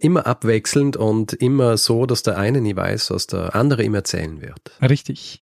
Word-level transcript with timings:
Immer 0.00 0.26
abwechselnd 0.26 0.96
und 0.96 1.34
immer 1.34 1.76
so, 1.76 2.06
dass 2.06 2.22
der 2.22 2.38
eine 2.38 2.60
nie 2.60 2.74
weiß, 2.74 3.10
was 3.10 3.26
der 3.26 3.54
andere 3.54 3.84
ihm 3.84 3.94
erzählen 3.94 4.40
wird. 4.40 4.72
Richtig. 4.80 5.44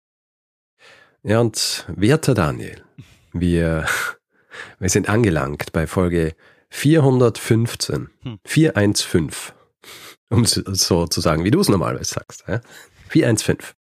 Ja, 1.23 1.41
und 1.41 1.85
werter 1.89 2.33
Daniel, 2.33 2.81
wir, 3.33 3.85
wir 4.79 4.89
sind 4.89 5.09
angelangt 5.09 5.73
bei 5.73 5.85
Folge 5.85 6.35
415, 6.69 8.09
hm. 8.21 8.39
415, 8.45 9.55
um 10.29 10.45
so 10.45 11.07
zu 11.07 11.21
sagen, 11.21 11.43
wie 11.43 11.51
du 11.51 11.59
es 11.59 11.69
normalerweise 11.69 12.13
sagst. 12.13 12.45
Ja? 12.47 12.61
415. 13.09 13.75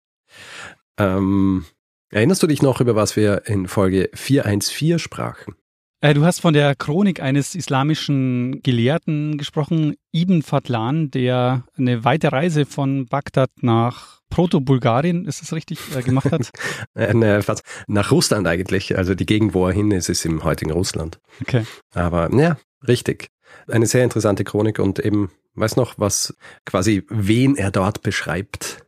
Ähm, 0.98 1.66
erinnerst 2.10 2.42
du 2.42 2.46
dich 2.46 2.62
noch, 2.62 2.80
über 2.80 2.94
was 2.94 3.16
wir 3.16 3.46
in 3.46 3.68
Folge 3.68 4.10
414 4.14 4.98
sprachen? 4.98 5.56
Äh, 6.04 6.12
du 6.12 6.26
hast 6.26 6.40
von 6.40 6.52
der 6.52 6.74
Chronik 6.74 7.22
eines 7.22 7.54
islamischen 7.54 8.62
Gelehrten 8.62 9.38
gesprochen, 9.38 9.94
Ibn 10.12 10.42
Fadlan, 10.42 11.10
der 11.10 11.64
eine 11.78 12.04
weite 12.04 12.30
Reise 12.30 12.66
von 12.66 13.06
Bagdad 13.06 13.48
nach 13.62 14.20
Proto-Bulgarien, 14.28 15.24
ist 15.24 15.40
das 15.40 15.54
richtig, 15.54 15.78
äh, 15.96 16.02
gemacht 16.02 16.30
hat? 16.30 16.50
Äh, 16.94 17.40
nach 17.86 18.10
Russland 18.10 18.46
eigentlich. 18.46 18.98
Also 18.98 19.14
die 19.14 19.24
Gegend, 19.24 19.54
wo 19.54 19.66
er 19.66 19.72
hin 19.72 19.92
ist, 19.92 20.10
ist 20.10 20.26
im 20.26 20.44
heutigen 20.44 20.72
Russland. 20.72 21.20
Okay. 21.40 21.64
Aber 21.94 22.30
ja, 22.34 22.58
richtig. 22.86 23.28
Eine 23.66 23.86
sehr 23.86 24.04
interessante 24.04 24.44
Chronik 24.44 24.80
und 24.80 24.98
eben, 24.98 25.30
weiß 25.54 25.76
noch, 25.76 25.94
was 25.96 26.36
quasi, 26.66 27.04
wen 27.08 27.56
er 27.56 27.70
dort 27.70 28.02
beschreibt. 28.02 28.84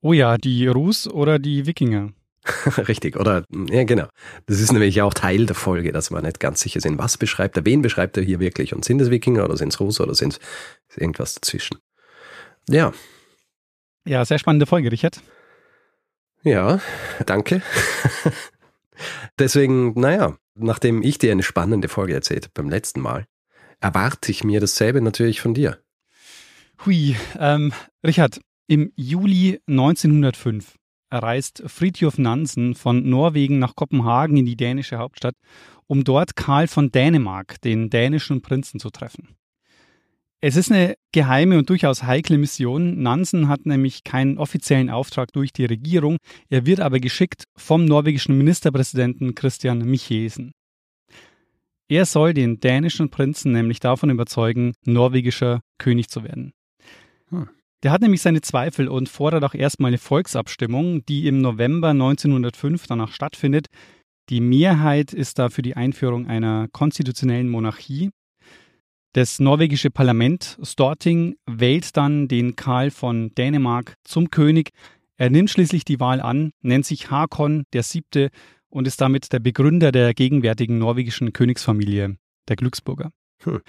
Oh 0.00 0.12
ja, 0.12 0.38
die 0.38 0.68
Rus 0.68 1.08
oder 1.08 1.40
die 1.40 1.66
Wikinger? 1.66 2.12
Richtig, 2.88 3.16
oder 3.16 3.44
ja 3.70 3.84
genau. 3.84 4.06
Das 4.46 4.60
ist 4.60 4.72
nämlich 4.72 5.00
auch 5.00 5.14
Teil 5.14 5.46
der 5.46 5.56
Folge, 5.56 5.92
dass 5.92 6.10
wir 6.10 6.20
nicht 6.20 6.40
ganz 6.40 6.60
sicher 6.60 6.80
sind, 6.80 6.98
was 6.98 7.16
beschreibt 7.16 7.56
er, 7.56 7.64
wen 7.64 7.80
beschreibt 7.80 8.16
er 8.16 8.22
hier 8.22 8.38
wirklich 8.38 8.74
und 8.74 8.84
sind 8.84 9.00
es 9.00 9.10
Wikinger 9.10 9.44
oder 9.44 9.56
sind 9.56 9.72
es 9.72 9.80
Russen 9.80 10.02
oder 10.02 10.14
sind 10.14 10.38
es 10.88 10.96
irgendwas 10.96 11.34
dazwischen. 11.34 11.78
Ja. 12.68 12.92
Ja, 14.06 14.24
sehr 14.24 14.38
spannende 14.38 14.66
Folge, 14.66 14.92
Richard. 14.92 15.22
Ja, 16.42 16.80
danke. 17.24 17.62
Deswegen, 19.38 19.98
naja, 19.98 20.36
nachdem 20.54 21.02
ich 21.02 21.16
dir 21.16 21.32
eine 21.32 21.42
spannende 21.42 21.88
Folge 21.88 22.12
erzählt 22.12 22.52
beim 22.52 22.68
letzten 22.68 23.00
Mal, 23.00 23.26
erwarte 23.80 24.30
ich 24.30 24.44
mir 24.44 24.60
dasselbe 24.60 25.00
natürlich 25.00 25.40
von 25.40 25.54
dir. 25.54 25.78
Hui, 26.84 27.16
ähm, 27.38 27.72
Richard, 28.06 28.40
im 28.66 28.92
Juli 28.96 29.60
1905 29.66 30.74
reist 31.18 31.62
Fridtjof 31.66 32.18
Nansen 32.18 32.74
von 32.74 33.08
Norwegen 33.08 33.58
nach 33.58 33.76
Kopenhagen 33.76 34.36
in 34.36 34.46
die 34.46 34.56
dänische 34.56 34.98
Hauptstadt, 34.98 35.36
um 35.86 36.04
dort 36.04 36.36
Karl 36.36 36.66
von 36.66 36.90
Dänemark, 36.90 37.60
den 37.60 37.90
dänischen 37.90 38.42
Prinzen, 38.42 38.80
zu 38.80 38.90
treffen. 38.90 39.36
Es 40.40 40.56
ist 40.56 40.70
eine 40.70 40.96
geheime 41.12 41.56
und 41.56 41.70
durchaus 41.70 42.02
heikle 42.02 42.36
Mission. 42.36 43.00
Nansen 43.00 43.48
hat 43.48 43.64
nämlich 43.64 44.04
keinen 44.04 44.36
offiziellen 44.36 44.90
Auftrag 44.90 45.32
durch 45.32 45.54
die 45.54 45.64
Regierung, 45.64 46.18
er 46.50 46.66
wird 46.66 46.80
aber 46.80 47.00
geschickt 47.00 47.44
vom 47.56 47.86
norwegischen 47.86 48.36
Ministerpräsidenten 48.36 49.34
Christian 49.34 49.78
Michesen. 49.78 50.52
Er 51.88 52.06
soll 52.06 52.34
den 52.34 52.60
dänischen 52.60 53.10
Prinzen 53.10 53.52
nämlich 53.52 53.80
davon 53.80 54.10
überzeugen, 54.10 54.74
norwegischer 54.84 55.60
König 55.78 56.08
zu 56.08 56.24
werden. 56.24 56.52
Hm. 57.28 57.48
Der 57.84 57.92
hat 57.92 58.00
nämlich 58.00 58.22
seine 58.22 58.40
Zweifel 58.40 58.88
und 58.88 59.10
fordert 59.10 59.44
auch 59.44 59.52
erstmal 59.52 59.88
eine 59.88 59.98
Volksabstimmung, 59.98 61.04
die 61.04 61.26
im 61.26 61.42
November 61.42 61.90
1905 61.90 62.86
danach 62.86 63.12
stattfindet. 63.12 63.66
Die 64.30 64.40
Mehrheit 64.40 65.12
ist 65.12 65.38
da 65.38 65.50
für 65.50 65.60
die 65.60 65.76
Einführung 65.76 66.26
einer 66.26 66.66
konstitutionellen 66.72 67.50
Monarchie. 67.50 68.08
Das 69.12 69.38
norwegische 69.38 69.90
Parlament 69.90 70.58
Storting 70.62 71.36
wählt 71.44 71.94
dann 71.98 72.26
den 72.26 72.56
Karl 72.56 72.90
von 72.90 73.34
Dänemark 73.34 73.96
zum 74.02 74.30
König. 74.30 74.70
Er 75.18 75.28
nimmt 75.28 75.50
schließlich 75.50 75.84
die 75.84 76.00
Wahl 76.00 76.22
an, 76.22 76.52
nennt 76.62 76.86
sich 76.86 77.10
Hakon 77.10 77.64
der 77.74 77.82
Siebte 77.82 78.30
und 78.70 78.88
ist 78.88 79.02
damit 79.02 79.30
der 79.30 79.40
Begründer 79.40 79.92
der 79.92 80.14
gegenwärtigen 80.14 80.78
norwegischen 80.78 81.34
Königsfamilie, 81.34 82.16
der 82.48 82.56
Glücksburger. 82.56 83.10
Hm. 83.42 83.60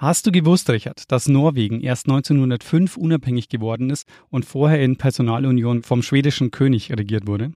Hast 0.00 0.26
du 0.26 0.32
gewusst, 0.32 0.70
Richard, 0.70 1.12
dass 1.12 1.28
Norwegen 1.28 1.82
erst 1.82 2.08
1905 2.08 2.96
unabhängig 2.96 3.50
geworden 3.50 3.90
ist 3.90 4.08
und 4.30 4.46
vorher 4.46 4.82
in 4.82 4.96
Personalunion 4.96 5.82
vom 5.82 6.02
schwedischen 6.02 6.50
König 6.50 6.90
regiert 6.90 7.26
wurde? 7.26 7.52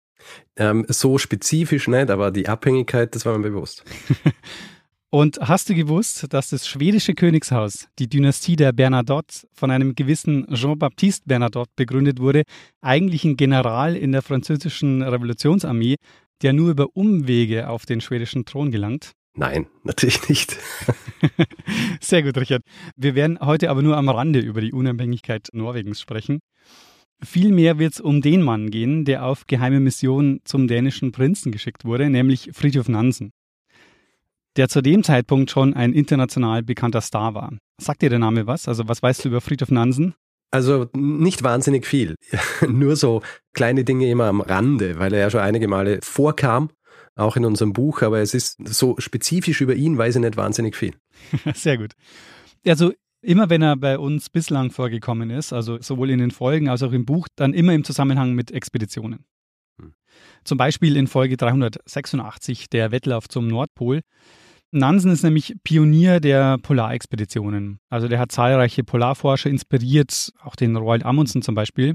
Ähm, 0.57 0.85
so 0.89 1.17
spezifisch 1.17 1.89
nicht, 1.89 2.11
aber 2.11 2.31
die 2.31 2.47
Abhängigkeit, 2.47 3.15
das 3.15 3.25
war 3.25 3.39
mir 3.39 3.49
bewusst. 3.49 3.83
und 5.11 5.39
hast 5.41 5.71
du 5.71 5.75
gewusst, 5.75 6.27
dass 6.35 6.51
das 6.51 6.69
schwedische 6.69 7.15
Königshaus, 7.15 7.89
die 7.99 8.11
Dynastie 8.11 8.57
der 8.57 8.73
Bernadotte, 8.73 9.47
von 9.55 9.71
einem 9.71 9.95
gewissen 9.95 10.47
Jean-Baptiste 10.53 11.27
Bernadotte 11.27 11.73
begründet 11.77 12.21
wurde, 12.21 12.43
eigentlich 12.83 13.25
ein 13.25 13.39
General 13.39 13.97
in 13.97 14.13
der 14.13 14.21
französischen 14.21 15.01
Revolutionsarmee, 15.01 15.97
der 16.43 16.53
nur 16.53 16.73
über 16.73 16.89
Umwege 16.93 17.71
auf 17.71 17.87
den 17.87 18.03
schwedischen 18.03 18.45
Thron 18.45 18.71
gelangt? 18.71 19.13
Nein, 19.37 19.67
natürlich 19.83 20.29
nicht. 20.29 20.57
Sehr 22.01 22.23
gut, 22.23 22.39
Richard. 22.39 22.63
Wir 22.97 23.17
werden 23.17 23.41
heute 23.41 23.69
aber 23.69 23.83
nur 23.83 23.97
am 23.97 24.09
Rande 24.09 24.39
über 24.39 24.61
die 24.61 24.73
Unabhängigkeit 24.73 25.49
Norwegens 25.53 26.01
sprechen. 26.01 26.39
Vielmehr 27.21 27.79
wird 27.79 27.95
es 27.95 28.01
um 28.01 28.21
den 28.21 28.43
Mann 28.43 28.71
gehen, 28.71 29.05
der 29.05 29.25
auf 29.25 29.47
geheime 29.47 29.81
Mission 29.81 30.41
zum 30.45 30.69
dänischen 30.69 31.11
Prinzen 31.11 31.51
geschickt 31.51 31.85
wurde, 31.85 32.11
nämlich 32.11 32.51
Fridtjof 32.53 32.89
Nansen, 32.89 33.31
der 34.57 34.69
zu 34.69 34.83
dem 34.83 35.03
Zeitpunkt 35.03 35.51
schon 35.51 35.75
ein 35.75 35.95
international 35.95 36.63
bekannter 36.63 37.01
Star 37.01 37.35
war. 37.35 37.57
Sagt 37.81 38.03
dir 38.03 38.11
der 38.11 38.19
Name 38.21 38.47
was? 38.47 38.69
Also 38.69 38.87
was 38.87 39.03
weißt 39.03 39.25
du 39.25 39.31
über 39.31 39.41
Fridtjof 39.41 39.71
Nansen? 39.71 40.15
Also 40.53 40.89
nicht 40.95 41.43
wahnsinnig 41.43 41.87
viel. 41.87 42.15
Nur 42.69 42.95
so 42.95 43.23
kleine 43.53 43.83
Dinge 43.83 44.09
immer 44.09 44.27
am 44.27 44.41
Rande, 44.41 45.01
weil 45.01 45.13
er 45.13 45.21
ja 45.21 45.31
schon 45.31 45.41
einige 45.41 45.67
Male 45.67 45.99
vorkam 46.03 46.71
auch 47.17 47.37
in 47.37 47.45
unserem 47.45 47.73
Buch, 47.73 48.03
aber 48.03 48.21
es 48.21 48.35
ist 48.35 48.59
so 48.67 48.97
spezifisch 48.99 49.61
über 49.61 49.75
ihn, 49.75 49.97
weiß 49.97 50.17
ich 50.17 50.21
nicht 50.21 50.37
wahnsinnig 50.37 50.77
viel. 50.77 50.95
Sehr 51.55 51.79
gut. 51.79 51.93
Also 52.67 52.93
immer 53.23 53.51
wenn 53.51 53.63
er 53.63 53.77
bei 53.77 53.99
uns 53.99 54.31
bislang 54.31 54.71
vorgekommen 54.71 55.31
ist, 55.31 55.53
also 55.53 55.81
sowohl 55.81 56.11
in 56.11 56.19
den 56.19 56.31
Folgen 56.31 56.69
als 56.69 56.83
auch 56.83 56.93
im 56.93 57.07
Buch, 57.07 57.29
dann 57.37 57.55
immer 57.55 57.73
im 57.73 57.85
Zusammenhang 57.85 58.35
mit 58.35 58.51
Expeditionen. 58.51 59.25
Hm. 59.81 59.95
Zum 60.45 60.59
Beispiel 60.59 60.97
in 60.97 61.07
Folge 61.07 61.37
386, 61.37 62.69
der 62.69 62.91
Wettlauf 62.91 63.29
zum 63.29 63.49
Nordpol. 63.49 64.01
Nansen 64.71 65.13
ist 65.13 65.23
nämlich 65.23 65.55
Pionier 65.63 66.19
der 66.19 66.59
Polarexpeditionen. 66.59 67.79
Also 67.91 68.09
der 68.09 68.19
hat 68.19 68.33
zahlreiche 68.33 68.83
Polarforscher 68.83 69.49
inspiriert, 69.49 70.33
auch 70.43 70.57
den 70.57 70.75
Roald 70.75 71.05
Amundsen 71.05 71.43
zum 71.43 71.55
Beispiel. 71.55 71.95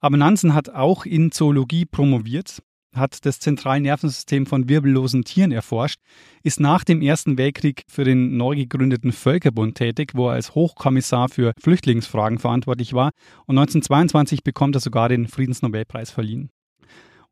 Aber 0.00 0.18
Nansen 0.18 0.54
hat 0.54 0.68
auch 0.68 1.06
in 1.06 1.32
Zoologie 1.32 1.86
promoviert 1.86 2.62
hat 2.94 3.24
das 3.24 3.38
zentrale 3.38 3.80
Nervensystem 3.80 4.46
von 4.46 4.68
wirbellosen 4.68 5.24
Tieren 5.24 5.52
erforscht, 5.52 6.00
ist 6.42 6.60
nach 6.60 6.84
dem 6.84 7.02
Ersten 7.02 7.38
Weltkrieg 7.38 7.84
für 7.88 8.04
den 8.04 8.36
neu 8.36 8.56
gegründeten 8.56 9.12
Völkerbund 9.12 9.76
tätig, 9.76 10.12
wo 10.14 10.28
er 10.28 10.34
als 10.34 10.54
Hochkommissar 10.54 11.28
für 11.28 11.52
Flüchtlingsfragen 11.60 12.38
verantwortlich 12.38 12.92
war 12.92 13.10
und 13.46 13.58
1922 13.58 14.42
bekommt 14.42 14.76
er 14.76 14.80
sogar 14.80 15.08
den 15.08 15.28
Friedensnobelpreis 15.28 16.10
verliehen. 16.10 16.50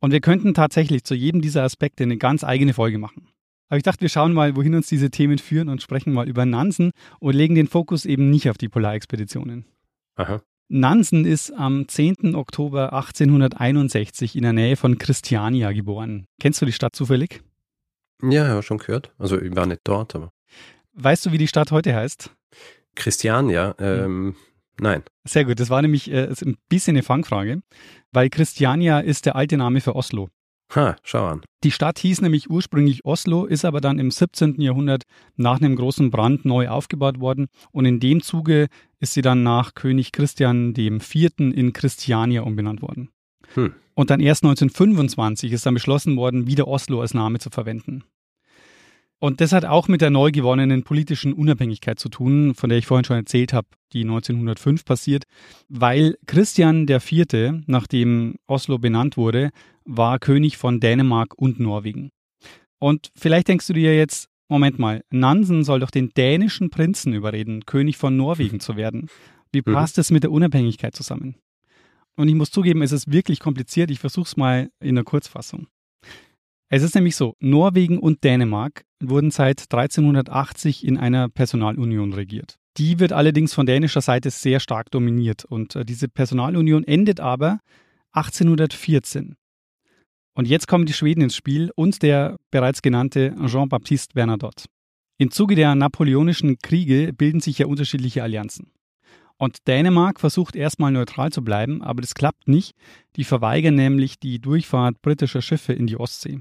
Und 0.01 0.13
wir 0.13 0.21
könnten 0.21 0.55
tatsächlich 0.55 1.05
zu 1.05 1.15
jedem 1.15 1.41
dieser 1.41 1.65
Aspekte 1.65 2.05
eine 2.05 2.19
ganz 2.19 2.45
eigene 2.45 2.73
Folge 2.73 2.99
machen. 2.99 3.29
Aber 3.69 3.77
ich 3.77 3.83
dachte, 3.83 4.01
wir 4.01 4.09
schauen 4.09 4.33
mal, 4.33 4.57
wohin 4.57 4.75
uns 4.75 4.87
diese 4.87 5.11
Themen 5.11 5.39
führen 5.39 5.69
und 5.69 5.83
sprechen 5.83 6.13
mal 6.13 6.29
über 6.29 6.47
Nansen 6.47 6.93
und 7.21 7.35
legen 7.35 7.55
den 7.55 7.67
Fokus 7.67 8.07
eben 8.07 8.31
nicht 8.31 8.49
auf 8.49 8.57
die 8.57 8.69
Polarexpeditionen. 8.69 9.67
Aha. 10.17 10.41
Nansen 10.69 11.25
ist 11.25 11.51
am 11.51 11.89
10. 11.89 12.35
Oktober 12.35 12.93
1861 12.93 14.37
in 14.37 14.43
der 14.43 14.53
Nähe 14.53 14.77
von 14.77 14.99
Christiania 14.99 15.73
geboren. 15.73 16.27
Kennst 16.41 16.61
du 16.61 16.67
die 16.67 16.73
Stadt 16.73 16.95
zufällig? 16.95 17.43
Ja, 18.23 18.47
ja, 18.47 18.63
schon 18.63 18.79
gehört. 18.79 19.13
Also 19.19 19.41
ich 19.41 19.55
war 19.57 19.65
nicht 19.65 19.81
dort, 19.85 20.15
aber. 20.15 20.31
Weißt 20.93 21.25
du, 21.25 21.33
wie 21.33 21.39
die 21.39 21.49
Stadt 21.49 21.71
heute 21.71 21.95
heißt? 21.95 22.31
Christiania, 22.97 23.77
ähm, 23.79 24.35
nein. 24.79 25.05
Sehr 25.25 25.45
gut, 25.45 25.59
das 25.61 25.71
war 25.71 25.81
nämlich 25.81 26.11
äh, 26.11 26.35
ein 26.45 26.57
bisschen 26.69 26.97
eine 26.97 27.03
Fangfrage, 27.03 27.63
weil 28.13 28.29
Christiania 28.29 28.99
ist 29.01 29.25
der 29.25 29.37
alte 29.37 29.57
Name 29.57 29.81
für 29.81 29.95
Oslo. 29.95 30.29
Ha, 30.75 30.97
schau 31.03 31.27
an. 31.27 31.41
Die 31.65 31.71
Stadt 31.71 31.99
hieß 31.99 32.21
nämlich 32.21 32.51
ursprünglich 32.51 33.05
Oslo, 33.05 33.47
ist 33.47 33.65
aber 33.65 33.81
dann 33.81 33.99
im 33.99 34.11
17. 34.11 34.61
Jahrhundert 34.61 35.05
nach 35.37 35.61
einem 35.61 35.77
großen 35.77 36.11
Brand 36.11 36.45
neu 36.45 36.69
aufgebaut 36.69 37.21
worden 37.21 37.47
und 37.73 37.87
in 37.87 38.01
dem 38.01 38.23
Zuge 38.23 38.69
ist 39.01 39.15
sie 39.15 39.23
dann 39.23 39.43
nach 39.43 39.75
König 39.75 40.13
Christian 40.13 40.75
IV. 40.77 41.31
in 41.39 41.73
Christiania 41.73 42.43
umbenannt 42.43 42.83
worden. 42.83 43.09
Hm. 43.55 43.75
Und 43.95 44.11
dann 44.11 44.21
erst 44.21 44.45
1925 44.45 45.53
ist 45.53 45.65
dann 45.65 45.75
beschlossen 45.75 46.17
worden, 46.17 46.47
wieder 46.47 46.69
Oslo 46.69 47.01
als 47.01 47.15
Name 47.15 47.39
zu 47.39 47.51
verwenden. 47.51 48.05
Und 49.21 49.41
das 49.41 49.53
hat 49.53 49.65
auch 49.65 49.89
mit 49.89 50.01
der 50.01 50.11
neu 50.11 50.31
gewonnenen 50.31 50.85
politischen 50.85 51.33
Unabhängigkeit 51.33 51.99
zu 51.99 52.09
tun, 52.09 52.55
von 52.55 52.69
der 52.69 52.79
ich 52.79 52.87
vorhin 52.87 53.05
schon 53.05 53.17
erzählt 53.17 53.53
habe, 53.53 53.67
die 53.93 54.03
1905 54.03 54.85
passiert, 54.85 55.25
weil 55.69 56.17
Christian 56.27 56.87
IV., 56.89 57.65
nachdem 57.67 58.37
Oslo 58.47 58.79
benannt 58.79 59.17
wurde, 59.17 59.51
war 59.89 60.19
König 60.19 60.59
von 60.59 60.81
Dänemark 60.81 61.35
und 61.37 61.59
Norwegen. 61.59 62.11
Und 62.79 63.11
vielleicht 63.17 63.49
denkst 63.49 63.67
du 63.67 63.73
dir 63.73 63.97
jetzt, 63.97 64.29
Moment 64.49 64.79
mal, 64.79 65.03
Nansen 65.11 65.65
soll 65.65 65.81
doch 65.81 65.91
den 65.91 66.11
dänischen 66.11 66.71
Prinzen 66.71 67.13
überreden, 67.13 67.67
König 67.67 67.97
von 67.97 68.17
Norwegen 68.17 68.61
zu 68.61 68.77
werden. 68.77 69.09
Wie 69.53 69.63
mhm. 69.65 69.73
passt 69.73 69.99
das 69.99 70.11
mit 70.11 70.23
der 70.23 70.31
Unabhängigkeit 70.31 70.95
zusammen? 70.95 71.37
Und 72.17 72.29
ich 72.29 72.35
muss 72.35 72.51
zugeben, 72.51 72.83
es 72.83 72.93
ist 72.93 73.11
wirklich 73.11 73.41
kompliziert. 73.41 73.91
Ich 73.91 73.99
versuche 73.99 74.27
es 74.27 74.37
mal 74.37 74.71
in 74.81 74.95
der 74.95 75.05
Kurzfassung. 75.05 75.69
Es 76.71 76.83
ist 76.83 76.95
nämlich 76.95 77.17
so, 77.17 77.35
Norwegen 77.41 77.99
und 77.99 78.25
Dänemark 78.25 78.85
wurden 79.03 79.31
seit 79.31 79.73
1380 79.73 80.87
in 80.87 80.99
einer 80.99 81.29
Personalunion 81.29 82.13
regiert. 82.13 82.57
Die 82.77 82.99
wird 82.99 83.13
allerdings 83.13 83.55
von 83.55 83.67
dänischer 83.67 84.03
Seite 84.03 84.31
sehr 84.31 84.61
stark 84.61 84.91
dominiert 84.91 85.45
und 85.45 85.77
äh, 85.77 85.85
diese 85.85 86.09
Personalunion 86.09 86.85
endet 86.85 87.21
aber 87.21 87.61
1814. 88.13 89.37
Und 90.39 90.47
jetzt 90.47 90.69
kommen 90.69 90.87
die 90.87 90.93
Schweden 90.93 91.23
ins 91.23 91.35
Spiel 91.35 91.73
und 91.75 92.01
der 92.01 92.37
bereits 92.53 92.81
genannte 92.81 93.35
Jean-Baptiste 93.45 94.15
Bernadotte. 94.15 94.67
Im 95.19 95.33
Zuge 95.33 95.57
der 95.57 95.75
napoleonischen 95.75 96.59
Kriege 96.59 97.13
bilden 97.13 97.41
sich 97.41 97.59
ja 97.59 97.67
unterschiedliche 97.67 98.23
Allianzen. 98.23 98.71
Und 99.37 99.67
Dänemark 99.67 100.21
versucht 100.21 100.55
erstmal 100.55 100.93
neutral 100.93 101.33
zu 101.33 101.43
bleiben, 101.43 101.83
aber 101.83 102.03
das 102.03 102.15
klappt 102.15 102.47
nicht. 102.47 102.77
Die 103.17 103.25
verweigern 103.25 103.75
nämlich 103.75 104.21
die 104.21 104.39
Durchfahrt 104.39 105.03
britischer 105.03 105.43
Schiffe 105.43 105.73
in 105.73 105.89
die 105.89 105.97
Ostsee. 105.97 106.41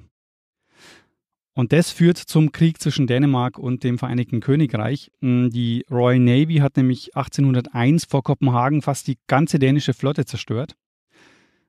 Und 1.56 1.74
das 1.74 1.90
führt 1.90 2.20
zum 2.20 2.52
Krieg 2.52 2.80
zwischen 2.80 3.08
Dänemark 3.08 3.58
und 3.58 3.84
dem 3.84 3.98
Vereinigten 3.98 4.42
Königreich. 4.42 5.10
Hm, 5.22 5.50
die 5.50 5.84
Royal 5.90 6.20
Navy 6.20 6.58
hat 6.58 6.78
nämlich 6.78 7.16
1801 7.18 8.06
vor 8.06 8.22
Kopenhagen 8.22 8.84
fast 8.84 9.08
die 9.08 9.18
ganze 9.26 9.58
dänische 9.58 9.96
Flotte 9.96 10.26
zerstört. 10.26 10.76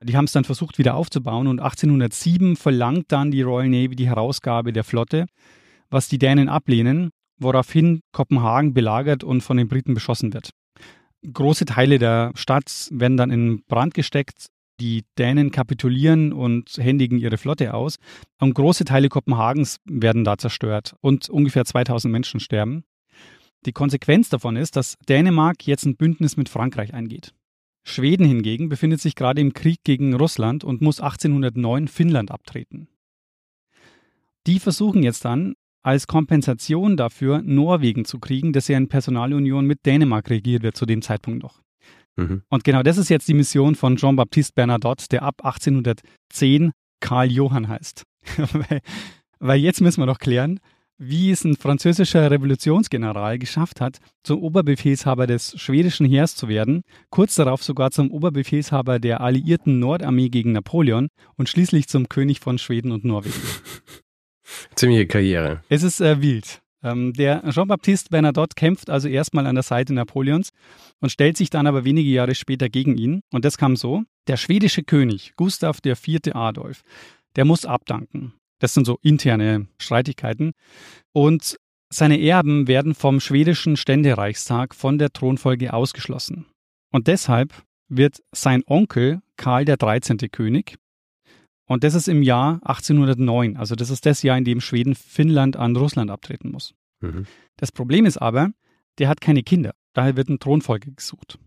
Die 0.03 0.17
haben 0.17 0.27
es 0.27 0.33
dann 0.33 0.45
versucht 0.45 0.79
wieder 0.79 0.95
aufzubauen 0.95 1.47
und 1.47 1.61
1807 1.61 2.56
verlangt 2.56 3.06
dann 3.09 3.31
die 3.31 3.43
Royal 3.43 3.69
Navy 3.69 3.97
die 3.97 4.09
Herausgabe 4.09 4.73
der 4.73 4.85
Flotte, 4.85 5.27
was 5.91 6.09
die 6.09 6.19
Dänen 6.19 6.49
ablehnen, 6.49 7.11
woraufhin 7.39 8.00
Kopenhagen 8.12 8.75
belagert 8.75 9.25
und 9.25 9.43
von 9.43 9.56
den 9.56 9.69
Briten 9.69 9.95
beschossen 9.95 10.33
wird. 10.33 10.50
Große 11.33 11.65
Teile 11.65 11.99
der 11.99 12.33
Stadt 12.37 12.89
werden 12.93 13.17
dann 13.17 13.31
in 13.31 13.65
Brand 13.67 13.95
gesteckt 13.95 14.47
die 14.81 15.05
Dänen 15.19 15.50
kapitulieren 15.50 16.33
und 16.33 16.77
händigen 16.77 17.19
ihre 17.19 17.39
Flotte 17.39 17.75
aus. 17.75 17.97
Und 18.41 18.55
große 18.55 18.85
Teile 18.85 19.09
Kopenhagens 19.09 19.79
werden 19.85 20.25
da 20.25 20.39
zerstört 20.39 20.95
und 21.00 21.29
ungefähr 21.29 21.65
2000 21.65 22.12
Menschen 22.12 22.41
sterben. 22.41 22.85
Die 23.67 23.73
Konsequenz 23.73 24.29
davon 24.29 24.56
ist, 24.56 24.77
dass 24.77 24.97
Dänemark 25.09 25.67
jetzt 25.67 25.85
ein 25.85 25.97
Bündnis 25.97 26.37
mit 26.37 26.49
Frankreich 26.49 26.95
eingeht. 26.95 27.35
Schweden 27.88 28.26
hingegen 28.26 28.69
befindet 28.69 29.00
sich 29.00 29.14
gerade 29.14 29.40
im 29.40 29.55
Krieg 29.55 29.79
gegen 29.82 30.14
Russland 30.14 30.62
und 30.62 30.82
muss 30.82 31.00
1809 31.00 31.88
Finnland 31.88 32.31
abtreten. 32.31 32.88
Die 34.46 34.58
versuchen 34.58 35.02
jetzt 35.02 35.25
dann, 35.25 35.55
als 35.82 36.06
Kompensation 36.06 36.96
dafür 36.96 37.40
Norwegen 37.43 38.05
zu 38.05 38.19
kriegen, 38.19 38.52
das 38.52 38.69
ja 38.69 38.76
in 38.76 38.88
Personalunion 38.88 39.64
mit 39.64 39.87
Dänemark 39.87 40.29
regiert 40.29 40.62
wird 40.62 40.76
zu 40.76 40.87
dem 40.87 41.02
Zeitpunkt 41.02 41.43
noch. 41.43 41.62
Mhm. 42.17 42.43
Und 42.49 42.64
genau 42.64 42.82
das 42.82 42.99
ist 42.99 43.08
jetzt 43.08 43.29
die 43.29 43.35
Mission 43.35 43.75
von 43.75 43.96
Jean-Baptiste 43.96 44.52
Bernadotte, 44.55 45.06
der 45.11 45.23
ab 45.23 45.37
1810 45.44 46.73
Karl 47.00 47.31
Johann 47.31 47.69
heißt. 47.69 48.02
weil, 48.52 48.81
weil 49.38 49.61
jetzt 49.61 49.81
müssen 49.81 50.02
wir 50.02 50.06
doch 50.06 50.19
klären, 50.19 50.61
wie 50.99 51.31
es 51.31 51.45
ein 51.45 51.56
französischer 51.56 52.31
Revolutionsgeneral 52.31 53.39
geschafft 53.39 53.81
hat, 53.81 53.99
zum 54.25 54.43
Oberbefehlshaber 54.43 55.27
des 55.27 55.59
schwedischen 55.61 56.06
Heers 56.06 56.35
zu 56.35 56.49
werden, 56.49 56.83
kurz 57.11 57.37
darauf 57.37 57.62
sogar 57.62 57.91
zum 57.93 58.11
Oberbefehlshaber 58.11 58.99
der 58.99 59.21
alliierten 59.21 59.79
Nordarmee 59.79 60.29
gegen 60.29 60.53
Napoleon 60.53 61.09
und 61.37 61.49
schließlich 61.49 61.89
zum 61.89 62.09
König 62.09 62.41
von 62.41 62.59
Schweden 62.59 62.93
und 62.93 63.05
Norwegen. 63.05 63.41
Ziemliche 64.75 65.06
Karriere. 65.06 65.62
Es 65.69 65.83
ist 65.83 66.00
äh, 66.00 66.21
wild. 66.21 66.61
Ähm, 66.83 67.12
der 67.12 67.43
Jean-Baptiste 67.50 68.11
Bernadotte 68.11 68.55
kämpft 68.55 68.91
also 68.91 69.09
erstmal 69.09 69.47
an 69.47 69.56
der 69.56 69.65
Seite 69.65 69.93
Napoleons 69.95 70.50
und 71.00 71.11
stellt 71.11 71.37
sich 71.37 71.50
dann 71.50 71.67
aber 71.67 71.85
wenige 71.85 72.11
Jahre 72.11 72.35
später 72.35 72.69
gegen 72.69 72.97
ihn. 72.97 73.21
Und 73.33 73.45
das 73.45 73.59
kam 73.59 73.77
so. 73.77 74.03
Der 74.27 74.37
schwedische 74.37 74.83
König 74.83 75.33
Gustav 75.37 75.79
IV. 75.85 76.35
Adolf, 76.35 76.83
der 77.37 77.45
muss 77.45 77.65
abdanken. 77.65 78.35
Das 78.58 78.75
sind 78.75 78.87
so 78.87 78.99
interne 79.02 79.66
Streitigkeiten. 79.78 80.52
Und 81.12 81.58
seine 81.90 82.20
Erben 82.20 82.69
werden 82.69 82.94
vom 82.94 83.20
schwedischen 83.20 83.76
Ständereichstag 83.76 84.75
von 84.75 84.99
der 84.99 85.12
Thronfolge 85.12 85.72
ausgeschlossen. 85.72 86.46
Und 86.90 87.06
deshalb 87.06 87.55
wird 87.88 88.22
sein 88.32 88.62
Onkel 88.66 89.20
Karl 89.37 89.64
der 89.64 89.76
13. 89.76 90.19
König 90.31 90.76
und 91.69 91.84
das 91.84 91.94
ist 91.94 92.08
im 92.08 92.22
Jahr 92.22 92.60
1809. 92.64 93.56
Also 93.56 93.75
das 93.75 93.90
ist 93.90 94.06
das 94.06 94.22
Jahr, 94.22 94.38
in 94.38 94.44
dem 94.44 94.61
Schweden 94.61 94.94
Finnland 94.94 95.56
an 95.56 95.76
Russland 95.76 96.11
abtreten 96.11 96.50
muss. 96.50 96.75
Mhm. 97.00 97.26
Das 97.56 97.70
Problem 97.70 98.06
ist 98.06 98.16
aber, 98.16 98.50
der 98.99 99.08
hat 99.08 99.20
keine 99.20 99.43
Kinder. 99.43 99.75
Daher 99.93 100.16
wird 100.16 100.31
ein 100.31 100.40
Thronfolger 100.40 100.90
gesucht. 100.90 101.38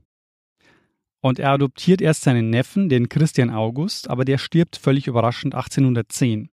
Und 1.21 1.39
er 1.39 1.51
adoptiert 1.51 2.01
erst 2.01 2.21
seinen 2.21 2.51
Neffen, 2.51 2.87
den 2.87 3.09
Christian 3.09 3.49
August, 3.49 4.09
aber 4.09 4.23
der 4.23 4.37
stirbt 4.37 4.77
völlig 4.77 5.07
überraschend 5.07 5.55
1810. 5.55 6.49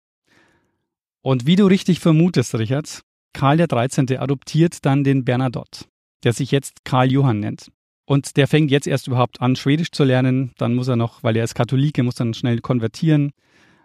Und 1.26 1.44
wie 1.44 1.56
du 1.56 1.66
richtig 1.66 1.98
vermutest, 1.98 2.54
Richard, 2.54 3.00
Karl 3.32 3.56
der 3.56 3.66
13. 3.66 4.16
adoptiert 4.16 4.86
dann 4.86 5.02
den 5.02 5.24
Bernadotte, 5.24 5.86
der 6.22 6.32
sich 6.32 6.52
jetzt 6.52 6.84
Karl 6.84 7.10
Johann 7.10 7.40
nennt. 7.40 7.72
Und 8.04 8.36
der 8.36 8.46
fängt 8.46 8.70
jetzt 8.70 8.86
erst 8.86 9.08
überhaupt 9.08 9.40
an, 9.40 9.56
Schwedisch 9.56 9.90
zu 9.90 10.04
lernen. 10.04 10.52
Dann 10.56 10.76
muss 10.76 10.86
er 10.86 10.94
noch, 10.94 11.24
weil 11.24 11.34
er 11.34 11.42
ist 11.42 11.56
Katholik, 11.56 11.98
er 11.98 12.04
muss 12.04 12.14
dann 12.14 12.32
schnell 12.32 12.60
konvertieren. 12.60 13.32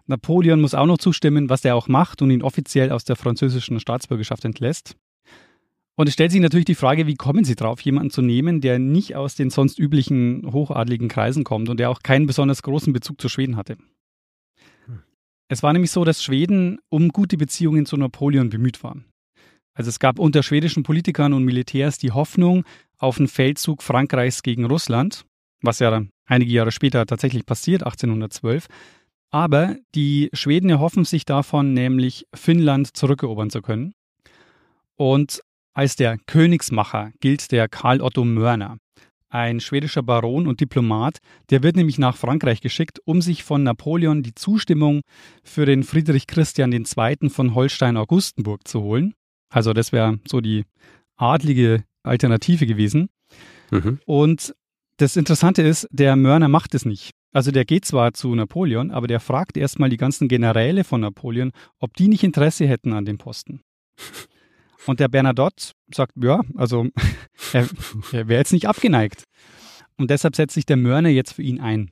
Napoleon 0.05 0.61
muss 0.61 0.75
auch 0.75 0.85
noch 0.85 0.99
zustimmen, 0.99 1.49
was 1.49 1.65
er 1.65 1.75
auch 1.75 1.87
macht 1.87 2.21
und 2.21 2.29
ihn 2.29 2.43
offiziell 2.43 2.91
aus 2.91 3.05
der 3.05 3.15
französischen 3.15 3.79
Staatsbürgerschaft 3.79 4.45
entlässt. 4.45 4.95
Und 5.95 6.05
es 6.05 6.13
stellt 6.13 6.31
sich 6.31 6.41
natürlich 6.41 6.65
die 6.65 6.75
Frage, 6.75 7.07
wie 7.07 7.15
kommen 7.15 7.43
Sie 7.43 7.55
drauf, 7.55 7.81
jemanden 7.81 8.11
zu 8.11 8.21
nehmen, 8.21 8.61
der 8.61 8.77
nicht 8.77 9.15
aus 9.15 9.33
den 9.33 9.49
sonst 9.49 9.79
üblichen 9.79 10.43
hochadligen 10.53 11.07
Kreisen 11.07 11.43
kommt 11.43 11.69
und 11.69 11.79
der 11.79 11.89
auch 11.89 12.03
keinen 12.03 12.27
besonders 12.27 12.61
großen 12.61 12.93
Bezug 12.93 13.19
zu 13.19 13.29
Schweden 13.29 13.57
hatte. 13.57 13.77
Es 15.51 15.63
war 15.63 15.73
nämlich 15.73 15.91
so, 15.91 16.05
dass 16.05 16.23
Schweden 16.23 16.79
um 16.87 17.09
gute 17.09 17.35
Beziehungen 17.35 17.85
zu 17.85 17.97
Napoleon 17.97 18.49
bemüht 18.49 18.85
war. 18.85 18.95
Also 19.73 19.89
es 19.89 19.99
gab 19.99 20.17
unter 20.17 20.43
schwedischen 20.43 20.83
Politikern 20.83 21.33
und 21.33 21.43
Militärs 21.43 21.97
die 21.97 22.11
Hoffnung 22.11 22.63
auf 22.97 23.17
einen 23.17 23.27
Feldzug 23.27 23.83
Frankreichs 23.83 24.43
gegen 24.43 24.63
Russland, 24.63 25.25
was 25.61 25.79
ja 25.79 26.03
einige 26.25 26.53
Jahre 26.53 26.71
später 26.71 27.05
tatsächlich 27.05 27.45
passiert, 27.45 27.83
1812. 27.83 28.67
Aber 29.29 29.75
die 29.93 30.29
Schweden 30.31 30.69
erhoffen 30.69 31.03
sich 31.03 31.25
davon, 31.25 31.73
nämlich 31.73 32.27
Finnland 32.33 32.95
zurückerobern 32.95 33.49
zu 33.49 33.61
können. 33.61 33.91
Und 34.95 35.41
als 35.73 35.97
der 35.97 36.17
Königsmacher 36.27 37.11
gilt 37.19 37.51
der 37.51 37.67
Karl 37.67 37.99
Otto 37.99 38.23
Mörner, 38.23 38.77
ein 39.31 39.59
schwedischer 39.59 40.03
Baron 40.03 40.45
und 40.45 40.59
Diplomat, 40.59 41.19
der 41.49 41.63
wird 41.63 41.75
nämlich 41.75 41.97
nach 41.97 42.17
Frankreich 42.17 42.61
geschickt, 42.61 42.99
um 43.05 43.21
sich 43.21 43.43
von 43.43 43.63
Napoleon 43.63 44.23
die 44.23 44.35
Zustimmung 44.35 45.01
für 45.43 45.65
den 45.65 45.83
Friedrich 45.83 46.27
Christian 46.27 46.71
II. 46.71 47.29
von 47.29 47.55
Holstein-Augustenburg 47.55 48.67
zu 48.67 48.81
holen. 48.81 49.13
Also 49.49 49.73
das 49.73 49.91
wäre 49.91 50.19
so 50.27 50.41
die 50.41 50.65
adlige 51.15 51.83
Alternative 52.03 52.65
gewesen. 52.65 53.09
Mhm. 53.71 53.99
Und 54.05 54.53
das 54.97 55.15
Interessante 55.15 55.61
ist, 55.61 55.87
der 55.91 56.15
Mörner 56.15 56.49
macht 56.49 56.75
es 56.75 56.85
nicht. 56.85 57.11
Also 57.33 57.51
der 57.51 57.63
geht 57.63 57.85
zwar 57.85 58.13
zu 58.13 58.35
Napoleon, 58.35 58.91
aber 58.91 59.07
der 59.07 59.21
fragt 59.21 59.55
erstmal 59.55 59.89
die 59.89 59.97
ganzen 59.97 60.27
Generäle 60.27 60.83
von 60.83 61.01
Napoleon, 61.01 61.51
ob 61.79 61.95
die 61.95 62.09
nicht 62.09 62.23
Interesse 62.23 62.67
hätten 62.67 62.93
an 62.93 63.05
dem 63.05 63.17
Posten. 63.17 63.61
Und 64.87 64.99
der 64.99 65.07
Bernadotte 65.07 65.73
sagt, 65.93 66.13
ja, 66.21 66.41
also 66.55 66.87
er, 67.53 67.67
er 68.11 68.27
wäre 68.27 68.39
jetzt 68.39 68.53
nicht 68.53 68.67
abgeneigt. 68.67 69.25
Und 69.97 70.09
deshalb 70.09 70.35
setzt 70.35 70.55
sich 70.55 70.65
der 70.65 70.77
Mörner 70.77 71.09
jetzt 71.09 71.33
für 71.33 71.43
ihn 71.43 71.59
ein. 71.59 71.91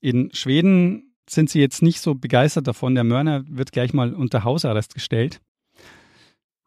In 0.00 0.34
Schweden 0.34 1.14
sind 1.28 1.48
sie 1.48 1.60
jetzt 1.60 1.82
nicht 1.82 2.00
so 2.00 2.14
begeistert 2.14 2.66
davon. 2.66 2.94
Der 2.94 3.04
Mörner 3.04 3.44
wird 3.48 3.72
gleich 3.72 3.94
mal 3.94 4.12
unter 4.12 4.44
Hausarrest 4.44 4.94
gestellt. 4.94 5.40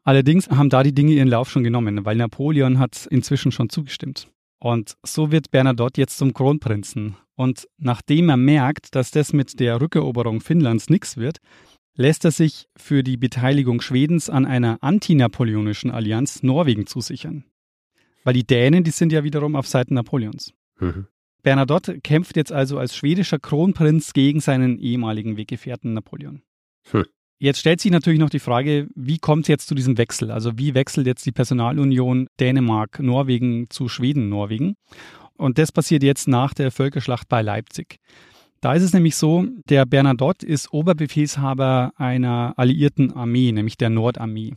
Allerdings 0.04 0.50
haben 0.50 0.70
da 0.70 0.84
die 0.84 0.96
Dinge 0.96 1.12
ihren 1.12 1.28
Lauf 1.28 1.50
schon 1.50 1.66
genommen, 1.66 2.06
weil 2.06 2.16
Napoleon 2.16 2.80
hat 2.80 3.08
inzwischen 3.08 3.52
schon 3.52 3.70
zugestimmt. 3.70 4.30
Und 4.60 4.96
so 5.04 5.32
wird 5.32 5.52
Bernadotte 5.52 6.02
jetzt 6.02 6.18
zum 6.18 6.34
Kronprinzen. 6.34 7.18
Und 7.36 7.68
nachdem 7.78 8.30
er 8.30 8.38
merkt, 8.38 8.96
dass 8.96 9.12
das 9.12 9.34
mit 9.34 9.60
der 9.60 9.80
Rückeroberung 9.80 10.40
Finnlands 10.40 10.90
nichts 10.90 11.18
wird, 11.18 11.38
lässt 11.98 12.24
er 12.24 12.32
sich 12.32 12.70
für 12.78 13.04
die 13.04 13.18
Beteiligung 13.18 13.82
Schwedens 13.82 14.30
an 14.30 14.46
einer 14.46 14.78
antinapoleonischen 14.82 15.92
Allianz 15.92 16.44
Norwegen 16.44 16.88
zusichern. 16.88 17.44
Weil 18.24 18.36
die 18.36 18.48
Dänen, 18.48 18.84
die 18.84 18.92
sind 18.92 19.12
ja 19.12 19.24
wiederum 19.24 19.56
auf 19.56 19.68
Seiten 19.68 19.96
Napoleons. 19.96 20.54
Mhm. 20.80 21.08
Bernadotte 21.44 22.00
kämpft 22.00 22.36
jetzt 22.36 22.52
also 22.52 22.78
als 22.78 22.96
schwedischer 22.96 23.40
Kronprinz 23.40 24.14
gegen 24.14 24.40
seinen 24.40 24.80
ehemaligen 24.80 25.38
Weggefährten 25.38 25.94
Napoleon. 25.94 26.42
Hm. 26.92 27.06
Jetzt 27.40 27.60
stellt 27.60 27.80
sich 27.80 27.92
natürlich 27.92 28.20
noch 28.20 28.32
die 28.32 28.40
Frage, 28.40 28.88
wie 28.96 29.20
kommt 29.20 29.44
es 29.44 29.48
jetzt 29.48 29.68
zu 29.68 29.76
diesem 29.76 29.98
Wechsel? 29.98 30.32
Also 30.32 30.58
wie 30.58 30.74
wechselt 30.74 31.06
jetzt 31.06 31.26
die 31.26 31.32
Personalunion 31.32 32.28
Dänemark-Norwegen 32.40 33.70
zu 33.70 33.88
Schweden-Norwegen? 33.88 34.76
Und 35.38 35.60
das 35.60 35.72
passiert 35.72 36.02
jetzt 36.02 36.28
nach 36.28 36.56
der 36.56 36.72
Völkerschlacht 36.72 37.30
bei 37.30 37.44
Leipzig. 37.44 38.00
Da 38.62 38.74
ist 38.74 38.84
es 38.84 38.94
nämlich 38.94 39.16
so, 39.16 39.46
der 39.70 39.86
Bernadotte 39.86 40.46
ist 40.46 40.74
Oberbefehlshaber 40.74 41.92
einer 41.96 42.54
alliierten 42.58 43.14
Armee, 43.14 43.52
nämlich 43.52 43.78
der 43.78 43.90
Nordarmee. 43.90 44.56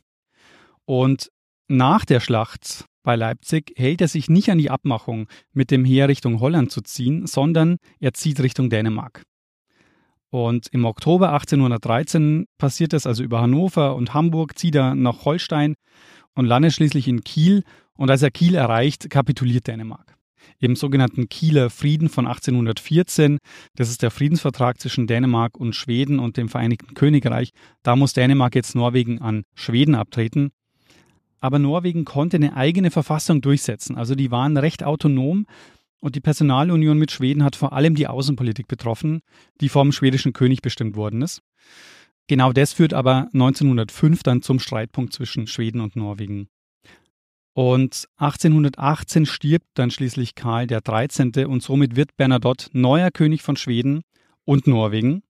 Und 0.86 1.30
nach 1.68 2.04
der 2.04 2.20
Schlacht 2.20 2.86
bei 3.02 3.16
Leipzig 3.16 3.72
hält 3.76 4.00
er 4.00 4.08
sich 4.08 4.28
nicht 4.28 4.50
an 4.50 4.58
die 4.58 4.70
Abmachung, 4.70 5.28
mit 5.52 5.70
dem 5.70 5.84
Heer 5.84 6.08
Richtung 6.08 6.40
Holland 6.40 6.70
zu 6.70 6.80
ziehen, 6.80 7.26
sondern 7.26 7.76
er 7.98 8.12
zieht 8.12 8.40
Richtung 8.40 8.70
Dänemark. 8.70 9.22
Und 10.30 10.68
im 10.72 10.84
Oktober 10.84 11.32
1813 11.32 12.46
passiert 12.56 12.92
es 12.92 13.06
also 13.06 13.22
über 13.22 13.40
Hannover 13.40 13.96
und 13.96 14.14
Hamburg, 14.14 14.58
zieht 14.58 14.76
er 14.76 14.94
nach 14.94 15.24
Holstein 15.24 15.74
und 16.34 16.46
landet 16.46 16.72
schließlich 16.72 17.08
in 17.08 17.22
Kiel. 17.22 17.64
Und 17.94 18.10
als 18.10 18.22
er 18.22 18.30
Kiel 18.30 18.54
erreicht, 18.54 19.10
kapituliert 19.10 19.66
Dänemark. 19.66 20.16
Im 20.58 20.76
sogenannten 20.76 21.28
Kieler 21.28 21.70
Frieden 21.70 22.08
von 22.08 22.26
1814, 22.26 23.38
das 23.76 23.90
ist 23.90 24.02
der 24.02 24.10
Friedensvertrag 24.10 24.80
zwischen 24.80 25.06
Dänemark 25.06 25.56
und 25.56 25.74
Schweden 25.74 26.18
und 26.18 26.36
dem 26.36 26.48
Vereinigten 26.48 26.94
Königreich, 26.94 27.50
da 27.82 27.96
muss 27.96 28.12
Dänemark 28.12 28.54
jetzt 28.54 28.74
Norwegen 28.74 29.20
an 29.20 29.44
Schweden 29.54 29.94
abtreten 29.94 30.50
aber 31.40 31.58
Norwegen 31.58 32.04
konnte 32.04 32.36
eine 32.36 32.54
eigene 32.56 32.90
Verfassung 32.90 33.40
durchsetzen. 33.40 33.96
Also 33.96 34.14
die 34.14 34.30
waren 34.30 34.56
recht 34.56 34.84
autonom 34.84 35.46
und 36.00 36.14
die 36.14 36.20
Personalunion 36.20 36.98
mit 36.98 37.10
Schweden 37.10 37.44
hat 37.44 37.56
vor 37.56 37.72
allem 37.72 37.94
die 37.94 38.06
Außenpolitik 38.06 38.68
betroffen, 38.68 39.20
die 39.60 39.68
vom 39.68 39.92
schwedischen 39.92 40.32
König 40.32 40.62
bestimmt 40.62 40.96
worden 40.96 41.22
ist. 41.22 41.42
Genau 42.26 42.52
das 42.52 42.72
führt 42.72 42.94
aber 42.94 43.28
1905 43.32 44.22
dann 44.22 44.42
zum 44.42 44.60
Streitpunkt 44.60 45.12
zwischen 45.12 45.46
Schweden 45.46 45.80
und 45.80 45.96
Norwegen. 45.96 46.48
Und 47.52 48.08
1818 48.16 49.26
stirbt 49.26 49.66
dann 49.74 49.90
schließlich 49.90 50.34
Karl 50.34 50.66
der 50.66 50.80
13. 50.80 51.46
und 51.46 51.62
somit 51.62 51.96
wird 51.96 52.16
Bernadotte 52.16 52.68
neuer 52.72 53.10
König 53.10 53.42
von 53.42 53.56
Schweden 53.56 54.02
und 54.44 54.66
Norwegen. 54.66 55.22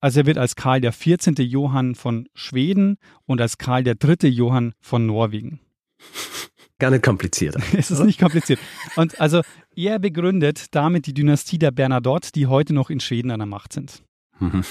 Also 0.00 0.20
er 0.20 0.26
wird 0.26 0.38
als 0.38 0.54
Karl 0.54 0.80
der 0.80 0.92
14. 0.92 1.34
Johann 1.36 1.94
von 1.94 2.28
Schweden 2.34 2.98
und 3.24 3.40
als 3.40 3.58
Karl 3.58 3.82
der 3.82 3.94
3. 3.94 4.28
Johann 4.28 4.74
von 4.80 5.06
Norwegen. 5.06 5.60
Gar 6.78 6.90
nicht 6.92 7.02
komplizierter. 7.02 7.60
es 7.76 7.90
ist 7.90 8.04
nicht 8.04 8.20
kompliziert. 8.20 8.60
Und 8.94 9.20
also 9.20 9.42
er 9.74 9.98
begründet 9.98 10.74
damit 10.74 11.06
die 11.06 11.14
Dynastie 11.14 11.58
der 11.58 11.72
Bernadotte, 11.72 12.30
die 12.30 12.46
heute 12.46 12.72
noch 12.72 12.90
in 12.90 13.00
Schweden 13.00 13.32
an 13.32 13.40
der 13.40 13.46
Macht 13.46 13.72
sind. 13.72 14.02
Mhm. 14.38 14.62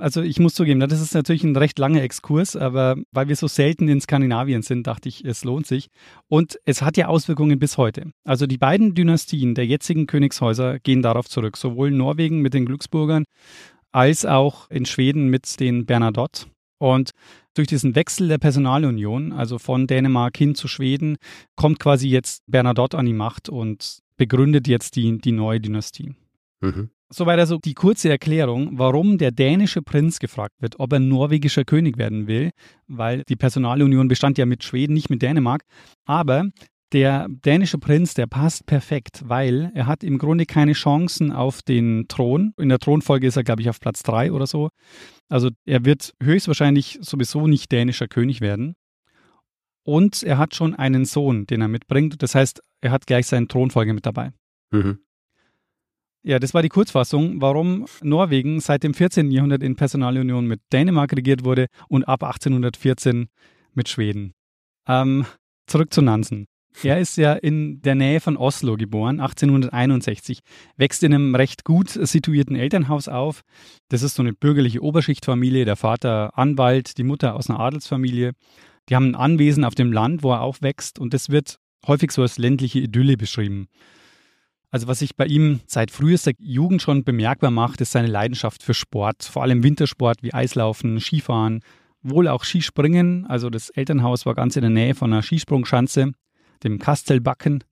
Also 0.00 0.22
ich 0.22 0.40
muss 0.40 0.54
zugeben, 0.54 0.80
das 0.80 1.00
ist 1.00 1.14
natürlich 1.14 1.44
ein 1.44 1.54
recht 1.54 1.78
langer 1.78 2.02
Exkurs, 2.02 2.56
aber 2.56 2.96
weil 3.12 3.28
wir 3.28 3.36
so 3.36 3.48
selten 3.48 3.86
in 3.86 4.00
Skandinavien 4.00 4.62
sind, 4.62 4.86
dachte 4.86 5.10
ich, 5.10 5.24
es 5.26 5.44
lohnt 5.44 5.66
sich. 5.66 5.88
Und 6.26 6.58
es 6.64 6.80
hat 6.80 6.96
ja 6.96 7.08
Auswirkungen 7.08 7.58
bis 7.58 7.76
heute. 7.76 8.10
Also 8.24 8.46
die 8.46 8.56
beiden 8.56 8.94
Dynastien 8.94 9.54
der 9.54 9.66
jetzigen 9.66 10.06
Königshäuser 10.06 10.78
gehen 10.78 11.02
darauf 11.02 11.28
zurück. 11.28 11.58
Sowohl 11.58 11.90
Norwegen 11.90 12.40
mit 12.40 12.54
den 12.54 12.64
Glücksburgern 12.64 13.24
als 13.92 14.24
auch 14.24 14.70
in 14.70 14.86
Schweden 14.86 15.28
mit 15.28 15.60
den 15.60 15.84
Bernadotte. 15.84 16.46
Und 16.78 17.10
durch 17.54 17.68
diesen 17.68 17.94
Wechsel 17.94 18.28
der 18.28 18.38
Personalunion, 18.38 19.32
also 19.32 19.58
von 19.58 19.86
Dänemark 19.86 20.36
hin 20.36 20.54
zu 20.54 20.66
Schweden, 20.66 21.18
kommt 21.56 21.78
quasi 21.78 22.08
jetzt 22.08 22.42
Bernadotte 22.46 22.96
an 22.96 23.04
die 23.04 23.12
Macht 23.12 23.50
und 23.50 23.98
begründet 24.16 24.66
jetzt 24.66 24.96
die, 24.96 25.18
die 25.18 25.32
neue 25.32 25.60
Dynastie. 25.60 26.14
Mhm. 26.60 26.90
Soweit 27.12 27.40
also 27.40 27.58
die 27.58 27.74
kurze 27.74 28.08
Erklärung, 28.08 28.78
warum 28.78 29.18
der 29.18 29.32
dänische 29.32 29.82
Prinz 29.82 30.20
gefragt 30.20 30.54
wird, 30.60 30.78
ob 30.78 30.92
er 30.92 31.00
norwegischer 31.00 31.64
König 31.64 31.98
werden 31.98 32.28
will, 32.28 32.50
weil 32.86 33.24
die 33.28 33.34
Personalunion 33.34 34.06
bestand 34.06 34.38
ja 34.38 34.46
mit 34.46 34.62
Schweden, 34.62 34.94
nicht 34.94 35.10
mit 35.10 35.20
Dänemark. 35.20 35.64
Aber 36.04 36.44
der 36.92 37.26
dänische 37.28 37.78
Prinz, 37.78 38.14
der 38.14 38.26
passt 38.26 38.66
perfekt, 38.66 39.22
weil 39.26 39.72
er 39.74 39.86
hat 39.86 40.04
im 40.04 40.18
Grunde 40.18 40.46
keine 40.46 40.72
Chancen 40.72 41.32
auf 41.32 41.62
den 41.62 42.06
Thron. 42.08 42.52
In 42.58 42.68
der 42.68 42.78
Thronfolge 42.78 43.26
ist 43.26 43.36
er, 43.36 43.44
glaube 43.44 43.62
ich, 43.62 43.68
auf 43.68 43.80
Platz 43.80 44.02
drei 44.02 44.30
oder 44.30 44.46
so. 44.46 44.70
Also 45.28 45.50
er 45.66 45.84
wird 45.84 46.12
höchstwahrscheinlich 46.22 46.98
sowieso 47.00 47.46
nicht 47.46 47.70
dänischer 47.72 48.08
König 48.08 48.40
werden. 48.40 48.74
Und 49.84 50.22
er 50.22 50.38
hat 50.38 50.54
schon 50.54 50.74
einen 50.74 51.04
Sohn, 51.04 51.46
den 51.46 51.60
er 51.60 51.68
mitbringt. 51.68 52.22
Das 52.22 52.34
heißt, 52.34 52.60
er 52.80 52.90
hat 52.90 53.06
gleich 53.06 53.26
seinen 53.26 53.48
Thronfolger 53.48 53.94
mit 53.94 54.06
dabei. 54.06 54.32
Mhm. 54.70 54.98
Ja, 56.22 56.38
das 56.38 56.52
war 56.52 56.62
die 56.62 56.68
Kurzfassung, 56.68 57.40
warum 57.40 57.86
Norwegen 58.02 58.60
seit 58.60 58.82
dem 58.82 58.92
14. 58.92 59.30
Jahrhundert 59.30 59.62
in 59.62 59.76
Personalunion 59.76 60.46
mit 60.46 60.60
Dänemark 60.70 61.12
regiert 61.14 61.44
wurde 61.44 61.66
und 61.88 62.04
ab 62.04 62.22
1814 62.22 63.28
mit 63.72 63.88
Schweden. 63.88 64.32
Ähm, 64.86 65.24
zurück 65.66 65.94
zu 65.94 66.02
Nansen. 66.02 66.46
Er 66.82 67.00
ist 67.00 67.16
ja 67.16 67.32
in 67.32 67.80
der 67.82 67.94
Nähe 67.94 68.20
von 68.20 68.36
Oslo 68.36 68.76
geboren, 68.76 69.18
1861, 69.18 70.40
wächst 70.76 71.02
in 71.02 71.14
einem 71.14 71.34
recht 71.34 71.64
gut 71.64 71.90
situierten 71.90 72.54
Elternhaus 72.54 73.08
auf. 73.08 73.42
Das 73.88 74.02
ist 74.02 74.14
so 74.14 74.22
eine 74.22 74.32
bürgerliche 74.32 74.82
Oberschichtfamilie, 74.82 75.64
der 75.64 75.76
Vater 75.76 76.38
Anwalt, 76.38 76.98
die 76.98 77.02
Mutter 77.02 77.34
aus 77.34 77.50
einer 77.50 77.60
Adelsfamilie. 77.60 78.32
Die 78.88 78.94
haben 78.94 79.10
ein 79.10 79.14
Anwesen 79.14 79.64
auf 79.64 79.74
dem 79.74 79.92
Land, 79.92 80.22
wo 80.22 80.32
er 80.32 80.42
aufwächst 80.42 80.98
und 80.98 81.12
das 81.12 81.30
wird 81.30 81.58
häufig 81.86 82.12
so 82.12 82.22
als 82.22 82.38
ländliche 82.38 82.78
Idylle 82.78 83.16
beschrieben. 83.16 83.68
Also 84.70 84.86
was 84.86 85.00
sich 85.00 85.16
bei 85.16 85.26
ihm 85.26 85.60
seit 85.66 85.90
frühester 85.90 86.32
Jugend 86.38 86.80
schon 86.80 87.02
bemerkbar 87.02 87.50
macht, 87.50 87.80
ist 87.80 87.92
seine 87.92 88.08
Leidenschaft 88.08 88.62
für 88.62 88.74
Sport, 88.74 89.24
vor 89.24 89.42
allem 89.42 89.62
Wintersport 89.62 90.22
wie 90.22 90.32
Eislaufen, 90.32 91.00
Skifahren, 91.00 91.60
wohl 92.02 92.28
auch 92.28 92.44
Skispringen. 92.44 93.26
Also 93.26 93.50
das 93.50 93.70
Elternhaus 93.70 94.26
war 94.26 94.34
ganz 94.34 94.56
in 94.56 94.62
der 94.62 94.70
Nähe 94.70 94.94
von 94.94 95.12
einer 95.12 95.22
Skisprungschanze 95.22 96.12
dem 96.62 96.78
Kastelbacken. 96.78 97.64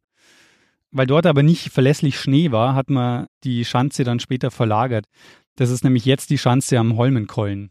Weil 0.91 1.07
dort 1.07 1.27
aber 1.27 1.43
nicht 1.43 1.71
verlässlich 1.71 2.19
Schnee 2.19 2.51
war, 2.51 2.75
hat 2.75 2.91
man 2.91 3.27
die 3.45 3.65
Schanze 3.65 4.05
dann 4.05 4.21
später 4.21 4.51
verlagert. 4.51 5.05
Das 5.57 5.71
ist 5.71 5.85
nämlich 5.85 6.05
jetzt 6.05 6.31
die 6.31 6.39
Schanze 6.39 6.79
am 6.79 6.97
Holmenkollen. 6.97 7.71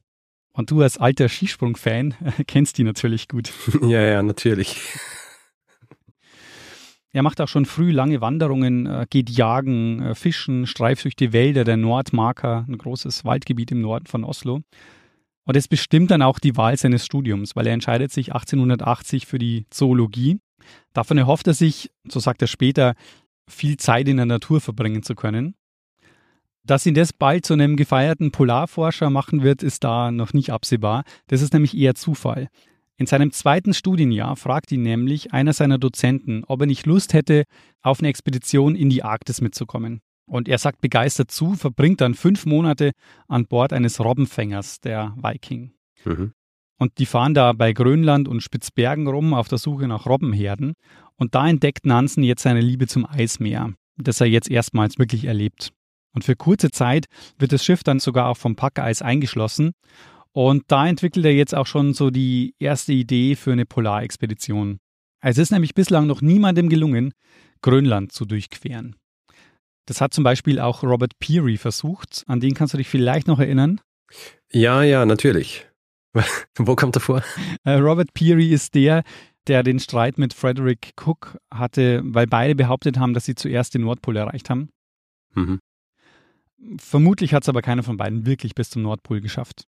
Und 0.53 0.71
du 0.71 0.81
als 0.81 0.97
alter 0.97 1.29
Skisprung-Fan 1.29 2.15
kennst 2.47 2.77
die 2.77 2.83
natürlich 2.83 3.27
gut. 3.27 3.51
Ja, 3.81 4.01
ja, 4.01 4.23
natürlich. 4.23 4.77
Er 7.13 7.23
macht 7.23 7.41
auch 7.41 7.47
schon 7.47 7.65
früh 7.65 7.91
lange 7.91 8.21
Wanderungen, 8.21 8.85
äh, 8.85 9.05
geht 9.09 9.29
jagen, 9.29 10.01
äh, 10.01 10.15
fischen, 10.15 10.67
streift 10.67 11.03
durch 11.05 11.15
die 11.15 11.33
Wälder 11.33 11.63
der 11.63 11.77
Nordmarker, 11.77 12.65
ein 12.67 12.77
großes 12.77 13.25
Waldgebiet 13.25 13.71
im 13.71 13.81
Norden 13.81 14.05
von 14.05 14.23
Oslo. 14.23 14.61
Und 15.45 15.55
es 15.55 15.67
bestimmt 15.67 16.11
dann 16.11 16.21
auch 16.21 16.39
die 16.39 16.57
Wahl 16.57 16.77
seines 16.77 17.05
Studiums, 17.05 17.55
weil 17.55 17.67
er 17.67 17.73
entscheidet 17.73 18.11
sich 18.11 18.33
1880 18.33 19.25
für 19.25 19.39
die 19.39 19.65
Zoologie 19.69 20.39
Davon 20.93 21.17
erhofft 21.17 21.47
er 21.47 21.53
sich, 21.53 21.91
so 22.07 22.19
sagt 22.19 22.41
er 22.41 22.47
später, 22.47 22.95
viel 23.49 23.77
Zeit 23.77 24.07
in 24.07 24.17
der 24.17 24.25
Natur 24.25 24.61
verbringen 24.61 25.03
zu 25.03 25.15
können. 25.15 25.55
Dass 26.63 26.85
ihn 26.85 26.95
das 26.95 27.13
bald 27.13 27.45
zu 27.45 27.53
einem 27.53 27.77
gefeierten 27.77 28.31
Polarforscher 28.31 29.09
machen 29.09 29.41
wird, 29.41 29.63
ist 29.63 29.83
da 29.83 30.11
noch 30.11 30.33
nicht 30.33 30.51
absehbar. 30.51 31.03
Das 31.27 31.41
ist 31.41 31.53
nämlich 31.53 31.77
eher 31.77 31.95
Zufall. 31.95 32.49
In 32.99 33.05
seinem 33.05 33.31
zweiten 33.31 33.73
Studienjahr 33.73 34.35
fragt 34.35 34.71
ihn 34.71 34.81
nämlich 34.81 35.31
einer 35.31 35.53
seiner 35.53 35.77
Dozenten, 35.77 36.43
ob 36.45 36.61
er 36.61 36.67
nicht 36.67 36.85
Lust 36.87 37.13
hätte, 37.13 37.43
auf 37.81 37.99
eine 37.99 38.07
Expedition 38.07 38.75
in 38.75 38.89
die 38.89 39.03
Arktis 39.03 39.39
mitzukommen. 39.39 39.99
Und 40.27 40.49
er 40.49 40.57
sagt 40.57 40.81
begeistert 40.81 41.31
zu, 41.31 41.53
verbringt 41.53 42.01
dann 42.01 42.15
fünf 42.15 42.45
Monate 42.45 42.91
an 43.27 43.45
Bord 43.45 43.71
eines 43.71 44.03
Robbenfängers, 44.03 44.81
der 44.81 45.15
Viking. 45.15 45.73
Mhm. 46.05 46.33
Und 46.79 46.97
die 46.97 47.05
fahren 47.05 47.33
da 47.33 47.53
bei 47.53 47.71
Grönland 47.71 48.27
und 48.27 48.41
Spitzbergen 48.41 49.07
rum 49.07 49.33
auf 49.33 49.47
der 49.47 49.57
Suche 49.57 49.87
nach 49.87 50.05
Robbenherden. 50.05 50.73
Und 51.15 51.33
da 51.33 51.47
entdeckt 51.47 51.85
Nansen 51.85 52.23
jetzt 52.23 52.43
seine 52.43 52.61
Liebe 52.61 52.87
zum 52.87 53.05
Eismeer, 53.05 53.73
das 53.97 54.21
er 54.21 54.27
jetzt 54.27 54.49
erstmals 54.49 54.99
wirklich 54.99 55.25
erlebt. 55.25 55.71
Und 56.13 56.23
für 56.23 56.35
kurze 56.35 56.71
Zeit 56.71 57.05
wird 57.37 57.51
das 57.51 57.63
Schiff 57.63 57.83
dann 57.83 57.99
sogar 57.99 58.27
auch 58.27 58.37
vom 58.37 58.55
Packeis 58.55 59.01
eingeschlossen. 59.01 59.71
Und 60.37 60.65
da 60.67 60.87
entwickelt 60.87 61.25
er 61.25 61.33
jetzt 61.33 61.55
auch 61.55 61.65
schon 61.65 61.95
so 61.95 62.11
die 62.11 62.53
erste 62.59 62.93
Idee 62.93 63.35
für 63.35 63.51
eine 63.51 63.65
Polarexpedition. 63.65 64.77
Es 65.19 65.39
ist 65.39 65.49
nämlich 65.49 65.73
bislang 65.73 66.05
noch 66.05 66.21
niemandem 66.21 66.69
gelungen, 66.69 67.15
Grönland 67.63 68.11
zu 68.11 68.23
durchqueren. 68.23 68.95
Das 69.87 69.99
hat 69.99 70.13
zum 70.13 70.23
Beispiel 70.23 70.59
auch 70.59 70.83
Robert 70.83 71.17
Peary 71.17 71.57
versucht. 71.57 72.23
An 72.27 72.39
den 72.39 72.53
kannst 72.53 72.75
du 72.75 72.77
dich 72.77 72.87
vielleicht 72.87 73.25
noch 73.25 73.39
erinnern. 73.39 73.81
Ja, 74.51 74.83
ja, 74.83 75.07
natürlich. 75.07 75.67
Wo 76.55 76.75
kommt 76.75 76.97
er 76.97 77.01
vor? 77.01 77.23
Äh, 77.63 77.71
Robert 77.71 78.13
Peary 78.13 78.51
ist 78.51 78.75
der, 78.75 79.01
der 79.47 79.63
den 79.63 79.79
Streit 79.79 80.19
mit 80.19 80.35
Frederick 80.35 80.93
Cook 81.03 81.39
hatte, 81.51 82.03
weil 82.03 82.27
beide 82.27 82.53
behauptet 82.53 82.99
haben, 82.99 83.15
dass 83.15 83.25
sie 83.25 83.33
zuerst 83.33 83.73
den 83.73 83.81
Nordpol 83.81 84.15
erreicht 84.15 84.51
haben. 84.51 84.69
Mhm. 85.33 85.57
Vermutlich 86.77 87.33
hat 87.33 87.41
es 87.41 87.49
aber 87.49 87.63
keiner 87.63 87.81
von 87.81 87.97
beiden 87.97 88.27
wirklich 88.27 88.53
bis 88.53 88.69
zum 88.69 88.83
Nordpol 88.83 89.19
geschafft. 89.19 89.65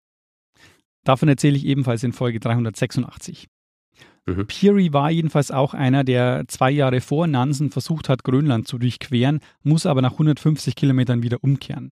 Davon 1.04 1.30
erzähle 1.30 1.58
ich 1.58 1.66
ebenfalls 1.66 2.04
in 2.04 2.14
Folge 2.14 2.40
386. 2.40 3.48
Mhm. 4.26 4.48
Peary 4.48 4.94
war 4.94 5.12
jedenfalls 5.12 5.52
auch 5.52 5.74
einer, 5.74 6.04
der 6.04 6.46
zwei 6.48 6.72
Jahre 6.72 7.02
vor 7.02 7.28
Nansen 7.28 7.72
versucht 7.72 8.10
hat, 8.10 8.24
Grönland 8.24 8.68
zu 8.68 8.78
durchqueren, 8.78 9.40
muss 9.64 9.86
aber 9.86 10.02
nach 10.02 10.14
150 10.14 10.76
Kilometern 10.76 11.24
wieder 11.24 11.44
umkehren. 11.44 11.92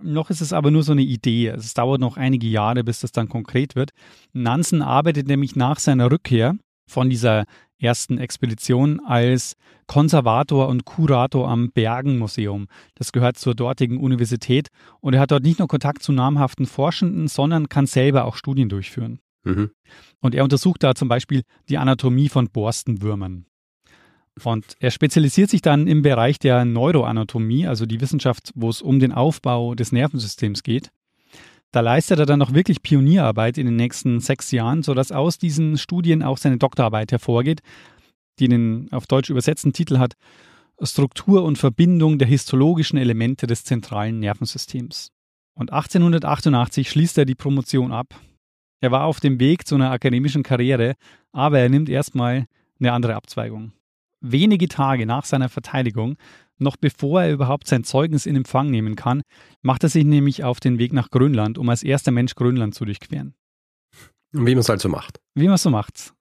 Noch 0.00 0.30
ist 0.30 0.40
es 0.40 0.52
aber 0.52 0.70
nur 0.70 0.82
so 0.82 0.92
eine 0.92 1.02
Idee. 1.02 1.48
Es 1.48 1.74
dauert 1.74 2.00
noch 2.00 2.16
einige 2.16 2.48
Jahre, 2.48 2.82
bis 2.82 3.00
das 3.00 3.12
dann 3.12 3.28
konkret 3.28 3.76
wird. 3.76 3.90
Nansen 4.32 4.82
arbeitet 4.82 5.28
nämlich 5.28 5.54
nach 5.54 5.78
seiner 5.78 6.10
Rückkehr 6.10 6.56
von 6.92 7.10
dieser 7.10 7.44
ersten 7.78 8.18
Expedition 8.18 9.00
als 9.00 9.56
Konservator 9.86 10.68
und 10.68 10.84
Kurator 10.84 11.48
am 11.48 11.72
Bergenmuseum. 11.72 12.68
Das 12.94 13.12
gehört 13.12 13.36
zur 13.36 13.54
dortigen 13.54 13.98
Universität 13.98 14.68
und 15.00 15.14
er 15.14 15.20
hat 15.20 15.32
dort 15.32 15.42
nicht 15.42 15.58
nur 15.58 15.68
Kontakt 15.68 16.02
zu 16.02 16.12
namhaften 16.12 16.66
Forschenden, 16.66 17.26
sondern 17.28 17.68
kann 17.68 17.86
selber 17.86 18.24
auch 18.24 18.36
Studien 18.36 18.68
durchführen. 18.68 19.18
Mhm. 19.44 19.70
Und 20.20 20.34
er 20.34 20.44
untersucht 20.44 20.82
da 20.84 20.94
zum 20.94 21.08
Beispiel 21.08 21.42
die 21.68 21.78
Anatomie 21.78 22.28
von 22.28 22.48
Borstenwürmern. 22.48 23.46
Und 24.44 24.76
er 24.80 24.90
spezialisiert 24.90 25.50
sich 25.50 25.60
dann 25.60 25.86
im 25.86 26.02
Bereich 26.02 26.38
der 26.38 26.64
Neuroanatomie, 26.64 27.66
also 27.66 27.84
die 27.84 28.00
Wissenschaft, 28.00 28.52
wo 28.54 28.70
es 28.70 28.80
um 28.80 28.98
den 28.98 29.12
Aufbau 29.12 29.74
des 29.74 29.92
Nervensystems 29.92 30.62
geht. 30.62 30.90
Da 31.72 31.80
leistet 31.80 32.18
er 32.18 32.26
dann 32.26 32.38
noch 32.38 32.52
wirklich 32.52 32.82
Pionierarbeit 32.82 33.56
in 33.56 33.64
den 33.66 33.76
nächsten 33.76 34.20
sechs 34.20 34.50
Jahren, 34.50 34.82
sodass 34.82 35.10
aus 35.10 35.38
diesen 35.38 35.78
Studien 35.78 36.22
auch 36.22 36.36
seine 36.36 36.58
Doktorarbeit 36.58 37.12
hervorgeht, 37.12 37.60
die 38.38 38.48
den 38.48 38.88
auf 38.92 39.06
Deutsch 39.06 39.30
übersetzten 39.30 39.72
Titel 39.72 39.98
hat 39.98 40.14
Struktur 40.82 41.44
und 41.44 41.58
Verbindung 41.58 42.18
der 42.18 42.28
histologischen 42.28 42.98
Elemente 42.98 43.46
des 43.46 43.64
zentralen 43.64 44.20
Nervensystems. 44.20 45.12
Und 45.54 45.72
1888 45.72 46.90
schließt 46.90 47.18
er 47.18 47.24
die 47.24 47.34
Promotion 47.34 47.92
ab. 47.92 48.14
Er 48.80 48.90
war 48.90 49.04
auf 49.04 49.20
dem 49.20 49.38
Weg 49.38 49.66
zu 49.66 49.76
einer 49.76 49.92
akademischen 49.92 50.42
Karriere, 50.42 50.94
aber 51.30 51.60
er 51.60 51.68
nimmt 51.68 51.88
erstmal 51.88 52.46
eine 52.80 52.92
andere 52.92 53.14
Abzweigung 53.14 53.72
wenige 54.22 54.68
Tage 54.68 55.04
nach 55.04 55.24
seiner 55.24 55.48
Verteidigung, 55.48 56.16
noch 56.62 56.76
bevor 56.76 57.22
er 57.22 57.32
überhaupt 57.32 57.66
sein 57.66 57.84
Zeugnis 57.84 58.26
in 58.26 58.36
Empfang 58.36 58.70
nehmen 58.70 58.96
kann, 58.96 59.22
macht 59.62 59.82
er 59.82 59.88
sich 59.88 60.04
nämlich 60.04 60.44
auf 60.44 60.60
den 60.60 60.78
Weg 60.78 60.92
nach 60.92 61.10
Grönland, 61.10 61.58
um 61.58 61.68
als 61.68 61.82
erster 61.82 62.10
Mensch 62.10 62.34
Grönland 62.34 62.74
zu 62.74 62.84
durchqueren. 62.84 63.34
Wie 64.32 64.54
man 64.54 64.58
es 64.58 64.68
halt 64.68 64.80
so 64.80 64.88
macht. 64.88 65.20
Wie 65.34 65.44
man 65.44 65.54
es 65.54 65.62
so 65.62 65.70
macht. 65.70 66.14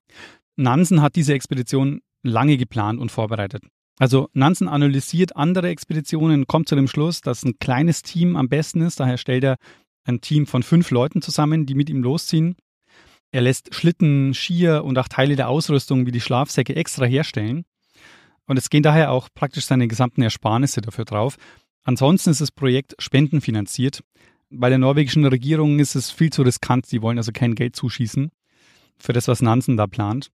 Nansen 0.57 1.01
hat 1.01 1.15
diese 1.15 1.33
Expedition 1.33 2.01
lange 2.23 2.57
geplant 2.57 2.99
und 2.99 3.11
vorbereitet. 3.11 3.63
Also 3.99 4.29
Nansen 4.33 4.67
analysiert 4.67 5.35
andere 5.35 5.69
Expeditionen, 5.69 6.47
kommt 6.47 6.67
zu 6.67 6.75
dem 6.75 6.87
Schluss, 6.87 7.21
dass 7.21 7.43
ein 7.43 7.59
kleines 7.59 8.01
Team 8.01 8.35
am 8.35 8.49
besten 8.49 8.81
ist. 8.81 8.99
Daher 8.99 9.17
stellt 9.17 9.43
er 9.43 9.57
ein 10.05 10.21
Team 10.21 10.47
von 10.47 10.63
fünf 10.63 10.91
Leuten 10.91 11.21
zusammen, 11.21 11.65
die 11.65 11.75
mit 11.75 11.89
ihm 11.89 12.01
losziehen. 12.01 12.55
Er 13.31 13.41
lässt 13.41 13.73
Schlitten, 13.73 14.33
Skier 14.33 14.83
und 14.83 14.97
auch 14.97 15.07
Teile 15.07 15.35
der 15.35 15.49
Ausrüstung 15.49 16.05
wie 16.05 16.11
die 16.11 16.19
Schlafsäcke 16.19 16.75
extra 16.75 17.05
herstellen. 17.05 17.63
Und 18.51 18.57
es 18.57 18.69
gehen 18.69 18.83
daher 18.83 19.11
auch 19.13 19.29
praktisch 19.33 19.65
seine 19.65 19.87
gesamten 19.87 20.21
Ersparnisse 20.21 20.81
dafür 20.81 21.05
drauf. 21.05 21.37
Ansonsten 21.83 22.31
ist 22.31 22.41
das 22.41 22.51
Projekt 22.51 22.95
spendenfinanziert. 22.99 24.03
Bei 24.49 24.67
der 24.67 24.77
norwegischen 24.77 25.25
Regierung 25.25 25.79
ist 25.79 25.95
es 25.95 26.11
viel 26.11 26.33
zu 26.33 26.41
riskant. 26.41 26.91
Die 26.91 27.01
wollen 27.01 27.17
also 27.17 27.31
kein 27.31 27.55
Geld 27.55 27.77
zuschießen 27.77 28.29
für 28.97 29.13
das, 29.13 29.29
was 29.29 29.41
Nansen 29.41 29.77
da 29.77 29.87
plant. 29.87 30.31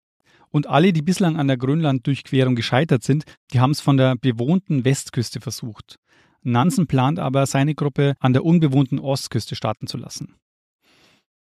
Und 0.50 0.66
alle, 0.66 0.94
die 0.94 1.02
bislang 1.02 1.36
an 1.36 1.50
der 1.50 1.58
Grönland-Durchquerung 1.58 2.56
gescheitert 2.56 3.04
sind, 3.04 3.26
die 3.52 3.60
haben 3.60 3.72
es 3.72 3.82
von 3.82 3.98
der 3.98 4.16
bewohnten 4.16 4.86
Westküste 4.86 5.42
versucht. 5.42 5.98
Nansen 6.42 6.88
plant 6.88 7.20
aber, 7.20 7.46
seine 7.46 7.76
Gruppe 7.76 8.16
an 8.22 8.32
der 8.32 8.46
unbewohnten 8.46 8.98
Ostküste 8.98 9.58
starten 9.58 9.88
zu 9.88 9.98
lassen. 9.98 10.36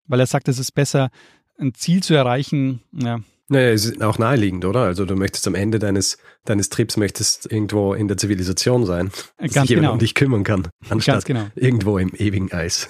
Weil 0.05 0.21
er 0.21 0.25
sagt, 0.25 0.47
es 0.47 0.57
ist 0.57 0.71
besser, 0.71 1.09
ein 1.59 1.73
Ziel 1.73 2.01
zu 2.01 2.13
erreichen, 2.13 2.79
ja, 2.93 3.19
naja, 3.51 3.69
es 3.69 3.85
ist 3.85 4.01
auch 4.01 4.17
naheliegend, 4.17 4.65
oder? 4.65 4.81
Also 4.81 5.05
du 5.05 5.15
möchtest 5.15 5.47
am 5.47 5.55
Ende 5.55 5.79
deines, 5.79 6.17
deines 6.45 6.69
Trips 6.69 6.97
möchtest 6.97 7.51
irgendwo 7.51 7.93
in 7.93 8.07
der 8.07 8.17
Zivilisation 8.17 8.85
sein, 8.85 9.11
dass 9.37 9.53
Ganz 9.53 9.67
sich 9.67 9.69
jemand 9.71 9.83
genau. 9.83 9.93
um 9.93 9.99
dich 9.99 10.15
kümmern 10.15 10.43
kann, 10.43 10.67
anstatt 10.89 11.25
genau. 11.25 11.47
irgendwo 11.55 11.97
im 11.97 12.13
ewigen 12.15 12.51
Eis. 12.51 12.89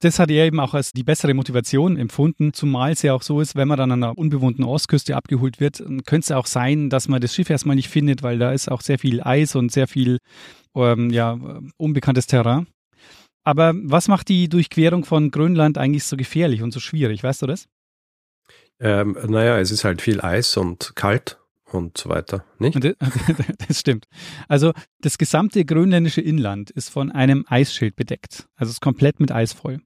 Das 0.00 0.20
hat 0.20 0.30
er 0.30 0.46
eben 0.46 0.60
auch 0.60 0.74
als 0.74 0.92
die 0.92 1.02
bessere 1.02 1.34
Motivation 1.34 1.96
empfunden, 1.96 2.52
zumal 2.52 2.92
es 2.92 3.02
ja 3.02 3.14
auch 3.14 3.22
so 3.22 3.40
ist, 3.40 3.56
wenn 3.56 3.66
man 3.66 3.78
dann 3.78 3.90
an 3.90 4.04
einer 4.04 4.16
unbewohnten 4.16 4.64
Ostküste 4.64 5.16
abgeholt 5.16 5.58
wird, 5.58 5.78
könnte 6.06 6.20
es 6.20 6.30
auch 6.30 6.46
sein, 6.46 6.88
dass 6.88 7.08
man 7.08 7.20
das 7.20 7.34
Schiff 7.34 7.50
erstmal 7.50 7.74
nicht 7.74 7.88
findet, 7.88 8.22
weil 8.22 8.38
da 8.38 8.52
ist 8.52 8.70
auch 8.70 8.80
sehr 8.80 9.00
viel 9.00 9.20
Eis 9.20 9.56
und 9.56 9.72
sehr 9.72 9.88
viel 9.88 10.18
ähm, 10.76 11.10
ja, 11.10 11.36
unbekanntes 11.76 12.28
Terrain. 12.28 12.68
Aber 13.42 13.72
was 13.74 14.06
macht 14.06 14.28
die 14.28 14.48
Durchquerung 14.48 15.04
von 15.04 15.32
Grönland 15.32 15.78
eigentlich 15.78 16.04
so 16.04 16.16
gefährlich 16.16 16.62
und 16.62 16.72
so 16.72 16.78
schwierig, 16.78 17.24
weißt 17.24 17.42
du 17.42 17.46
das? 17.46 17.66
Ähm, 18.80 19.16
naja, 19.26 19.58
es 19.58 19.70
ist 19.70 19.84
halt 19.84 20.02
viel 20.02 20.20
Eis 20.20 20.56
und 20.56 20.92
kalt 20.94 21.38
und 21.72 21.98
so 21.98 22.08
weiter, 22.08 22.44
nicht? 22.58 22.78
Das 23.68 23.80
stimmt. 23.80 24.06
Also 24.48 24.72
das 25.00 25.18
gesamte 25.18 25.64
grönländische 25.64 26.20
Inland 26.20 26.70
ist 26.70 26.88
von 26.88 27.10
einem 27.10 27.44
Eisschild 27.48 27.96
bedeckt. 27.96 28.48
Also 28.56 28.70
es 28.70 28.76
ist 28.76 28.80
komplett 28.80 29.20
mit 29.20 29.32
Eis 29.32 29.52
voll. 29.52 29.80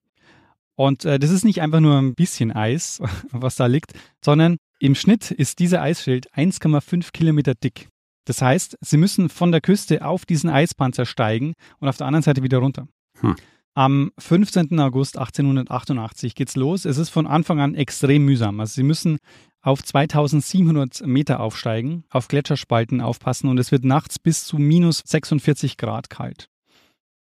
Und 0.74 1.04
äh, 1.04 1.18
das 1.18 1.30
ist 1.30 1.44
nicht 1.44 1.60
einfach 1.60 1.80
nur 1.80 1.98
ein 1.98 2.14
bisschen 2.14 2.52
Eis, 2.52 3.00
was 3.30 3.56
da 3.56 3.66
liegt, 3.66 3.92
sondern 4.24 4.56
im 4.78 4.94
Schnitt 4.94 5.30
ist 5.30 5.58
dieser 5.58 5.82
Eisschild 5.82 6.32
1,5 6.32 7.12
Kilometer 7.12 7.54
dick. 7.54 7.88
Das 8.24 8.40
heißt, 8.40 8.78
sie 8.80 8.96
müssen 8.96 9.28
von 9.28 9.52
der 9.52 9.60
Küste 9.60 10.04
auf 10.04 10.24
diesen 10.26 10.50
Eispanzer 10.50 11.06
steigen 11.06 11.54
und 11.80 11.88
auf 11.88 11.96
der 11.96 12.06
anderen 12.06 12.22
Seite 12.22 12.42
wieder 12.42 12.58
runter. 12.58 12.86
Hm. 13.20 13.36
Am 13.74 14.12
15. 14.18 14.78
August 14.80 15.16
1888 15.16 16.34
geht's 16.34 16.56
los. 16.56 16.84
Es 16.84 16.98
ist 16.98 17.08
von 17.08 17.26
Anfang 17.26 17.58
an 17.60 17.74
extrem 17.74 18.24
mühsam. 18.24 18.60
Also 18.60 18.74
Sie 18.74 18.82
müssen 18.82 19.18
auf 19.62 19.82
2700 19.82 21.06
Meter 21.06 21.40
aufsteigen, 21.40 22.04
auf 22.10 22.28
Gletscherspalten 22.28 23.00
aufpassen 23.00 23.48
und 23.48 23.58
es 23.58 23.72
wird 23.72 23.84
nachts 23.84 24.18
bis 24.18 24.44
zu 24.44 24.58
minus 24.58 25.02
46 25.06 25.78
Grad 25.78 26.10
kalt. 26.10 26.48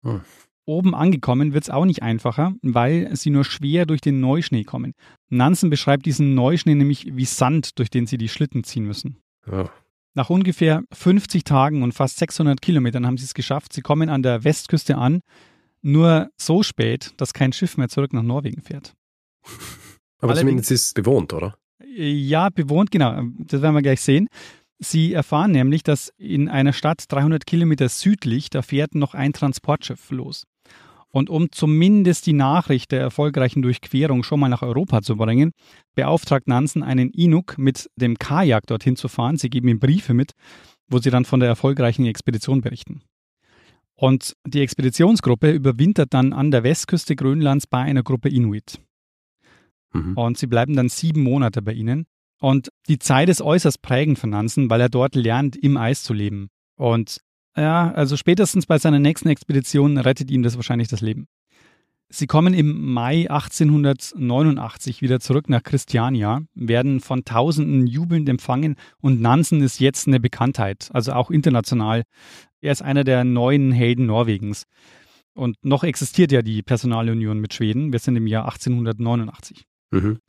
Hm. 0.04 0.22
Oben 0.66 0.94
angekommen 0.94 1.54
wird 1.54 1.64
es 1.64 1.70
auch 1.70 1.86
nicht 1.86 2.04
einfacher, 2.04 2.54
weil 2.62 3.16
sie 3.16 3.30
nur 3.30 3.46
schwer 3.46 3.86
durch 3.86 4.02
den 4.02 4.20
Neuschnee 4.20 4.64
kommen. 4.64 4.94
Nansen 5.30 5.70
beschreibt 5.70 6.06
diesen 6.06 6.36
Neuschnee 6.36 6.76
nämlich 6.76 7.16
wie 7.16 7.26
Sand, 7.26 7.80
durch 7.80 7.90
den 7.90 8.08
sie 8.08 8.18
die 8.18 8.30
Schlitten 8.30 8.64
ziehen 8.64 8.86
müssen. 8.86 9.18
Ja. 9.50 9.70
Nach 10.14 10.30
ungefähr 10.30 10.84
50 10.92 11.46
Tagen 11.46 11.84
und 11.84 11.94
fast 11.94 12.18
600 12.18 12.62
Kilometern 12.62 13.08
haben 13.08 13.18
sie 13.18 13.26
es 13.26 13.34
geschafft. 13.34 13.74
Sie 13.74 13.82
kommen 13.82 14.10
an 14.10 14.24
der 14.24 14.44
Westküste 14.44 14.98
an 14.98 15.22
nur 15.82 16.30
so 16.38 16.64
spät, 16.64 17.14
dass 17.18 17.34
kein 17.34 17.54
Schiff 17.54 17.78
mehr 17.78 17.90
zurück 17.90 18.14
nach 18.14 18.24
Norwegen 18.24 18.62
fährt. 18.62 18.94
Aber 20.20 20.34
Allerdings, 20.34 20.40
zumindest 20.40 20.72
ist 20.72 20.88
es 20.88 20.94
bewohnt, 20.94 21.34
oder? 21.34 21.58
Ja, 21.96 22.50
bewohnt, 22.50 22.92
genau. 22.92 23.24
Das 23.40 23.62
werden 23.62 23.74
wir 23.74 23.82
gleich 23.82 24.02
sehen. 24.02 24.28
Sie 24.78 25.14
erfahren 25.14 25.52
nämlich, 25.52 25.84
dass 25.84 26.12
in 26.18 26.48
einer 26.48 26.74
Stadt 26.74 27.04
300 27.08 27.46
Kilometer 27.46 27.90
südlich, 27.90 28.50
da 28.50 28.62
fährt 28.62 28.96
noch 28.96 29.14
ein 29.14 29.34
Transportschiff 29.34 30.10
los. 30.12 30.46
Und 31.10 31.30
um 31.30 31.52
zumindest 31.52 32.26
die 32.26 32.34
Nachricht 32.34 32.92
der 32.92 33.02
erfolgreichen 33.02 33.62
Durchquerung 33.62 34.24
schon 34.24 34.40
mal 34.40 34.50
nach 34.50 34.62
Europa 34.62 35.02
zu 35.02 35.18
bringen, 35.18 35.52
beauftragt 35.94 36.48
Nansen 36.48 36.84
einen 36.84 37.12
Inuk 37.12 37.58
mit 37.58 37.90
dem 37.96 38.18
Kajak 38.18 38.66
dorthin 38.68 38.96
zu 38.96 39.10
fahren. 39.10 39.38
Sie 39.38 39.50
geben 39.50 39.68
ihm 39.68 39.80
Briefe 39.80 40.14
mit, 40.14 40.32
wo 40.88 41.00
sie 41.00 41.10
dann 41.10 41.26
von 41.26 41.42
der 41.42 41.50
erfolgreichen 41.50 42.06
Expedition 42.06 42.62
berichten. 42.62 43.02
Und 44.02 44.36
die 44.48 44.62
Expeditionsgruppe 44.62 45.52
überwintert 45.52 46.12
dann 46.16 46.34
an 46.34 46.50
der 46.50 46.64
Westküste 46.64 47.16
Grönlands 47.16 47.68
bei 47.68 47.84
einer 47.84 48.02
Gruppe 48.02 48.30
Inuit. 48.30 48.82
Mhm. 49.94 50.18
Und 50.18 50.40
sie 50.40 50.48
bleiben 50.48 50.76
dann 50.76 50.90
sieben 50.90 51.22
Monate 51.22 51.62
bei 51.62 51.74
ihnen. 51.74 52.08
Und 52.40 52.70
die 52.88 52.98
Zeit 52.98 53.30
ist 53.30 53.44
äußerst 53.44 53.84
prägend 53.84 54.18
für 54.18 54.26
Nansen, 54.26 54.72
weil 54.72 54.82
er 54.82 54.90
dort 54.90 55.14
lernt, 55.14 55.56
im 55.56 55.78
Eis 55.78 56.02
zu 56.02 56.16
leben. 56.16 56.50
Und 56.78 57.22
ja, 57.56 57.92
also 57.92 58.18
spätestens 58.18 58.66
bei 58.66 58.80
seiner 58.80 58.98
nächsten 58.98 59.30
Expedition 59.30 60.00
rettet 60.00 60.32
ihm 60.32 60.42
das 60.42 60.56
wahrscheinlich 60.56 60.88
das 60.88 61.02
Leben. 61.02 61.28
Sie 62.10 62.26
kommen 62.26 62.56
im 62.56 62.94
Mai 62.94 63.30
1889 63.30 65.04
wieder 65.04 65.20
zurück 65.20 65.48
nach 65.48 65.62
Christiania, 65.62 66.42
werden 66.56 67.02
von 67.02 67.24
Tausenden 67.24 67.86
jubelnd 67.86 68.28
empfangen 68.28 68.78
und 69.00 69.22
Nansen 69.22 69.62
ist 69.62 69.80
jetzt 69.80 70.08
eine 70.08 70.20
Bekanntheit, 70.20 70.90
also 70.92 71.14
auch 71.14 71.30
international 71.30 72.04
er 72.62 72.72
ist 72.72 72.82
einer 72.82 73.04
der 73.04 73.24
neuen 73.24 73.72
Helden 73.72 74.06
Norwegens. 74.06 74.66
Und 75.34 75.58
noch 75.64 75.84
existiert 75.84 76.32
ja 76.32 76.42
die 76.42 76.62
Personalunion 76.62 77.40
mit 77.40 77.54
Schweden. 77.54 77.92
Wir 77.92 78.00
sind 78.00 78.16
im 78.16 78.28
Jahr 78.28 78.46
1889. 78.46 79.66
Mhm. 79.92 80.20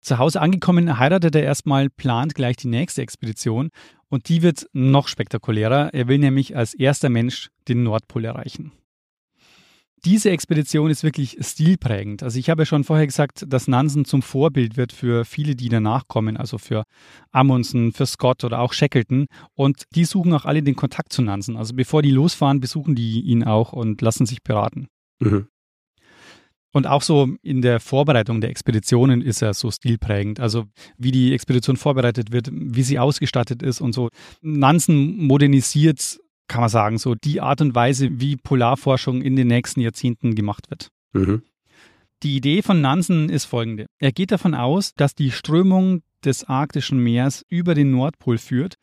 Zu 0.00 0.18
Hause 0.18 0.40
angekommen 0.40 0.98
heiratet 0.98 1.34
er 1.34 1.42
erstmal, 1.42 1.90
plant 1.90 2.34
gleich 2.34 2.56
die 2.56 2.68
nächste 2.68 3.02
Expedition 3.02 3.68
und 4.08 4.28
die 4.30 4.42
wird 4.42 4.66
noch 4.72 5.08
spektakulärer. 5.08 5.92
Er 5.92 6.08
will 6.08 6.18
nämlich 6.18 6.56
als 6.56 6.72
erster 6.72 7.10
Mensch 7.10 7.50
den 7.68 7.82
Nordpol 7.82 8.24
erreichen 8.24 8.72
diese 10.04 10.30
Expedition 10.30 10.90
ist 10.90 11.02
wirklich 11.02 11.36
stilprägend. 11.40 12.22
Also 12.22 12.38
ich 12.38 12.50
habe 12.50 12.62
ja 12.62 12.66
schon 12.66 12.84
vorher 12.84 13.06
gesagt, 13.06 13.44
dass 13.48 13.68
Nansen 13.68 14.04
zum 14.04 14.22
Vorbild 14.22 14.76
wird 14.76 14.92
für 14.92 15.24
viele, 15.24 15.54
die 15.54 15.68
danach 15.68 16.08
kommen, 16.08 16.36
also 16.36 16.58
für 16.58 16.84
Amundsen, 17.30 17.92
für 17.92 18.06
Scott 18.06 18.44
oder 18.44 18.60
auch 18.60 18.72
Shackleton. 18.72 19.26
Und 19.54 19.84
die 19.94 20.04
suchen 20.04 20.32
auch 20.32 20.44
alle 20.44 20.62
den 20.62 20.76
Kontakt 20.76 21.12
zu 21.12 21.22
Nansen. 21.22 21.56
Also 21.56 21.74
bevor 21.74 22.02
die 22.02 22.10
losfahren, 22.10 22.60
besuchen 22.60 22.94
die 22.94 23.20
ihn 23.20 23.44
auch 23.44 23.72
und 23.72 24.00
lassen 24.02 24.26
sich 24.26 24.42
beraten. 24.42 24.88
Mhm. 25.20 25.48
Und 26.72 26.86
auch 26.86 27.02
so 27.02 27.28
in 27.42 27.62
der 27.62 27.80
Vorbereitung 27.80 28.40
der 28.40 28.50
Expeditionen 28.50 29.22
ist 29.22 29.42
er 29.42 29.54
so 29.54 29.70
stilprägend. 29.70 30.38
Also 30.38 30.66
wie 30.96 31.10
die 31.10 31.34
Expedition 31.34 31.76
vorbereitet 31.76 32.30
wird, 32.30 32.48
wie 32.52 32.82
sie 32.82 32.98
ausgestattet 32.98 33.62
ist 33.62 33.80
und 33.80 33.92
so. 33.92 34.08
Nansen 34.40 35.16
modernisiert, 35.16 36.20
kann 36.50 36.60
man 36.60 36.68
sagen, 36.68 36.98
so 36.98 37.14
die 37.14 37.40
Art 37.40 37.60
und 37.60 37.74
Weise, 37.74 38.20
wie 38.20 38.36
Polarforschung 38.36 39.22
in 39.22 39.36
den 39.36 39.46
nächsten 39.46 39.80
Jahrzehnten 39.80 40.34
gemacht 40.34 40.68
wird. 40.68 40.88
Mhm. 41.12 41.42
Die 42.22 42.36
Idee 42.36 42.60
von 42.60 42.82
Nansen 42.82 43.30
ist 43.30 43.46
folgende. 43.46 43.86
Er 43.98 44.12
geht 44.12 44.32
davon 44.32 44.54
aus, 44.54 44.92
dass 44.94 45.14
die 45.14 45.30
Strömung 45.30 46.02
des 46.22 46.44
arktischen 46.44 46.98
Meers 47.02 47.46
über 47.48 47.74
den 47.74 47.92
Nordpol 47.92 48.36
führt, 48.36 48.74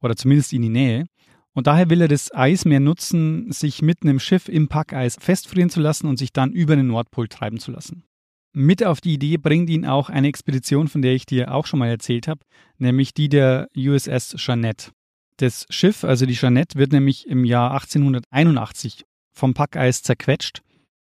oder 0.00 0.14
zumindest 0.14 0.52
in 0.52 0.62
die 0.62 0.68
Nähe. 0.68 1.06
Und 1.52 1.66
daher 1.66 1.88
will 1.88 2.02
er 2.02 2.08
das 2.08 2.32
Eismeer 2.34 2.80
nutzen, 2.80 3.50
sich 3.50 3.80
mitten 3.80 4.08
im 4.08 4.20
Schiff 4.20 4.48
im 4.48 4.68
Packeis 4.68 5.16
festfrieren 5.18 5.70
zu 5.70 5.80
lassen 5.80 6.06
und 6.06 6.18
sich 6.18 6.32
dann 6.32 6.52
über 6.52 6.76
den 6.76 6.86
Nordpol 6.86 7.28
treiben 7.28 7.58
zu 7.58 7.72
lassen. 7.72 8.04
Mit 8.52 8.84
auf 8.84 9.00
die 9.00 9.14
Idee 9.14 9.38
bringt 9.38 9.70
ihn 9.70 9.86
auch 9.86 10.10
eine 10.10 10.28
Expedition, 10.28 10.88
von 10.88 11.02
der 11.02 11.14
ich 11.14 11.26
dir 11.26 11.52
auch 11.52 11.66
schon 11.66 11.78
mal 11.78 11.88
erzählt 11.88 12.28
habe, 12.28 12.40
nämlich 12.78 13.14
die 13.14 13.28
der 13.28 13.68
USS 13.76 14.36
Jeannette. 14.38 14.92
Das 15.38 15.66
Schiff, 15.68 16.04
also 16.04 16.26
die 16.26 16.34
Jeannette, 16.34 16.78
wird 16.78 16.92
nämlich 16.92 17.26
im 17.26 17.44
Jahr 17.44 17.72
1881 17.72 19.04
vom 19.32 19.54
Packeis 19.54 20.02
zerquetscht 20.02 20.62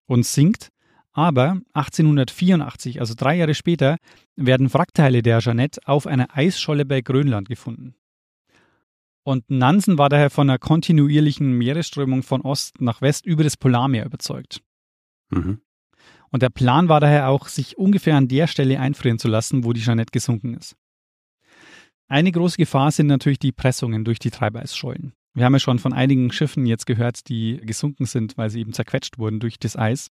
und 0.07 0.27
sinkt 0.27 0.71
aber 1.13 1.61
1884, 1.73 3.01
also 3.01 3.15
drei 3.17 3.37
Jahre 3.37 3.55
später, 3.55 3.97
werden 4.37 4.73
Wrackteile 4.73 5.23
der 5.23 5.41
Jeannette 5.41 5.81
auf 5.85 6.07
einer 6.07 6.37
Eisscholle 6.37 6.85
bei 6.85 7.01
Grönland 7.01 7.49
gefunden. 7.49 7.97
Und 9.25 9.51
Nansen 9.51 9.99
war 9.99 10.09
daher 10.09 10.31
von 10.31 10.49
einer 10.49 10.59
kontinuierlichen 10.59 11.53
Meeresströmung 11.53 12.23
von 12.23 12.43
Ost 12.43 12.81
nach 12.81 13.03
West 13.03 13.27
über 13.27 13.43
das 13.43 13.57
Polarmeer 13.57 14.07
überzeugt. 14.07 14.63
Mhm. 15.31 15.61
Und 16.31 16.43
der 16.43 16.51
Plan 16.51 16.89
war 16.89 17.01
daher 17.01 17.29
auch, 17.29 17.49
sich 17.49 17.77
ungefähr 17.77 18.17
an 18.17 18.29
der 18.29 18.47
Stelle 18.47 18.79
einfrieren 18.79 19.19
zu 19.19 19.29
lassen, 19.29 19.65
wo 19.65 19.73
die 19.73 19.81
Jeannette 19.81 20.13
gesunken 20.13 20.55
ist. 20.55 20.77
Eine 22.09 22.33
große 22.33 22.57
Gefahr 22.57 22.91
sind 22.91 23.07
natürlich 23.07 23.39
die 23.39 23.53
Pressungen 23.53 24.05
durch 24.05 24.19
die 24.19 24.31
Treibeisschollen. 24.31 25.13
Wir 25.35 25.45
haben 25.45 25.53
ja 25.53 25.61
schon 25.61 25.79
von 25.79 25.93
einigen 25.93 26.33
Schiffen 26.33 26.65
jetzt 26.65 26.87
gehört, 26.87 27.29
die 27.29 27.59
gesunken 27.59 28.07
sind, 28.07 28.39
weil 28.39 28.49
sie 28.49 28.61
eben 28.61 28.73
zerquetscht 28.73 29.19
wurden 29.19 29.41
durch 29.41 29.59
das 29.59 29.77
Eis. 29.77 30.09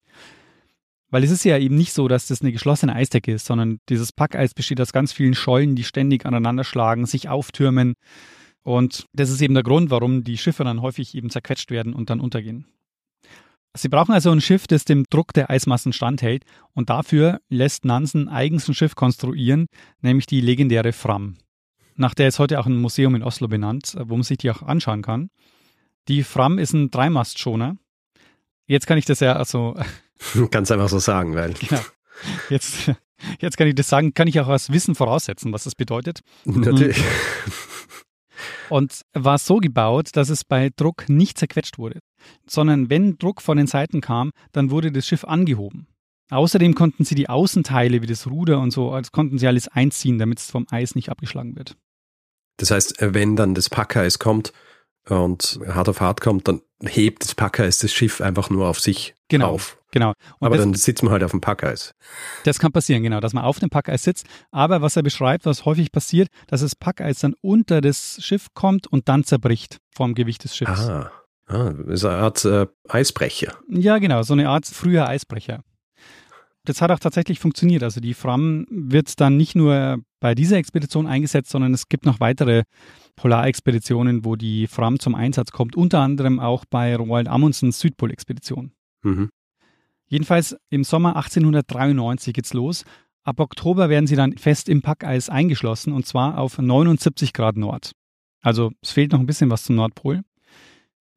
Weil 1.10 1.25
es 1.25 1.32
ist 1.32 1.43
ja 1.43 1.58
eben 1.58 1.75
nicht 1.75 1.91
so, 1.91 2.08
dass 2.08 2.27
das 2.27 2.41
eine 2.41 2.54
geschlossene 2.54 2.95
Eisdecke 2.95 3.34
ist, 3.34 3.45
sondern 3.45 3.80
dieses 3.89 4.13
Packeis 4.13 4.54
besteht 4.54 4.80
aus 4.80 4.93
ganz 4.93 5.12
vielen 5.12 5.36
Schollen, 5.36 5.75
die 5.75 5.84
ständig 5.84 6.25
aneinander 6.25 6.63
schlagen, 6.63 7.06
sich 7.06 7.27
auftürmen. 7.27 7.95
Und 8.63 9.06
das 9.12 9.30
ist 9.30 9.41
eben 9.41 9.54
der 9.54 9.63
Grund, 9.63 9.89
warum 9.89 10.23
die 10.23 10.38
Schiffe 10.38 10.63
dann 10.63 10.82
häufig 10.82 11.13
eben 11.13 11.30
zerquetscht 11.30 11.71
werden 11.71 11.93
und 11.93 12.10
dann 12.10 12.21
untergehen. 12.21 12.67
Sie 13.75 13.89
brauchen 13.89 14.13
also 14.13 14.32
ein 14.32 14.41
Schiff, 14.41 14.65
das 14.65 14.86
dem 14.86 15.04
Druck 15.10 15.34
der 15.34 15.49
Eismassen 15.49 15.91
standhält 15.91 16.45
und 16.73 16.89
dafür 16.89 17.41
lässt 17.49 17.84
Nansen 17.84 18.30
eigens 18.30 18.67
ein 18.69 18.73
Schiff 18.75 18.95
konstruieren, 18.95 19.67
nämlich 20.01 20.25
die 20.25 20.41
legendäre 20.41 20.93
Fram. 20.93 21.36
Nach 22.01 22.15
der 22.15 22.29
ist 22.29 22.39
heute 22.39 22.59
auch 22.59 22.65
ein 22.65 22.81
Museum 22.81 23.13
in 23.13 23.21
Oslo 23.21 23.47
benannt, 23.47 23.95
wo 23.95 24.15
man 24.15 24.23
sich 24.23 24.39
die 24.39 24.49
auch 24.49 24.63
anschauen 24.63 25.03
kann. 25.03 25.29
Die 26.07 26.23
Fram 26.23 26.57
ist 26.57 26.73
ein 26.73 26.89
Dreimastschoner. 26.89 27.77
Jetzt 28.65 28.87
kann 28.87 28.97
ich 28.97 29.05
das 29.05 29.19
ja 29.19 29.33
also 29.33 29.75
Ganz 30.49 30.71
einfach 30.71 30.89
so 30.89 30.97
sagen, 30.97 31.35
weil. 31.35 31.53
Genau. 31.53 31.79
Jetzt, 32.49 32.91
jetzt 33.39 33.55
kann 33.55 33.67
ich 33.67 33.75
das 33.75 33.87
sagen, 33.87 34.15
kann 34.15 34.27
ich 34.27 34.39
auch 34.39 34.47
aus 34.47 34.71
Wissen 34.71 34.95
voraussetzen, 34.95 35.53
was 35.53 35.65
das 35.65 35.75
bedeutet. 35.75 36.21
Natürlich. 36.45 36.97
Mhm. 36.97 37.53
Und 38.69 39.01
war 39.13 39.37
so 39.37 39.57
gebaut, 39.57 40.09
dass 40.13 40.29
es 40.29 40.43
bei 40.43 40.71
Druck 40.75 41.07
nicht 41.07 41.37
zerquetscht 41.37 41.77
wurde, 41.77 41.99
sondern 42.47 42.89
wenn 42.89 43.19
Druck 43.19 43.43
von 43.43 43.57
den 43.57 43.67
Seiten 43.67 44.01
kam, 44.01 44.31
dann 44.53 44.71
wurde 44.71 44.91
das 44.91 45.05
Schiff 45.07 45.23
angehoben. 45.23 45.85
Außerdem 46.31 46.73
konnten 46.73 47.05
sie 47.05 47.13
die 47.13 47.29
Außenteile 47.29 48.01
wie 48.01 48.07
das 48.07 48.25
Ruder 48.25 48.59
und 48.59 48.71
so, 48.71 48.91
das 48.97 49.11
konnten 49.11 49.37
sie 49.37 49.47
alles 49.47 49.67
einziehen, 49.67 50.17
damit 50.17 50.39
es 50.39 50.49
vom 50.49 50.65
Eis 50.71 50.95
nicht 50.95 51.09
abgeschlagen 51.09 51.55
wird. 51.55 51.77
Das 52.57 52.71
heißt, 52.71 52.95
wenn 52.99 53.35
dann 53.35 53.55
das 53.55 53.69
Packeis 53.69 54.19
kommt 54.19 54.53
und 55.07 55.59
hart 55.67 55.89
auf 55.89 56.01
hart 56.01 56.21
kommt, 56.21 56.47
dann 56.47 56.61
hebt 56.83 57.23
das 57.23 57.35
Packeis 57.35 57.79
das 57.79 57.93
Schiff 57.93 58.21
einfach 58.21 58.49
nur 58.49 58.67
auf 58.67 58.79
sich 58.79 59.15
genau. 59.27 59.51
auf. 59.51 59.77
Genau. 59.91 60.13
Und 60.39 60.47
aber 60.47 60.57
das, 60.57 60.65
dann 60.65 60.73
sitzt 60.73 61.03
man 61.03 61.11
halt 61.11 61.23
auf 61.23 61.31
dem 61.31 61.41
Packeis. 61.41 61.93
Das 62.45 62.59
kann 62.59 62.71
passieren, 62.71 63.03
genau, 63.03 63.19
dass 63.19 63.33
man 63.33 63.43
auf 63.43 63.59
dem 63.59 63.69
Packeis 63.69 64.03
sitzt. 64.03 64.25
Aber 64.51 64.81
was 64.81 64.95
er 64.95 65.03
beschreibt, 65.03 65.45
was 65.45 65.65
häufig 65.65 65.91
passiert, 65.91 66.29
dass 66.47 66.61
das 66.61 66.75
Packeis 66.75 67.19
dann 67.19 67.35
unter 67.41 67.81
das 67.81 68.17
Schiff 68.21 68.47
kommt 68.53 68.87
und 68.87 69.09
dann 69.09 69.23
zerbricht 69.23 69.79
vom 69.93 70.15
Gewicht 70.15 70.43
des 70.45 70.55
Schiffes. 70.55 70.87
Ah, 70.87 71.11
ah 71.47 71.71
das 71.71 71.95
ist 71.95 72.05
eine 72.05 72.17
Art 72.17 72.45
äh, 72.45 72.67
Eisbrecher. 72.87 73.57
Ja, 73.69 73.97
genau, 73.97 74.23
so 74.23 74.33
eine 74.33 74.47
Art 74.47 74.65
früher 74.65 75.07
Eisbrecher. 75.07 75.61
Das 76.63 76.81
hat 76.81 76.91
auch 76.91 76.99
tatsächlich 76.99 77.39
funktioniert. 77.39 77.83
Also 77.83 77.99
die 77.99 78.13
Fram 78.13 78.65
wird 78.69 79.19
dann 79.19 79.35
nicht 79.35 79.55
nur 79.55 79.99
bei 80.21 80.36
dieser 80.36 80.55
Expedition 80.55 81.07
eingesetzt, 81.07 81.49
sondern 81.49 81.73
es 81.73 81.89
gibt 81.89 82.05
noch 82.05 82.21
weitere 82.21 82.63
Polarexpeditionen, 83.17 84.23
wo 84.23 84.38
die 84.38 84.67
Fram 84.67 84.99
zum 84.99 85.15
Einsatz 85.15 85.51
kommt, 85.51 85.75
unter 85.75 85.99
anderem 85.99 86.39
auch 86.39 86.63
bei 86.63 86.95
Roald 86.95 87.27
Amundsens 87.27 87.79
Südpolexpedition. 87.79 88.71
Mhm. 89.03 89.29
Jedenfalls 90.07 90.55
im 90.69 90.84
Sommer 90.84 91.15
1893 91.17 92.34
geht's 92.34 92.53
los. 92.53 92.86
Ab 93.23 93.39
Oktober 93.39 93.89
werden 93.89 94.07
sie 94.07 94.15
dann 94.15 94.38
fest 94.38 94.69
im 94.69 94.81
Packeis 94.81 95.29
eingeschlossen 95.29 95.91
und 95.91 96.05
zwar 96.05 96.38
auf 96.38 96.57
79 96.57 97.34
Grad 97.34 97.57
Nord. 97.57 97.91
Also 98.41 98.71
es 98.81 98.91
fehlt 98.91 99.12
noch 99.12 99.19
ein 99.19 99.25
bisschen 99.25 99.49
was 99.49 99.63
zum 99.63 99.75
Nordpol. 99.75 100.21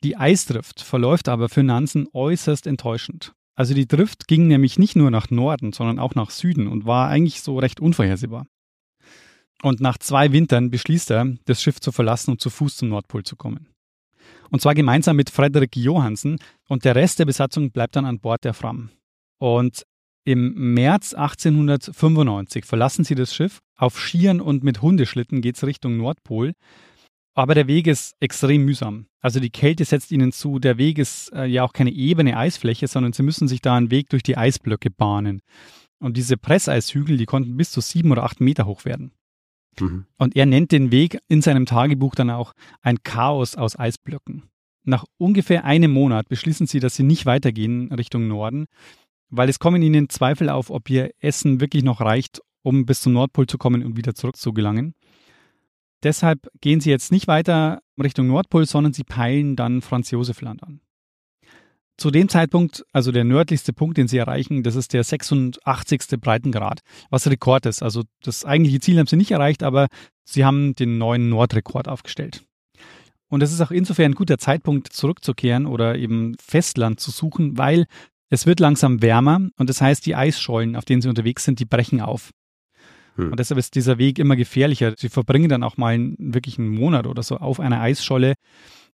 Die 0.02 0.16
Eisdrift 0.16 0.80
verläuft 0.80 1.28
aber 1.28 1.48
für 1.48 1.62
Nansen 1.62 2.06
äußerst 2.12 2.66
enttäuschend. 2.66 3.32
Also 3.56 3.72
die 3.72 3.86
Drift 3.86 4.28
ging 4.28 4.48
nämlich 4.48 4.78
nicht 4.78 4.96
nur 4.96 5.10
nach 5.10 5.30
Norden, 5.30 5.72
sondern 5.72 5.98
auch 5.98 6.14
nach 6.14 6.30
Süden 6.30 6.66
und 6.66 6.86
war 6.86 7.08
eigentlich 7.08 7.40
so 7.40 7.58
recht 7.58 7.80
unvorhersehbar. 7.80 8.46
Und 9.64 9.80
nach 9.80 9.96
zwei 9.96 10.30
Wintern 10.30 10.70
beschließt 10.70 11.10
er, 11.10 11.24
das 11.46 11.62
Schiff 11.62 11.80
zu 11.80 11.90
verlassen 11.90 12.32
und 12.32 12.40
zu 12.42 12.50
Fuß 12.50 12.76
zum 12.76 12.90
Nordpol 12.90 13.22
zu 13.22 13.34
kommen. 13.34 13.68
Und 14.50 14.60
zwar 14.60 14.74
gemeinsam 14.74 15.16
mit 15.16 15.30
Frederik 15.30 15.74
Johansen 15.74 16.38
und 16.68 16.84
der 16.84 16.94
Rest 16.94 17.18
der 17.18 17.24
Besatzung 17.24 17.70
bleibt 17.70 17.96
dann 17.96 18.04
an 18.04 18.20
Bord 18.20 18.44
der 18.44 18.52
Fram. 18.52 18.90
Und 19.38 19.86
im 20.26 20.74
März 20.74 21.14
1895 21.14 22.66
verlassen 22.66 23.04
sie 23.04 23.14
das 23.14 23.34
Schiff. 23.34 23.60
Auf 23.74 23.98
Skiern 23.98 24.42
und 24.42 24.64
mit 24.64 24.82
Hundeschlitten 24.82 25.40
geht 25.40 25.56
es 25.56 25.64
Richtung 25.64 25.96
Nordpol. 25.96 26.52
Aber 27.34 27.54
der 27.54 27.66
Weg 27.66 27.86
ist 27.86 28.16
extrem 28.20 28.66
mühsam. 28.66 29.06
Also 29.22 29.40
die 29.40 29.48
Kälte 29.48 29.86
setzt 29.86 30.12
ihnen 30.12 30.32
zu. 30.32 30.58
Der 30.58 30.76
Weg 30.76 30.98
ist 30.98 31.32
äh, 31.32 31.46
ja 31.46 31.62
auch 31.62 31.72
keine 31.72 31.90
ebene 31.90 32.36
Eisfläche, 32.36 32.86
sondern 32.86 33.14
sie 33.14 33.22
müssen 33.22 33.48
sich 33.48 33.62
da 33.62 33.76
einen 33.76 33.90
Weg 33.90 34.10
durch 34.10 34.22
die 34.22 34.36
Eisblöcke 34.36 34.90
bahnen. 34.90 35.40
Und 36.00 36.18
diese 36.18 36.36
Presseishügel, 36.36 37.16
die 37.16 37.24
konnten 37.24 37.56
bis 37.56 37.70
zu 37.70 37.80
sieben 37.80 38.12
oder 38.12 38.24
acht 38.24 38.42
Meter 38.42 38.66
hoch 38.66 38.84
werden. 38.84 39.12
Mhm. 39.80 40.06
Und 40.18 40.36
er 40.36 40.46
nennt 40.46 40.72
den 40.72 40.90
Weg 40.90 41.18
in 41.28 41.42
seinem 41.42 41.66
Tagebuch 41.66 42.14
dann 42.14 42.30
auch 42.30 42.52
ein 42.82 43.02
Chaos 43.02 43.56
aus 43.56 43.78
Eisblöcken. 43.78 44.44
Nach 44.84 45.04
ungefähr 45.16 45.64
einem 45.64 45.92
Monat 45.92 46.28
beschließen 46.28 46.66
sie, 46.66 46.80
dass 46.80 46.94
sie 46.94 47.02
nicht 47.02 47.26
weitergehen 47.26 47.90
Richtung 47.92 48.28
Norden, 48.28 48.66
weil 49.30 49.48
es 49.48 49.58
kommen 49.58 49.82
ihnen 49.82 50.08
Zweifel 50.08 50.50
auf, 50.50 50.70
ob 50.70 50.90
ihr 50.90 51.10
Essen 51.20 51.60
wirklich 51.60 51.82
noch 51.82 52.00
reicht, 52.00 52.40
um 52.62 52.86
bis 52.86 53.00
zum 53.00 53.14
Nordpol 53.14 53.46
zu 53.46 53.58
kommen 53.58 53.82
und 53.84 53.96
wieder 53.96 54.14
zurück 54.14 54.36
zu 54.36 54.52
gelangen. 54.52 54.94
Deshalb 56.02 56.50
gehen 56.60 56.80
sie 56.80 56.90
jetzt 56.90 57.12
nicht 57.12 57.28
weiter 57.28 57.80
Richtung 58.00 58.26
Nordpol, 58.26 58.66
sondern 58.66 58.92
sie 58.92 59.04
peilen 59.04 59.56
dann 59.56 59.80
Franz 59.80 60.10
Josef 60.10 60.42
Land 60.42 60.62
an. 60.62 60.80
Zu 61.96 62.10
dem 62.10 62.28
Zeitpunkt, 62.28 62.84
also 62.92 63.12
der 63.12 63.24
nördlichste 63.24 63.72
Punkt, 63.72 63.98
den 63.98 64.08
sie 64.08 64.18
erreichen, 64.18 64.64
das 64.64 64.74
ist 64.74 64.92
der 64.92 65.04
86. 65.04 66.20
Breitengrad, 66.20 66.80
was 67.10 67.28
Rekord 67.28 67.66
ist. 67.66 67.82
Also 67.82 68.02
das 68.22 68.44
eigentliche 68.44 68.80
Ziel 68.80 68.98
haben 68.98 69.06
sie 69.06 69.16
nicht 69.16 69.30
erreicht, 69.30 69.62
aber 69.62 69.86
sie 70.24 70.44
haben 70.44 70.74
den 70.74 70.98
neuen 70.98 71.28
Nordrekord 71.28 71.88
aufgestellt. 71.88 72.42
Und 73.28 73.42
es 73.42 73.52
ist 73.52 73.60
auch 73.60 73.70
insofern 73.70 74.12
ein 74.12 74.14
guter 74.16 74.38
Zeitpunkt, 74.38 74.92
zurückzukehren 74.92 75.66
oder 75.66 75.96
eben 75.96 76.36
Festland 76.40 77.00
zu 77.00 77.10
suchen, 77.10 77.58
weil 77.58 77.86
es 78.28 78.46
wird 78.46 78.58
langsam 78.58 79.00
wärmer 79.00 79.48
und 79.56 79.70
das 79.70 79.80
heißt, 79.80 80.04
die 80.06 80.16
Eisschollen, 80.16 80.76
auf 80.76 80.84
denen 80.84 81.02
sie 81.02 81.08
unterwegs 81.08 81.44
sind, 81.44 81.60
die 81.60 81.64
brechen 81.64 82.00
auf. 82.00 82.30
Hm. 83.16 83.30
Und 83.30 83.38
deshalb 83.38 83.58
ist 83.58 83.74
dieser 83.76 83.98
Weg 83.98 84.18
immer 84.18 84.36
gefährlicher. 84.36 84.94
Sie 84.96 85.08
verbringen 85.08 85.48
dann 85.48 85.62
auch 85.62 85.76
mal 85.76 85.98
wirklich 86.18 86.58
einen 86.58 86.68
Monat 86.68 87.06
oder 87.06 87.22
so 87.22 87.36
auf 87.36 87.60
einer 87.60 87.80
Eisscholle 87.80 88.34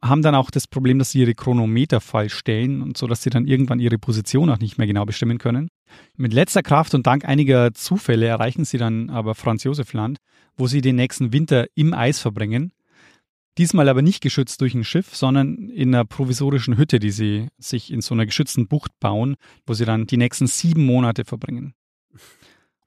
haben 0.04 0.22
dann 0.22 0.34
auch 0.34 0.50
das 0.50 0.66
Problem, 0.66 0.98
dass 0.98 1.10
sie 1.10 1.20
ihre 1.20 1.34
Chronometer 1.34 2.00
falsch 2.00 2.34
stellen 2.34 2.82
und 2.82 2.96
so, 2.96 3.06
dass 3.06 3.22
sie 3.22 3.30
dann 3.30 3.46
irgendwann 3.46 3.80
ihre 3.80 3.98
Position 3.98 4.50
auch 4.50 4.58
nicht 4.58 4.76
mehr 4.76 4.86
genau 4.86 5.04
bestimmen 5.04 5.38
können. 5.38 5.68
Mit 6.16 6.34
letzter 6.34 6.62
Kraft 6.62 6.94
und 6.94 7.06
dank 7.06 7.24
einiger 7.24 7.72
Zufälle 7.72 8.26
erreichen 8.26 8.64
sie 8.64 8.78
dann 8.78 9.08
aber 9.10 9.34
Franz 9.34 9.64
Josef 9.64 9.92
Land, 9.92 10.18
wo 10.56 10.66
sie 10.66 10.82
den 10.82 10.96
nächsten 10.96 11.32
Winter 11.32 11.66
im 11.74 11.94
Eis 11.94 12.20
verbringen. 12.20 12.72
Diesmal 13.56 13.88
aber 13.88 14.02
nicht 14.02 14.20
geschützt 14.20 14.60
durch 14.60 14.74
ein 14.74 14.84
Schiff, 14.84 15.14
sondern 15.14 15.68
in 15.68 15.94
einer 15.94 16.04
provisorischen 16.04 16.76
Hütte, 16.76 16.98
die 16.98 17.12
sie 17.12 17.48
sich 17.56 17.92
in 17.92 18.00
so 18.00 18.14
einer 18.14 18.26
geschützten 18.26 18.66
Bucht 18.66 18.90
bauen, 19.00 19.36
wo 19.66 19.74
sie 19.74 19.84
dann 19.84 20.06
die 20.06 20.16
nächsten 20.16 20.48
sieben 20.48 20.84
Monate 20.84 21.24
verbringen. 21.24 21.72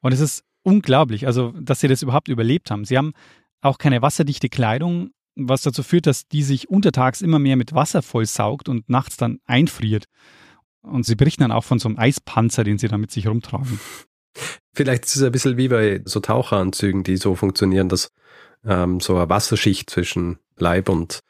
Und 0.01 0.11
es 0.11 0.19
ist 0.19 0.43
unglaublich, 0.63 1.25
also, 1.25 1.53
dass 1.59 1.79
sie 1.79 1.87
das 1.87 2.03
überhaupt 2.03 2.27
überlebt 2.27 2.69
haben. 2.69 2.83
Sie 2.83 2.97
haben 2.97 3.13
auch 3.61 3.77
keine 3.77 4.01
wasserdichte 4.01 4.49
Kleidung, 4.49 5.11
was 5.37 5.61
dazu 5.61 5.83
führt, 5.83 6.07
dass 6.07 6.27
die 6.27 6.43
sich 6.43 6.69
untertags 6.69 7.21
immer 7.21 7.39
mehr 7.39 7.55
mit 7.55 7.73
Wasser 7.73 8.01
vollsaugt 8.01 8.69
und 8.69 8.89
nachts 8.89 9.17
dann 9.17 9.39
einfriert. 9.45 10.05
Und 10.81 11.05
sie 11.05 11.15
berichten 11.15 11.43
dann 11.43 11.51
auch 11.51 11.63
von 11.63 11.79
so 11.79 11.89
einem 11.89 11.97
Eispanzer, 11.97 12.63
den 12.63 12.77
sie 12.77 12.87
da 12.87 12.97
mit 12.97 13.11
sich 13.11 13.27
rumtragen. 13.27 13.79
Vielleicht 14.73 15.05
ist 15.05 15.15
es 15.15 15.23
ein 15.23 15.31
bisschen 15.31 15.57
wie 15.57 15.67
bei 15.67 16.01
so 16.05 16.19
Taucheranzügen, 16.19 17.03
die 17.03 17.17
so 17.17 17.35
funktionieren, 17.35 17.89
dass 17.89 18.11
ähm, 18.65 18.99
so 18.99 19.17
eine 19.17 19.29
Wasserschicht 19.29 19.89
zwischen 19.89 20.37
Leib 20.57 20.89
und, 20.89 21.21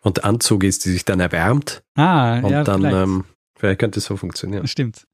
und 0.00 0.24
Anzug 0.24 0.64
ist, 0.64 0.84
die 0.84 0.90
sich 0.90 1.04
dann 1.04 1.20
erwärmt. 1.20 1.82
Ah, 1.94 2.38
und 2.40 2.50
ja, 2.50 2.64
dann 2.64 2.80
vielleicht. 2.80 2.96
ähm, 2.96 3.24
vielleicht 3.54 3.78
könnte 3.80 3.98
es 4.00 4.06
so 4.06 4.16
funktionieren. 4.16 4.66
Stimmt. 4.66 5.06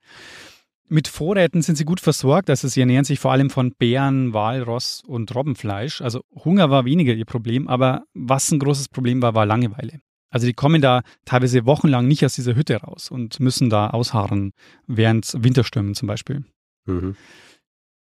Mit 0.88 1.08
Vorräten 1.08 1.62
sind 1.62 1.76
sie 1.76 1.84
gut 1.84 2.00
versorgt, 2.00 2.50
also 2.50 2.68
sie 2.68 2.80
ernähren 2.80 3.04
sich 3.04 3.18
vor 3.18 3.32
allem 3.32 3.50
von 3.50 3.72
Bären, 3.72 4.34
Walross 4.34 5.02
und 5.06 5.34
Robbenfleisch. 5.34 6.02
Also 6.02 6.20
Hunger 6.44 6.70
war 6.70 6.84
weniger 6.84 7.14
ihr 7.14 7.24
Problem, 7.24 7.66
aber 7.68 8.04
was 8.12 8.50
ein 8.50 8.58
großes 8.58 8.88
Problem 8.88 9.22
war, 9.22 9.34
war 9.34 9.46
Langeweile. 9.46 10.00
Also 10.28 10.46
die 10.46 10.54
kommen 10.54 10.80
da 10.80 11.02
teilweise 11.24 11.66
wochenlang 11.66 12.08
nicht 12.08 12.24
aus 12.24 12.34
dieser 12.34 12.56
Hütte 12.56 12.76
raus 12.76 13.10
und 13.10 13.38
müssen 13.38 13.70
da 13.70 13.90
ausharren, 13.90 14.52
während 14.86 15.32
Winterstürmen 15.36 15.94
zum 15.94 16.08
Beispiel. 16.08 16.44
Mhm. 16.86 17.16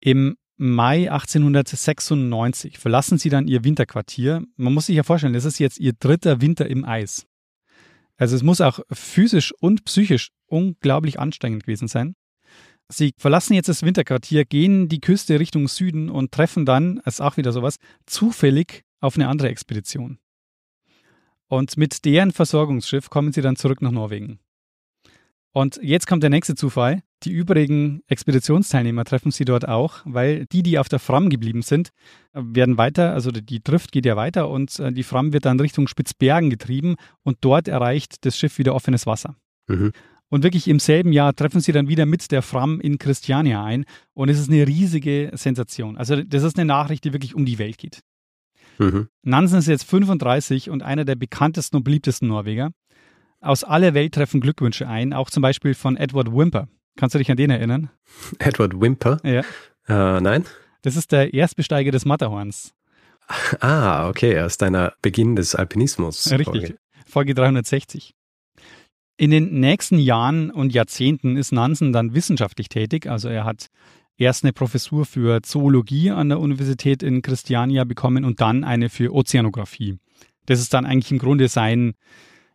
Im 0.01 0.35
Mai 0.57 1.09
1896 1.09 2.77
verlassen 2.77 3.17
sie 3.17 3.29
dann 3.29 3.47
ihr 3.47 3.63
Winterquartier. 3.63 4.43
Man 4.57 4.73
muss 4.73 4.87
sich 4.87 4.97
ja 4.97 5.03
vorstellen, 5.03 5.33
das 5.33 5.45
ist 5.45 5.59
jetzt 5.59 5.79
ihr 5.79 5.93
dritter 5.93 6.41
Winter 6.41 6.67
im 6.67 6.83
Eis. 6.83 7.25
Also 8.17 8.35
es 8.35 8.43
muss 8.43 8.59
auch 8.59 8.81
physisch 8.91 9.53
und 9.61 9.85
psychisch 9.85 10.31
unglaublich 10.47 11.17
anstrengend 11.21 11.63
gewesen 11.63 11.87
sein. 11.87 12.15
Sie 12.91 13.13
verlassen 13.17 13.53
jetzt 13.53 13.69
das 13.69 13.83
Winterquartier, 13.83 14.45
gehen 14.45 14.89
die 14.89 14.99
Küste 14.99 15.39
Richtung 15.39 15.67
Süden 15.67 16.09
und 16.09 16.31
treffen 16.31 16.65
dann, 16.65 17.01
das 17.05 17.15
ist 17.15 17.21
auch 17.21 17.37
wieder 17.37 17.51
sowas, 17.51 17.77
zufällig 18.07 18.83
auf 18.99 19.15
eine 19.15 19.27
andere 19.27 19.49
Expedition. 19.49 20.17
Und 21.47 21.77
mit 21.77 22.05
deren 22.05 22.31
Versorgungsschiff 22.31 23.09
kommen 23.09 23.31
sie 23.31 23.41
dann 23.41 23.55
zurück 23.55 23.81
nach 23.81 23.91
Norwegen. 23.91 24.39
Und 25.51 25.79
jetzt 25.81 26.07
kommt 26.07 26.23
der 26.23 26.29
nächste 26.29 26.55
Zufall. 26.55 27.01
Die 27.23 27.31
übrigen 27.31 28.01
Expeditionsteilnehmer 28.07 29.03
treffen 29.03 29.31
sie 29.31 29.45
dort 29.45 29.67
auch, 29.67 30.01
weil 30.05 30.45
die, 30.45 30.63
die 30.63 30.79
auf 30.79 30.89
der 30.89 30.99
Fram 30.99 31.29
geblieben 31.29 31.63
sind, 31.63 31.89
werden 32.33 32.77
weiter, 32.77 33.13
also 33.13 33.31
die 33.31 33.61
Drift 33.61 33.91
geht 33.91 34.05
ja 34.05 34.15
weiter 34.15 34.49
und 34.49 34.79
äh, 34.79 34.93
die 34.93 35.03
Fram 35.03 35.33
wird 35.33 35.45
dann 35.45 35.59
Richtung 35.59 35.87
Spitzbergen 35.87 36.49
getrieben 36.49 36.95
und 37.23 37.39
dort 37.41 37.67
erreicht 37.67 38.25
das 38.25 38.37
Schiff 38.37 38.57
wieder 38.57 38.73
offenes 38.73 39.05
Wasser. 39.05 39.35
Mhm. 39.67 39.91
Und 40.29 40.43
wirklich 40.43 40.67
im 40.67 40.79
selben 40.79 41.11
Jahr 41.11 41.35
treffen 41.35 41.59
sie 41.59 41.71
dann 41.71 41.87
wieder 41.87 42.05
mit 42.05 42.31
der 42.31 42.41
Fram 42.41 42.79
in 42.79 42.99
Christiania 42.99 43.63
ein 43.63 43.85
und 44.13 44.29
es 44.29 44.39
ist 44.39 44.49
eine 44.49 44.67
riesige 44.67 45.31
Sensation. 45.33 45.97
Also 45.97 46.21
das 46.23 46.43
ist 46.43 46.57
eine 46.57 46.65
Nachricht, 46.65 47.03
die 47.03 47.13
wirklich 47.13 47.33
um 47.33 47.45
die 47.45 47.57
Welt 47.57 47.77
geht. 47.77 48.01
Mhm. 48.77 49.09
Nansen 49.23 49.59
ist 49.59 49.67
jetzt 49.67 49.83
35 49.83 50.69
und 50.69 50.83
einer 50.83 51.03
der 51.03 51.15
bekanntesten 51.15 51.77
und 51.77 51.83
beliebtesten 51.83 52.27
Norweger. 52.27 52.71
Aus 53.41 53.63
aller 53.63 53.93
Welt 53.93 54.13
treffen 54.13 54.39
Glückwünsche 54.39 54.87
ein, 54.87 55.13
auch 55.13 55.29
zum 55.29 55.41
Beispiel 55.41 55.73
von 55.73 55.97
Edward 55.97 56.31
Wimper. 56.31 56.67
Kannst 56.95 57.15
du 57.15 57.19
dich 57.19 57.31
an 57.31 57.37
den 57.37 57.49
erinnern? 57.49 57.89
Edward 58.39 58.79
Wimper? 58.79 59.19
Ja. 59.23 59.41
Äh, 59.87 60.21
nein? 60.21 60.45
Das 60.81 60.95
ist 60.95 61.11
der 61.11 61.33
Erstbesteiger 61.33 61.91
des 61.91 62.05
Matterhorns. 62.05 62.73
Ah, 63.59 64.09
okay, 64.09 64.39
aus 64.39 64.57
deiner 64.57 64.93
Beginn 65.01 65.35
des 65.35 65.55
Alpinismus. 65.55 66.31
Richtig. 66.31 66.75
Folge 67.05 67.33
360. 67.33 68.15
In 69.19 69.31
den 69.31 69.59
nächsten 69.59 69.99
Jahren 69.99 70.49
und 70.49 70.73
Jahrzehnten 70.73 71.35
ist 71.35 71.51
Nansen 71.51 71.91
dann 71.91 72.13
wissenschaftlich 72.13 72.69
tätig. 72.69 73.05
Also 73.05 73.27
er 73.27 73.43
hat 73.43 73.67
erst 74.15 74.45
eine 74.45 74.53
Professur 74.53 75.05
für 75.05 75.41
Zoologie 75.41 76.09
an 76.11 76.29
der 76.29 76.39
Universität 76.39 77.03
in 77.03 77.21
Christiania 77.21 77.83
bekommen 77.83 78.23
und 78.23 78.39
dann 78.39 78.63
eine 78.63 78.87
für 78.87 79.13
Ozeanographie. 79.13 79.97
Das 80.45 80.61
ist 80.61 80.73
dann 80.73 80.85
eigentlich 80.85 81.11
im 81.11 81.17
Grunde 81.17 81.49
sein, 81.49 81.95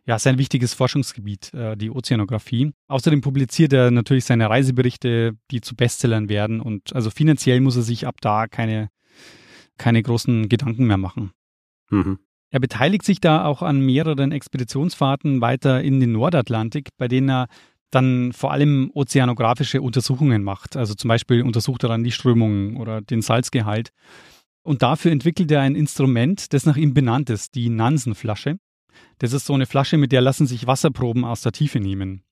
ja, 0.07 0.17
sein 0.17 0.39
wichtiges 0.39 0.73
Forschungsgebiet, 0.73 1.53
äh, 1.53 1.77
die 1.77 1.91
Ozeanographie. 1.91 2.71
Außerdem 2.87 3.21
publiziert 3.21 3.71
er 3.71 3.91
natürlich 3.91 4.25
seine 4.25 4.49
Reiseberichte, 4.49 5.37
die 5.51 5.61
zu 5.61 5.75
Bestsellern 5.75 6.29
werden 6.29 6.61
und 6.61 6.95
also 6.95 7.11
finanziell 7.11 7.61
muss 7.61 7.75
er 7.75 7.83
sich 7.83 8.07
ab 8.07 8.15
da 8.21 8.47
keine, 8.47 8.89
keine 9.77 10.01
großen 10.01 10.49
Gedanken 10.49 10.87
mehr 10.87 10.97
machen. 10.97 11.29
Mhm. 11.91 12.17
Er 12.55 12.61
beteiligt 12.61 13.03
sich 13.03 13.19
da 13.19 13.43
auch 13.43 13.61
an 13.61 13.81
mehreren 13.81 14.31
Expeditionsfahrten 14.31 15.41
weiter 15.41 15.83
in 15.83 15.99
den 15.99 16.13
Nordatlantik, 16.13 16.87
bei 16.97 17.09
denen 17.09 17.29
er 17.29 17.47
dann 17.91 18.31
vor 18.31 18.53
allem 18.53 18.91
ozeanografische 18.93 19.81
Untersuchungen 19.81 20.41
macht. 20.41 20.77
Also 20.77 20.93
zum 20.93 21.09
Beispiel 21.09 21.41
untersucht 21.41 21.83
er 21.83 21.89
dann 21.89 22.05
die 22.05 22.13
Strömungen 22.13 22.77
oder 22.77 23.01
den 23.01 23.21
Salzgehalt. 23.21 23.89
Und 24.63 24.83
dafür 24.83 25.11
entwickelt 25.11 25.51
er 25.51 25.59
ein 25.59 25.75
Instrument, 25.75 26.53
das 26.53 26.65
nach 26.65 26.77
ihm 26.77 26.93
benannt 26.93 27.29
ist, 27.29 27.55
die 27.55 27.67
Nansenflasche. 27.67 28.55
Das 29.19 29.33
ist 29.33 29.47
so 29.47 29.53
eine 29.53 29.65
Flasche, 29.65 29.97
mit 29.97 30.13
der 30.13 30.21
lassen 30.21 30.47
sich 30.47 30.65
Wasserproben 30.65 31.25
aus 31.25 31.41
der 31.41 31.51
Tiefe 31.51 31.81
nehmen. 31.81 32.23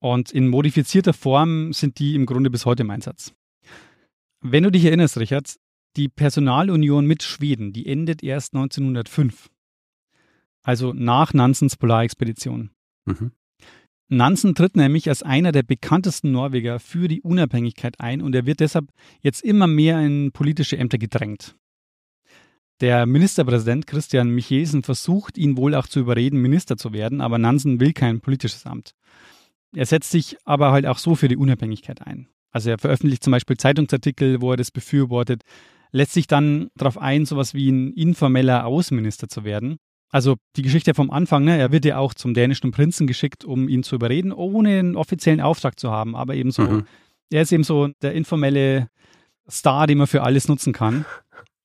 Und 0.00 0.32
in 0.32 0.48
modifizierter 0.48 1.12
Form 1.12 1.72
sind 1.72 2.00
die 2.00 2.16
im 2.16 2.26
Grunde 2.26 2.50
bis 2.50 2.66
heute 2.66 2.82
im 2.82 2.90
Einsatz. 2.90 3.32
Wenn 4.40 4.64
du 4.64 4.72
dich 4.72 4.84
erinnerst, 4.84 5.16
Richard, 5.16 5.54
die 5.98 6.08
Personalunion 6.08 7.06
mit 7.06 7.22
Schweden, 7.22 7.72
die 7.72 7.86
endet 7.86 8.22
erst 8.22 8.54
1905. 8.54 9.50
Also 10.62 10.92
nach 10.92 11.34
Nansens 11.34 11.76
Polarexpedition. 11.76 12.70
Mhm. 13.04 13.32
Nansen 14.10 14.54
tritt 14.54 14.74
nämlich 14.74 15.08
als 15.08 15.22
einer 15.22 15.52
der 15.52 15.62
bekanntesten 15.62 16.32
Norweger 16.32 16.80
für 16.80 17.08
die 17.08 17.20
Unabhängigkeit 17.20 18.00
ein 18.00 18.22
und 18.22 18.34
er 18.34 18.46
wird 18.46 18.60
deshalb 18.60 18.90
jetzt 19.20 19.42
immer 19.42 19.66
mehr 19.66 20.00
in 20.00 20.32
politische 20.32 20.78
Ämter 20.78 20.96
gedrängt. 20.96 21.56
Der 22.80 23.06
Ministerpräsident 23.06 23.86
Christian 23.86 24.30
Michelsen 24.30 24.82
versucht, 24.82 25.36
ihn 25.36 25.56
wohl 25.56 25.74
auch 25.74 25.88
zu 25.88 26.00
überreden, 26.00 26.40
Minister 26.40 26.76
zu 26.76 26.92
werden, 26.92 27.20
aber 27.20 27.36
Nansen 27.36 27.80
will 27.80 27.92
kein 27.92 28.20
politisches 28.20 28.64
Amt. 28.64 28.94
Er 29.74 29.84
setzt 29.84 30.10
sich 30.10 30.36
aber 30.44 30.72
halt 30.72 30.86
auch 30.86 30.98
so 30.98 31.14
für 31.14 31.28
die 31.28 31.36
Unabhängigkeit 31.36 32.06
ein. 32.06 32.28
Also 32.50 32.70
er 32.70 32.78
veröffentlicht 32.78 33.22
zum 33.22 33.32
Beispiel 33.32 33.56
Zeitungsartikel, 33.56 34.40
wo 34.40 34.52
er 34.52 34.56
das 34.56 34.70
befürwortet, 34.70 35.42
lässt 35.92 36.12
sich 36.12 36.26
dann 36.26 36.68
darauf 36.76 36.98
ein, 36.98 37.26
sowas 37.26 37.54
wie 37.54 37.70
ein 37.70 37.92
informeller 37.92 38.66
Außenminister 38.66 39.28
zu 39.28 39.44
werden. 39.44 39.76
Also 40.10 40.36
die 40.56 40.62
Geschichte 40.62 40.94
vom 40.94 41.10
Anfang, 41.10 41.44
ne, 41.44 41.58
er 41.58 41.70
wird 41.70 41.84
ja 41.84 41.98
auch 41.98 42.14
zum 42.14 42.32
dänischen 42.34 42.70
Prinzen 42.70 43.06
geschickt, 43.06 43.44
um 43.44 43.68
ihn 43.68 43.82
zu 43.82 43.94
überreden, 43.96 44.32
ohne 44.32 44.78
einen 44.78 44.96
offiziellen 44.96 45.40
Auftrag 45.40 45.78
zu 45.78 45.90
haben, 45.90 46.16
aber 46.16 46.34
eben 46.34 46.50
so, 46.50 46.62
Mhm. 46.62 46.86
er 47.30 47.42
ist 47.42 47.52
eben 47.52 47.64
so 47.64 47.88
der 48.00 48.12
informelle 48.14 48.88
Star, 49.50 49.86
den 49.86 49.98
man 49.98 50.06
für 50.06 50.22
alles 50.22 50.48
nutzen 50.48 50.72
kann. 50.72 51.04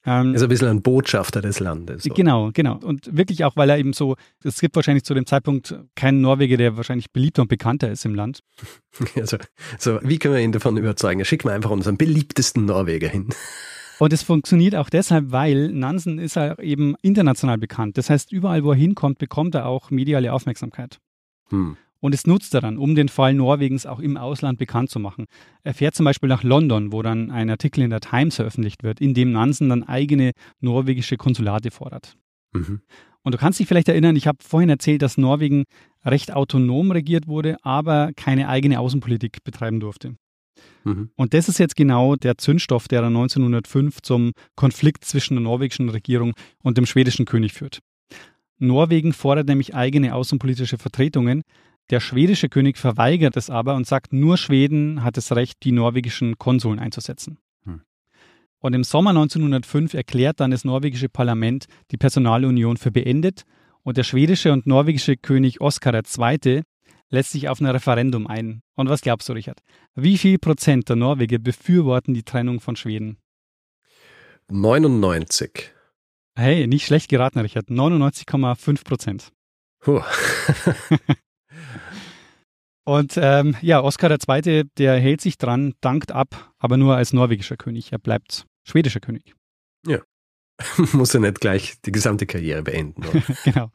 Ähm, 0.06 0.34
Also 0.34 0.48
ein 0.48 0.50
bisschen 0.50 0.68
ein 0.68 0.82
Botschafter 0.82 1.40
des 1.42 1.62
Landes. 1.62 2.06
oder? 2.06 2.14
Genau, 2.14 2.50
genau. 2.52 2.76
Und 2.84 3.16
wirklich 3.16 3.46
auch, 3.46 3.56
weil 3.56 3.70
er 3.70 3.78
eben 3.78 3.94
so, 3.94 4.18
es 4.44 4.60
gibt 4.60 4.76
wahrscheinlich 4.76 5.06
zu 5.06 5.14
dem 5.14 5.26
Zeitpunkt 5.26 5.74
keinen 5.96 6.20
Norweger, 6.20 6.58
der 6.58 6.76
wahrscheinlich 6.76 7.12
beliebter 7.14 7.44
und 7.44 7.48
bekannter 7.48 7.90
ist 7.90 8.04
im 8.04 8.14
Land. 8.14 8.42
Also, 9.16 9.38
so, 9.80 10.00
wie 10.04 10.18
können 10.20 10.34
wir 10.34 10.42
ihn 10.42 10.52
davon 10.52 10.76
überzeugen? 10.76 11.24
Schicken 11.24 11.48
wir 11.48 11.54
einfach 11.54 11.70
unseren 11.70 11.96
beliebtesten 11.96 12.66
Norweger 12.66 13.08
hin. 13.08 13.30
Und 14.04 14.12
es 14.12 14.22
funktioniert 14.22 14.76
auch 14.76 14.89
deshalb, 14.89 15.32
weil 15.32 15.70
Nansen 15.72 16.20
ist 16.20 16.36
ja 16.36 16.60
eben 16.60 16.98
international 17.02 17.58
bekannt. 17.58 17.98
Das 17.98 18.10
heißt, 18.10 18.34
überall, 18.34 18.66
wo 18.66 18.72
er 18.72 18.76
hinkommt, 18.76 19.18
bekommt 19.18 19.56
er 19.56 19.66
auch 19.66 19.92
mediale 19.92 20.34
Aufmerksamkeit. 20.34 21.00
Hm. 21.52 21.78
Und 22.02 22.13
es 22.13 22.28
nutzt 22.28 22.54
er 22.54 22.60
dann, 22.60 22.78
um 22.78 22.96
den 22.96 23.08
Fall 23.08 23.34
Norwegens 23.34 23.86
auch 23.86 24.02
im 24.02 24.18
Ausland 24.18 24.60
bekannt 24.60 24.89
zu 24.89 25.00
machen. 25.00 25.24
Er 25.63 25.74
fährt 25.74 25.96
zum 25.96 26.04
Beispiel 26.04 26.28
nach 26.28 26.44
London, 26.44 26.92
wo 26.92 27.02
dann 27.02 27.32
ein 27.32 27.50
Artikel 27.50 27.82
in 27.82 27.92
der 27.92 28.02
Times 28.02 28.36
veröffentlicht 28.36 28.84
wird, 28.84 29.00
in 29.00 29.13
dem 29.13 29.32
Nansen 29.32 29.70
dann 29.70 29.84
eigene 29.84 30.32
norwegische 30.60 31.16
Konsulate 31.16 31.72
fordert. 31.72 32.18
Mhm. 32.52 32.82
Und 33.22 33.34
du 33.34 33.38
kannst 33.38 33.62
dich 33.62 33.70
vielleicht 33.70 33.88
erinnern, 33.88 34.18
ich 34.18 34.28
habe 34.28 34.39
vorhin 34.42 34.70
erzählt, 34.70 35.02
dass 35.02 35.18
Norwegen 35.18 35.63
recht 36.04 36.34
autonom 36.34 36.92
regiert 36.92 37.28
wurde, 37.28 37.56
aber 37.63 38.12
keine 38.18 38.50
eigene 38.50 38.82
Außenpolitik 38.82 39.46
betreiben 39.46 39.80
durfte. 39.80 40.18
Mhm. 40.84 41.10
Und 41.15 41.34
das 41.34 41.49
ist 41.49 41.60
jetzt 41.60 41.76
genau 41.76 42.15
der 42.15 42.38
Zündstoff, 42.38 42.88
der 42.88 43.02
dann 43.02 43.15
1905 43.15 44.02
zum 44.02 44.32
Konflikt 44.56 45.06
zwischen 45.06 45.36
der 45.36 45.43
norwegischen 45.43 45.89
Regierung 45.89 46.34
und 46.62 46.78
dem 46.78 46.86
schwedischen 46.86 47.26
König 47.26 47.54
führt. 47.54 47.80
Norwegen 48.60 49.13
fordert 49.13 49.47
nämlich 49.47 49.76
eigene 49.76 50.15
außenpolitische 50.15 50.78
Vertretungen. 50.78 51.43
Der 51.89 51.99
schwedische 51.99 52.49
König 52.49 52.78
verweigert 52.78 53.36
es 53.36 53.49
aber 53.49 53.76
und 53.76 53.86
sagt, 53.86 54.13
nur 54.13 54.38
Schweden 54.38 55.04
hat 55.04 55.17
das 55.17 55.36
Recht, 55.36 55.63
die 55.63 55.71
norwegischen 55.71 56.38
Konsuln 56.38 56.80
einzusetzen. 56.80 57.39
Hm. 57.65 57.82
Und 58.60 58.73
im 58.73 58.84
Sommer 58.84 59.10
1905 59.10 59.93
erklärt 59.93 60.39
dann 60.39 60.52
das 60.52 60.63
norwegische 60.63 61.10
Parlament 61.10 61.65
die 61.91 61.97
Personalunion 61.97 62.78
für 62.78 62.91
beendet 62.91 63.43
und 63.84 63.97
der 63.97 64.04
schwedische 64.04 64.54
und 64.54 64.65
norwegische 64.65 65.17
König 65.17 65.60
Oskar 65.60 65.93
II. 65.93 66.62
Lässt 67.13 67.32
sich 67.32 67.47
auf 67.49 67.62
ein 67.62 67.65
Referendum 67.67 68.28
ein. 68.28 68.62
Und 68.76 68.89
was 68.89 69.02
glaubst 69.02 69.30
du, 69.30 69.34
Richard? 69.34 69.62
Wie 69.95 70.17
viel 70.17 70.39
Prozent 70.39 70.89
der 70.89 70.95
Norweger 70.95 71.39
befürworten 71.39 72.13
die 72.13 72.23
Trennung 72.23 72.60
von 72.60 72.76
Schweden? 72.76 73.17
99. 74.49 75.71
Hey, 76.36 76.67
nicht 76.67 76.86
schlecht 76.86 77.10
geraten, 77.10 77.39
Richard. 77.39 77.69
99,5 77.69 78.84
Prozent. 78.84 79.32
Und 82.86 83.13
ähm, 83.15 83.56
ja, 83.62 83.82
Oskar 83.82 84.12
II., 84.12 84.65
der 84.78 84.99
hält 84.99 85.21
sich 85.21 85.38
dran, 85.38 85.73
dankt 85.80 86.12
ab, 86.12 86.52
aber 86.58 86.76
nur 86.78 86.97
als 86.97 87.13
norwegischer 87.13 87.56
König. 87.56 87.93
Er 87.93 87.99
bleibt 87.99 88.45
schwedischer 88.63 88.99
König. 88.99 89.36
Muss 90.93 91.13
er 91.13 91.21
nicht 91.21 91.39
gleich 91.39 91.76
die 91.86 91.91
gesamte 91.91 92.26
Karriere 92.26 92.63
beenden. 92.63 93.06
Oder? 93.06 93.21
genau. 93.43 93.71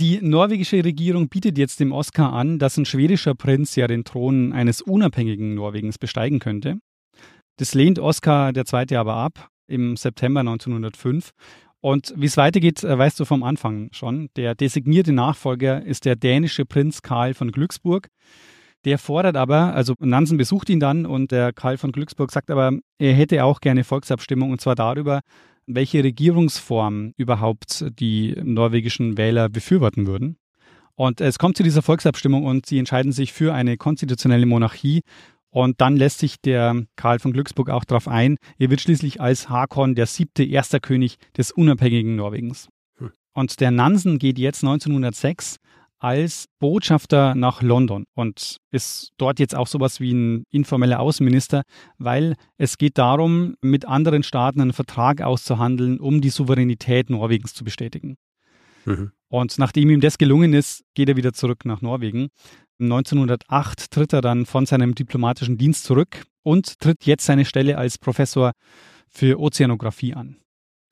Die 0.00 0.20
norwegische 0.22 0.84
Regierung 0.84 1.28
bietet 1.28 1.58
jetzt 1.58 1.80
dem 1.80 1.90
Oskar 1.90 2.32
an, 2.32 2.60
dass 2.60 2.76
ein 2.76 2.84
schwedischer 2.84 3.34
Prinz 3.34 3.74
ja 3.74 3.88
den 3.88 4.04
Thron 4.04 4.52
eines 4.52 4.80
unabhängigen 4.80 5.56
Norwegens 5.56 5.98
besteigen 5.98 6.38
könnte. 6.38 6.78
Das 7.56 7.74
lehnt 7.74 7.98
Oskar 7.98 8.52
II. 8.56 8.96
aber 8.96 9.16
ab 9.16 9.50
im 9.66 9.96
September 9.96 10.40
1905. 10.40 11.32
Und 11.80 12.14
wie 12.16 12.26
es 12.26 12.36
weitergeht, 12.36 12.84
äh, 12.84 12.96
weißt 12.96 13.18
du 13.18 13.24
vom 13.24 13.42
Anfang 13.42 13.88
schon. 13.90 14.28
Der 14.36 14.54
designierte 14.54 15.12
Nachfolger 15.12 15.84
ist 15.84 16.04
der 16.04 16.14
dänische 16.14 16.64
Prinz 16.64 17.02
Karl 17.02 17.34
von 17.34 17.50
Glücksburg. 17.50 18.06
Der 18.84 18.98
fordert 18.98 19.36
aber, 19.36 19.74
also 19.74 19.94
Nansen 19.98 20.38
besucht 20.38 20.70
ihn 20.70 20.78
dann 20.78 21.06
und 21.06 21.32
der 21.32 21.52
Karl 21.52 21.76
von 21.76 21.90
Glücksburg 21.90 22.30
sagt 22.30 22.52
aber, 22.52 22.70
er 22.98 23.14
hätte 23.14 23.42
auch 23.42 23.60
gerne 23.60 23.82
Volksabstimmung 23.82 24.52
und 24.52 24.60
zwar 24.60 24.76
darüber, 24.76 25.22
welche 25.68 26.02
Regierungsform 26.02 27.12
überhaupt 27.16 27.84
die 27.98 28.34
norwegischen 28.42 29.16
Wähler 29.16 29.48
befürworten 29.48 30.06
würden. 30.06 30.36
Und 30.94 31.20
es 31.20 31.38
kommt 31.38 31.56
zu 31.56 31.62
dieser 31.62 31.82
Volksabstimmung 31.82 32.44
und 32.44 32.66
sie 32.66 32.78
entscheiden 32.78 33.12
sich 33.12 33.32
für 33.32 33.54
eine 33.54 33.76
konstitutionelle 33.76 34.46
Monarchie. 34.46 35.02
Und 35.50 35.80
dann 35.80 35.96
lässt 35.96 36.18
sich 36.18 36.40
der 36.40 36.84
Karl 36.96 37.20
von 37.20 37.32
Glücksburg 37.32 37.70
auch 37.70 37.84
darauf 37.84 38.08
ein. 38.08 38.36
Er 38.58 38.70
wird 38.70 38.80
schließlich 38.80 39.20
als 39.20 39.48
Hakon 39.48 39.94
der 39.94 40.06
siebte 40.06 40.44
erster 40.44 40.80
König 40.80 41.16
des 41.36 41.52
unabhängigen 41.52 42.16
Norwegens. 42.16 42.68
Hm. 42.98 43.12
Und 43.32 43.60
der 43.60 43.70
Nansen 43.70 44.18
geht 44.18 44.38
jetzt 44.38 44.64
1906 44.64 45.58
als 45.98 46.46
Botschafter 46.60 47.34
nach 47.34 47.62
London 47.62 48.04
und 48.14 48.58
ist 48.70 49.12
dort 49.18 49.40
jetzt 49.40 49.54
auch 49.54 49.66
sowas 49.66 50.00
wie 50.00 50.12
ein 50.12 50.44
informeller 50.50 51.00
Außenminister, 51.00 51.62
weil 51.98 52.34
es 52.56 52.78
geht 52.78 52.98
darum, 52.98 53.56
mit 53.60 53.86
anderen 53.86 54.22
Staaten 54.22 54.60
einen 54.60 54.72
Vertrag 54.72 55.22
auszuhandeln, 55.22 55.98
um 55.98 56.20
die 56.20 56.30
Souveränität 56.30 57.10
Norwegens 57.10 57.54
zu 57.54 57.64
bestätigen. 57.64 58.16
Mhm. 58.84 59.12
Und 59.28 59.58
nachdem 59.58 59.90
ihm 59.90 60.00
das 60.00 60.18
gelungen 60.18 60.54
ist, 60.54 60.84
geht 60.94 61.08
er 61.08 61.16
wieder 61.16 61.32
zurück 61.32 61.64
nach 61.64 61.82
Norwegen. 61.82 62.28
1908 62.80 63.90
tritt 63.90 64.12
er 64.12 64.20
dann 64.20 64.46
von 64.46 64.66
seinem 64.66 64.94
diplomatischen 64.94 65.58
Dienst 65.58 65.84
zurück 65.84 66.24
und 66.42 66.78
tritt 66.78 67.04
jetzt 67.04 67.26
seine 67.26 67.44
Stelle 67.44 67.76
als 67.76 67.98
Professor 67.98 68.52
für 69.08 69.40
Ozeanographie 69.40 70.14
an. 70.14 70.36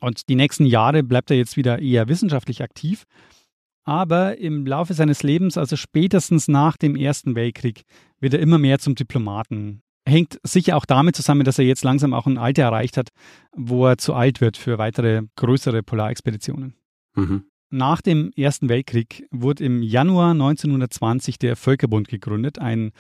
Und 0.01 0.29
die 0.29 0.35
nächsten 0.35 0.67
Jahre 0.67 1.03
bleibt 1.03 1.31
er 1.31 1.37
jetzt 1.37 1.57
wieder 1.57 1.79
eher 1.79 2.09
wissenschaftlich 2.09 2.63
aktiv 2.63 3.05
aber 3.87 4.39
im 4.39 4.67
Laufe 4.67 4.95
seines 4.95 5.23
Lebens, 5.23 5.57
also 5.57 5.77
spätestens 5.77 6.49
nach 6.49 6.77
dem 6.77 6.97
Ersten 6.97 7.37
Weltkrieg, 7.37 7.85
wird 8.21 8.35
er 8.35 8.41
immer 8.41 8.59
mehr 8.59 8.81
zum 8.81 8.97
Diplomaten. 8.97 9.81
Hängt 10.05 10.41
sicher 10.43 10.77
auch 10.77 10.85
damit 10.85 11.17
zusammen, 11.17 11.45
dass 11.45 11.59
er 11.59 11.65
jetzt 11.65 11.85
langsam 11.85 12.13
auch 12.13 12.27
ein 12.27 12.37
Alter 12.37 12.65
erreicht 12.65 12.97
hat, 12.97 13.11
wo 13.57 13.87
er 13.87 13.97
zu 13.97 14.13
alt 14.15 14.41
wird 14.41 14.57
für 14.57 14.79
weitere 14.79 15.23
größere 15.37 15.83
Polarexpeditionen. 15.83 16.75
Mhm. 17.15 17.45
Nach 17.71 18.01
dem 18.01 18.33
Ersten 18.37 18.69
Weltkrieg 18.69 19.27
wurde 19.31 19.65
im 19.65 19.83
Januar 19.83 20.33
1920 20.33 21.39
der 21.39 21.57
Völkerbund 21.57 22.09
gegründet, 22.09 22.59
ein 22.59 22.91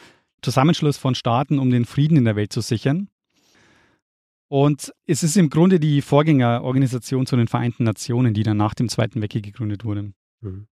Zusammenschluss 0.42 0.98
von 0.98 1.16
Staaten, 1.16 1.58
um 1.58 1.70
den 1.70 1.84
Frieden 1.84 2.16
in 2.16 2.24
der 2.24 2.36
Welt 2.36 2.52
zu 2.52 2.60
sichern. 2.60 3.08
Und 4.48 4.92
es 5.06 5.24
ist 5.24 5.36
im 5.36 5.50
Grunde 5.50 5.80
die 5.80 6.00
Vorgängerorganisation 6.00 7.26
zu 7.26 7.36
den 7.36 7.48
Vereinten 7.48 7.82
Nationen, 7.82 8.34
die 8.34 8.44
dann 8.44 8.56
nach 8.56 8.74
dem 8.74 8.88
Zweiten 8.88 9.20
Weltkrieg 9.20 9.44
gegründet 9.44 9.84
wurde. 9.84 10.12
Mhm. 10.40 10.68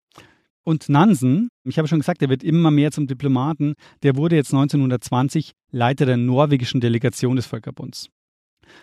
Und 0.70 0.88
Nansen, 0.88 1.48
ich 1.64 1.78
habe 1.78 1.88
schon 1.88 1.98
gesagt, 1.98 2.22
er 2.22 2.28
wird 2.28 2.44
immer 2.44 2.70
mehr 2.70 2.92
zum 2.92 3.08
Diplomaten, 3.08 3.74
der 4.04 4.14
wurde 4.14 4.36
jetzt 4.36 4.54
1920 4.54 5.50
Leiter 5.72 6.06
der 6.06 6.16
norwegischen 6.16 6.80
Delegation 6.80 7.34
des 7.34 7.46
Völkerbunds. 7.46 8.08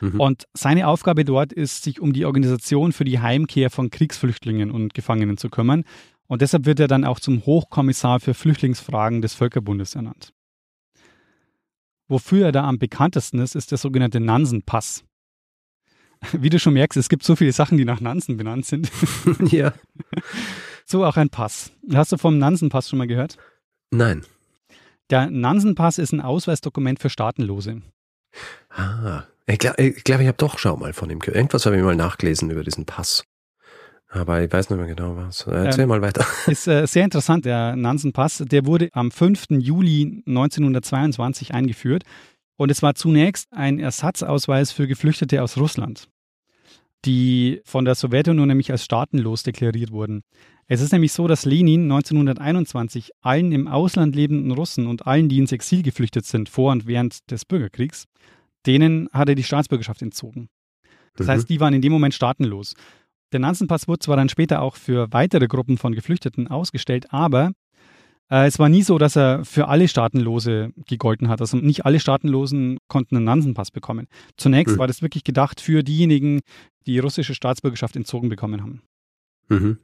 Mhm. 0.02 0.20
Und 0.20 0.44
seine 0.54 0.90
Aufgabe 0.90 1.24
dort 1.24 1.54
ist, 1.54 1.84
sich 1.84 2.02
um 2.02 2.12
die 2.12 2.26
Organisation 2.26 2.92
für 2.92 3.06
die 3.06 3.20
Heimkehr 3.20 3.70
von 3.70 3.90
Kriegsflüchtlingen 3.90 4.70
und 4.70 4.96
Gefangenen 4.96 5.38
zu 5.38 5.48
kümmern. 5.48 5.86
Und 6.28 6.42
deshalb 6.42 6.66
wird 6.66 6.82
er 6.82 6.90
dann 6.90 7.06
auch 7.06 7.22
zum 7.22 7.46
Hochkommissar 7.46 8.20
für 8.20 8.34
Flüchtlingsfragen 8.34 9.22
des 9.22 9.34
Völkerbundes 9.34 9.96
ernannt. 9.96 10.34
Wofür 12.10 12.48
er 12.48 12.52
da 12.52 12.66
am 12.66 12.80
bekanntesten 12.80 13.40
ist, 13.40 13.56
ist 13.56 13.72
der 13.72 13.78
sogenannte 13.78 14.20
Nansen-Pass. 14.20 15.06
Wie 16.34 16.50
du 16.50 16.60
schon 16.60 16.74
merkst, 16.74 16.98
es 16.98 17.08
gibt 17.08 17.24
so 17.24 17.38
viele 17.38 17.54
Sachen, 17.54 17.78
die 17.78 17.86
nach 17.86 18.02
Nansen 18.02 18.36
benannt 18.36 18.66
sind. 18.66 18.92
ja. 19.40 19.72
So 20.90 21.04
auch 21.04 21.18
ein 21.18 21.30
Pass. 21.30 21.72
Hast 21.94 22.14
du 22.14 22.18
vom 22.18 22.38
Nansen-Pass 22.38 22.90
schon 22.90 23.00
mal 23.00 23.08
gehört? 23.08 23.38
Nein. 23.92 24.26
Der 25.10 25.30
Nansen-Pass 25.30 25.98
ist 25.98 26.14
ein 26.14 26.22
Ausweisdokument 26.22 27.00
für 27.00 27.10
Staatenlose. 27.10 27.82
Ah, 28.70 29.24
ich 29.48 29.60
glaube, 29.60 29.84
ich, 29.84 30.04
glaub, 30.06 30.22
ich 30.22 30.28
habe 30.28 30.38
doch 30.38 30.58
schon 30.58 30.80
mal 30.80 30.94
von 30.94 31.10
ihm 31.10 31.20
gehört. 31.20 31.36
Irgendwas 31.36 31.66
habe 31.66 31.76
ich 31.76 31.84
mal 31.84 31.98
nachgelesen 31.98 32.50
über 32.52 32.64
diesen 32.64 32.86
Pass. 32.86 33.26
Aber 34.08 34.42
ich 34.42 34.52
weiß 34.52 34.70
nicht 34.70 34.80
mehr 34.80 34.88
genau 34.88 35.18
was. 35.18 35.46
Erzähl 35.46 35.84
ähm, 35.84 35.90
mal 35.90 36.02
weiter. 36.02 36.26
Ist 36.48 36.70
äh, 36.70 36.86
sehr 36.86 37.04
interessant, 37.04 37.44
der 37.44 37.76
Nansen-Pass. 37.76 38.46
Der 38.48 38.66
wurde 38.66 38.88
am 38.94 39.12
5. 39.12 39.48
Juli 39.60 40.24
1922 40.26 41.54
eingeführt. 41.54 42.04
Und 42.56 42.72
es 42.72 42.82
war 42.82 42.96
zunächst 42.96 43.52
ein 43.52 43.80
Ersatzausweis 43.80 44.72
für 44.72 44.88
Geflüchtete 44.88 45.44
aus 45.44 45.58
Russland, 45.58 46.08
die 47.04 47.62
von 47.66 47.84
der 47.84 47.96
Sowjetunion 47.96 48.48
nämlich 48.48 48.72
als 48.72 48.86
staatenlos 48.86 49.44
deklariert 49.44 49.92
wurden. 49.92 50.24
Es 50.68 50.82
ist 50.82 50.92
nämlich 50.92 51.14
so, 51.14 51.28
dass 51.28 51.46
Lenin 51.46 51.84
1921 51.84 53.12
allen 53.22 53.54
im 53.54 53.68
Ausland 53.68 54.16
lebenden 54.16 54.52
Russen 54.52 54.86
und 54.86 55.08
allen, 55.08 55.30
die 55.30 55.40
ins 55.40 55.54
Exil 55.54 55.82
geflüchtet 55.82 56.26
sind 56.26 56.50
vor 56.50 56.74
und 56.74 56.86
während 56.86 57.32
des 57.32 57.46
Bürgerkriegs, 57.46 58.06
denen 58.66 59.10
hat 59.14 59.30
er 59.30 59.36
die 59.36 59.44
Staatsbürgerschaft 59.44 60.02
entzogen. 60.02 60.50
Das 61.16 61.28
mhm. 61.28 61.32
heißt, 61.32 61.50
die 61.50 61.62
waren 61.62 61.74
in 61.74 61.82
dem 61.82 61.94
Moment 61.94 62.14
staatenlos. 62.14 62.74
Der 63.32 63.40
Nansenpass 63.40 63.88
wurde 63.88 64.00
zwar 64.00 64.18
dann 64.18 64.30
später 64.30 64.62
auch 64.62 64.76
für 64.76 65.12
weitere 65.12 65.48
Gruppen 65.48 65.78
von 65.78 65.96
Geflüchteten 65.96 66.50
ausgestellt, 66.50 67.14
aber 67.14 67.52
äh, 68.30 68.46
es 68.46 68.60
war 68.60 68.68
nie 68.68 68.84
so, 68.84 68.98
dass 68.98 69.16
er 69.16 69.46
für 69.46 69.70
alle 69.70 69.88
Staatenlose 69.88 70.72
gegolten 70.86 71.30
hat. 71.30 71.40
Also 71.40 71.58
nicht 71.58 71.86
alle 71.86 72.00
Staatenlosen 72.00 72.78
konnten 72.90 73.16
einen 73.16 73.26
Nansenpass 73.26 73.72
bekommen. 73.72 74.08
Zunächst 74.36 74.76
mhm. 74.76 74.80
war 74.80 74.88
das 74.88 75.02
wirklich 75.02 75.24
gedacht 75.24 75.62
für 75.62 75.84
diejenigen, 75.84 76.42
die 76.86 77.00
russische 77.00 77.36
Staatsbürgerschaft 77.36 77.96
entzogen 77.96 78.28
bekommen 78.28 78.62
haben. 78.62 78.82
Mhm. 79.50 79.78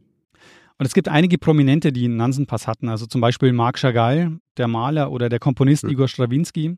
Und 0.83 0.87
es 0.87 0.93
gibt 0.93 1.07
einige 1.07 1.37
Prominente, 1.37 1.93
die 1.93 2.03
einen 2.03 2.17
Nansenpass 2.17 2.67
hatten, 2.67 2.89
also 2.89 3.05
zum 3.05 3.21
Beispiel 3.21 3.53
Marc 3.53 3.77
Chagall, 3.77 4.39
der 4.57 4.67
Maler 4.67 5.13
oder 5.13 5.29
der 5.29 5.39
Komponist 5.39 5.85
mhm. 5.85 5.91
Igor 5.91 6.09
Strawinski. 6.09 6.75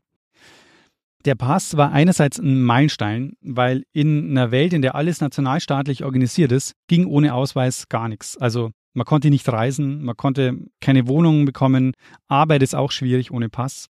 Der 1.24 1.34
Pass 1.34 1.76
war 1.76 1.90
einerseits 1.90 2.38
ein 2.38 2.62
Meilenstein, 2.62 3.32
weil 3.40 3.82
in 3.92 4.30
einer 4.30 4.52
Welt, 4.52 4.74
in 4.74 4.82
der 4.82 4.94
alles 4.94 5.20
nationalstaatlich 5.20 6.04
organisiert 6.04 6.52
ist, 6.52 6.74
ging 6.86 7.06
ohne 7.06 7.34
Ausweis 7.34 7.88
gar 7.88 8.08
nichts. 8.08 8.36
Also 8.36 8.70
man 8.94 9.06
konnte 9.06 9.28
nicht 9.28 9.48
reisen, 9.48 10.04
man 10.04 10.16
konnte 10.16 10.56
keine 10.80 11.08
Wohnungen 11.08 11.44
bekommen, 11.44 11.92
Arbeit 12.28 12.62
ist 12.62 12.76
auch 12.76 12.92
schwierig 12.92 13.32
ohne 13.32 13.48
Pass. 13.48 13.88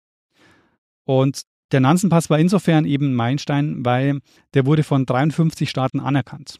Und 1.04 1.42
der 1.70 1.78
Nansenpass 1.78 2.30
war 2.30 2.40
insofern 2.40 2.84
eben 2.84 3.12
ein 3.12 3.14
Meilenstein, 3.14 3.84
weil 3.84 4.18
der 4.54 4.66
wurde 4.66 4.82
von 4.82 5.06
53 5.06 5.70
Staaten 5.70 6.00
anerkannt. 6.00 6.58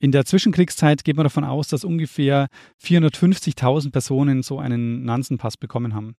In 0.00 0.12
der 0.12 0.24
Zwischenkriegszeit 0.24 1.04
geht 1.04 1.16
man 1.16 1.24
davon 1.24 1.44
aus, 1.44 1.68
dass 1.68 1.84
ungefähr 1.84 2.48
450.000 2.82 3.90
Personen 3.90 4.42
so 4.42 4.58
einen 4.58 5.04
Nansenpass 5.04 5.56
bekommen 5.56 5.94
haben. 5.94 6.14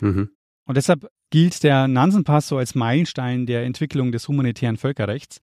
Mhm. 0.00 0.30
Und 0.66 0.76
deshalb 0.76 1.08
gilt 1.30 1.62
der 1.62 1.88
Nansenpass 1.88 2.48
so 2.48 2.56
als 2.56 2.74
Meilenstein 2.74 3.46
der 3.46 3.64
Entwicklung 3.64 4.12
des 4.12 4.28
humanitären 4.28 4.76
Völkerrechts. 4.76 5.40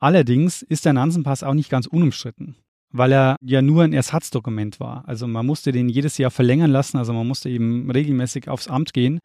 Allerdings 0.00 0.62
ist 0.62 0.84
der 0.84 0.92
Nansenpass 0.92 1.42
auch 1.42 1.54
nicht 1.54 1.70
ganz 1.70 1.86
unumstritten, 1.86 2.56
weil 2.90 3.12
er 3.12 3.36
ja 3.42 3.62
nur 3.62 3.84
ein 3.84 3.92
Ersatzdokument 3.92 4.80
war. 4.80 5.06
Also 5.06 5.26
man 5.26 5.46
musste 5.46 5.72
den 5.72 5.88
jedes 5.88 6.18
Jahr 6.18 6.30
verlängern 6.30 6.70
lassen, 6.70 6.96
also 6.96 7.12
man 7.12 7.26
musste 7.26 7.48
eben 7.48 7.90
regelmäßig 7.90 8.48
aufs 8.48 8.68
Amt 8.68 8.92
gehen. 8.92 9.20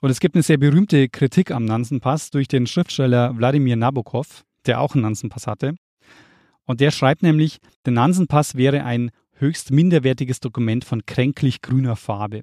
Und 0.00 0.10
es 0.10 0.20
gibt 0.20 0.34
eine 0.34 0.42
sehr 0.42 0.58
berühmte 0.58 1.08
Kritik 1.08 1.50
am 1.50 1.64
Nansenpass 1.64 2.30
durch 2.30 2.48
den 2.48 2.66
Schriftsteller 2.66 3.36
Wladimir 3.38 3.76
Nabokov, 3.76 4.44
der 4.66 4.80
auch 4.80 4.94
einen 4.94 5.02
Nansenpass 5.02 5.46
hatte. 5.46 5.74
Und 6.66 6.80
der 6.80 6.90
schreibt 6.90 7.22
nämlich, 7.22 7.58
der 7.84 7.92
Nansenpass 7.92 8.56
wäre 8.56 8.84
ein 8.84 9.10
höchst 9.38 9.70
minderwertiges 9.70 10.40
Dokument 10.40 10.84
von 10.84 11.06
kränklich 11.06 11.62
grüner 11.62 11.96
Farbe. 11.96 12.42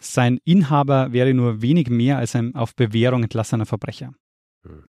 Sein 0.00 0.38
Inhaber 0.44 1.12
wäre 1.12 1.34
nur 1.34 1.60
wenig 1.60 1.88
mehr 1.90 2.18
als 2.18 2.36
ein 2.36 2.54
auf 2.54 2.74
Bewährung 2.76 3.24
entlassener 3.24 3.66
Verbrecher. 3.66 4.12
Hm. 4.64 4.84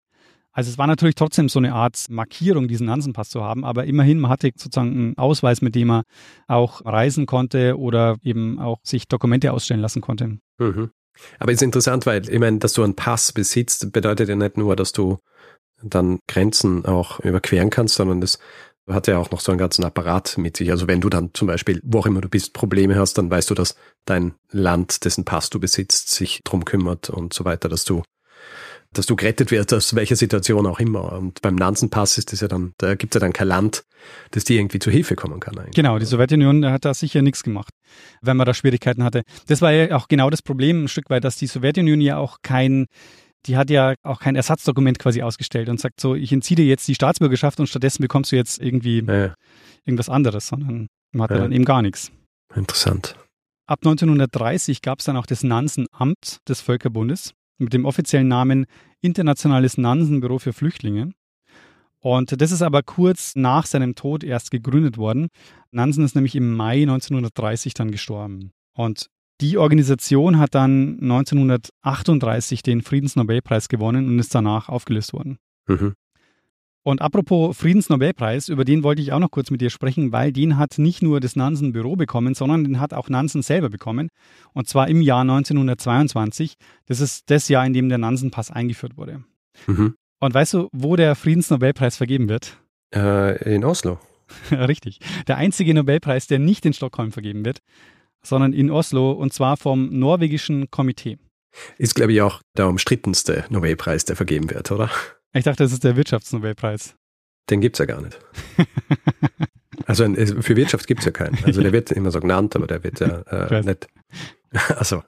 Also 0.53 0.69
es 0.69 0.79
war 0.79 0.89
natürlich 0.89 1.15
trotzdem 1.15 1.49
so 1.49 1.61
eine 1.61 1.75
Art 1.75 2.07
Markierung, 2.09 2.67
diesen 2.67 2.87
Nansenpass 2.87 3.31
zu 3.31 3.43
haben, 3.43 3.65
aber 3.65 3.85
immerhin, 3.85 4.19
man 4.19 4.33
hatte 4.33 4.51
sozusagen 4.57 4.91
einen 4.91 5.19
Ausweis, 5.19 5.63
mit 5.63 5.77
dem 5.77 5.89
man 5.89 6.03
auch 6.49 6.85
reisen 6.85 7.27
konnte 7.27 7.79
oder 7.79 8.17
eben 8.23 8.59
auch 8.59 8.79
sich 8.83 9.07
Dokumente 9.07 9.53
ausstellen 9.53 9.81
lassen 9.81 10.01
konnte. 10.01 10.39
Mhm. 10.59 10.91
Aber 11.39 11.53
es 11.53 11.59
ist 11.59 11.63
interessant, 11.63 12.07
weil 12.07 12.29
ich 12.29 12.39
meine, 12.39 12.59
dass 12.59 12.73
du 12.73 12.83
einen 12.83 12.97
Pass 12.97 13.33
besitzt, 13.33 13.93
bedeutet 13.93 14.29
ja 14.29 14.35
nicht 14.35 14.57
nur, 14.57 14.75
dass 14.75 14.93
du 14.93 15.19
dann 15.83 16.21
Grenzen 16.29 16.85
auch 16.85 17.21
überqueren 17.21 17.71
kannst, 17.71 17.95
sondern 17.95 18.21
das 18.21 18.39
hat 18.89 19.07
ja 19.07 19.19
auch 19.19 19.31
noch 19.31 19.41
so 19.41 19.53
einen 19.53 19.59
ganzen 19.59 19.85
Apparat 19.85 20.37
mit 20.39 20.57
sich. 20.57 20.71
Also 20.71 20.89
wenn 20.89 21.01
du 21.01 21.09
dann 21.09 21.31
zum 21.33 21.47
Beispiel, 21.47 21.81
wo 21.85 22.01
auch 22.01 22.07
immer 22.07 22.21
du 22.21 22.29
bist, 22.29 22.53
Probleme 22.53 22.97
hast, 22.97 23.19
dann 23.19 23.31
weißt 23.31 23.51
du, 23.51 23.55
dass 23.55 23.77
dein 24.05 24.35
Land, 24.51 25.05
dessen 25.05 25.25
Pass 25.25 25.51
du 25.51 25.61
besitzt, 25.61 26.11
sich 26.11 26.41
drum 26.45 26.65
kümmert 26.65 27.11
und 27.11 27.33
so 27.33 27.45
weiter, 27.45 27.69
dass 27.69 27.85
du 27.85 28.03
dass 28.93 29.07
du 29.07 29.15
gerettet 29.15 29.53
wirst, 29.53 29.73
aus 29.73 29.95
welcher 29.95 30.17
Situation 30.17 30.67
auch 30.67 30.81
immer. 30.81 31.13
Und 31.13 31.43
beim 31.43 31.55
Nansen-Pass 31.55 32.19
ist 32.19 32.33
das 32.33 32.41
ja 32.41 32.49
dann, 32.49 32.75
da 32.79 32.97
gibt 32.97 33.15
es 33.15 33.21
ja 33.21 33.25
dann 33.25 33.33
kein 33.33 33.47
Land, 33.47 33.85
das 34.33 34.45
dir 34.45 34.59
irgendwie 34.59 34.81
zu 34.81 34.91
Hilfe 34.91 35.15
kommen 35.15 35.39
kann. 35.39 35.57
Eigentlich. 35.57 35.77
Genau, 35.77 35.99
die 35.99 36.07
Sowjetunion 36.07 36.67
hat 36.67 36.85
da 36.85 36.93
sicher 36.93 37.23
nichts 37.23 37.45
gemacht, 37.45 37.73
wenn 38.21 38.37
man 38.37 38.47
da 38.47 38.55
Schwierigkeiten 38.55 39.05
hatte. 39.05 39.23
Das 39.47 39.63
war 39.63 39.71
ja 39.71 39.97
auch 39.97 40.09
genau 40.09 40.29
das 40.29 40.43
Problem 40.43 40.85
ein 40.85 40.89
Stück 40.89 41.09
weit, 41.09 41.23
dass 41.23 41.37
die 41.37 41.47
Sowjetunion 41.47 42.01
ja 42.01 42.17
auch 42.17 42.39
kein 42.43 42.87
die 43.47 43.57
hat 43.57 43.71
ja 43.71 43.95
auch 44.03 44.21
kein 44.21 44.37
Ersatzdokument 44.37 44.99
quasi 44.99 45.23
ausgestellt 45.23 45.69
und 45.69 45.81
sagt 45.81 46.01
so, 46.01 46.15
ich 46.15 46.33
entziehe 46.33 46.57
dir 46.57 46.67
jetzt 46.67 46.87
die 46.89 46.95
Staatsbürgerschaft 46.95 47.61
und 47.61 47.69
stattdessen 47.69 48.03
bekommst 48.03 48.33
du 48.33 48.37
jetzt 48.37 48.61
irgendwie 48.61 49.03
ja. 49.03 49.35
irgendwas 49.85 50.09
anderes, 50.09 50.47
sondern 50.49 50.89
man 51.13 51.25
hatte 51.25 51.35
ja. 51.35 51.41
dann 51.41 51.53
eben 51.53 51.65
gar 51.65 51.83
nichts. 51.83 52.13
Interessant. 52.55 53.17
Ab 53.67 53.81
1930 53.83 54.83
gab 54.83 54.99
es 54.99 55.05
dann 55.05 55.17
auch 55.17 55.27
das 55.27 55.43
Nansen-Amt 55.43 56.39
des 56.49 56.61
Völkerbundes 56.61 57.35
mit 57.59 57.73
dem 57.73 57.85
offiziellen 57.85 58.29
Namen 58.29 58.67
Internationales 59.01 59.79
Nansen-Büro 59.79 60.39
für 60.39 60.53
Flüchtlinge. 60.53 61.13
Und 62.01 62.41
das 62.41 62.51
ist 62.51 62.63
aber 62.63 62.83
kurz 62.83 63.37
nach 63.37 63.67
seinem 63.67 63.95
Tod 63.95 64.25
erst 64.25 64.51
gegründet 64.51 64.97
worden. 64.97 65.29
Nansen 65.71 66.05
ist 66.05 66.15
nämlich 66.15 66.35
im 66.35 66.55
Mai 66.55 66.83
1930 66.83 67.75
dann 67.75 67.91
gestorben. 67.91 68.53
Und 68.75 69.09
die 69.41 69.59
Organisation 69.59 70.39
hat 70.39 70.55
dann 70.55 70.99
1938 71.01 72.63
den 72.63 72.83
Friedensnobelpreis 72.83 73.69
gewonnen 73.69 74.09
und 74.09 74.19
ist 74.19 74.35
danach 74.35 74.69
aufgelöst 74.69 75.13
worden. 75.13 75.39
Mhm. 75.67 75.95
Und 76.83 77.03
apropos 77.03 77.57
Friedensnobelpreis, 77.59 78.49
über 78.49 78.65
den 78.65 78.83
wollte 78.83 79.03
ich 79.03 79.13
auch 79.13 79.19
noch 79.19 79.31
kurz 79.31 79.51
mit 79.51 79.61
dir 79.61 79.69
sprechen, 79.69 80.13
weil 80.13 80.33
den 80.33 80.57
hat 80.57 80.79
nicht 80.79 81.03
nur 81.03 81.21
das 81.21 81.37
Nansen 81.37 81.73
Büro 81.73 81.95
bekommen, 81.95 82.35
sondern 82.35 82.65
den 82.65 82.81
hat 82.81 82.95
auch 82.95 83.11
Nansen 83.11 83.43
selber 83.43 83.69
bekommen. 83.69 84.09
Und 84.55 84.67
zwar 84.67 84.89
im 84.89 85.03
Jahr 85.03 85.21
1922. 85.21 86.55
Das 86.87 87.01
ist 87.01 87.31
das 87.31 87.49
Jahr, 87.49 87.67
in 87.67 87.75
dem 87.75 87.91
der 87.91 87.99
Nansen-Pass 87.99 88.51
eingeführt 88.51 88.97
wurde. 88.97 89.25
Mhm. 89.67 89.95
Und 90.21 90.35
weißt 90.35 90.55
du, 90.55 90.69
wo 90.73 90.97
der 90.97 91.17
Friedensnobelpreis 91.17 91.97
vergeben 91.97 92.29
wird? 92.31 92.57
Äh, 92.95 93.55
in 93.55 93.65
Oslo. 93.65 93.99
Richtig. 94.51 95.01
Der 95.27 95.37
einzige 95.37 95.75
Nobelpreis, 95.75 96.27
der 96.27 96.39
nicht 96.39 96.65
in 96.65 96.73
Stockholm 96.73 97.13
vergeben 97.13 97.45
wird, 97.45 97.59
sondern 98.25 98.53
in 98.53 98.71
Oslo 98.71 99.13
und 99.13 99.33
zwar 99.33 99.57
vom 99.57 99.99
norwegischen 99.99 100.71
Komitee. 100.71 101.19
Ist, 101.79 101.95
glaube 101.95 102.13
ich, 102.13 102.23
auch 102.23 102.41
der 102.57 102.69
umstrittenste 102.69 103.45
Nobelpreis, 103.51 104.05
der 104.05 104.17
vergeben 104.17 104.51
wird, 104.51 104.71
oder? 104.71 104.91
Ich 105.33 105.45
dachte, 105.45 105.63
das 105.63 105.73
ist 105.73 105.85
der 105.85 105.97
Wirtschaftsnobelpreis. 105.97 106.95
Den 107.49 107.61
gibt 107.61 107.77
es 107.77 107.79
ja 107.79 107.87
gar 107.87 108.01
nicht. 108.01 108.19
also 109.87 110.05
für 110.41 110.57
Wirtschaft 110.57 110.87
gibt 110.87 111.01
es 111.01 111.07
ja 111.07 111.13
keinen. 111.13 111.39
Also 111.45 111.63
der 111.63 111.73
wird 111.73 111.91
immer 111.91 112.11
so 112.11 112.21
genannt, 112.21 112.55
aber 112.55 112.67
der 112.67 112.85
wird 112.85 113.01
ja 113.01 113.21
äh, 113.49 113.63
nicht. 113.63 113.89
Also. 114.77 115.05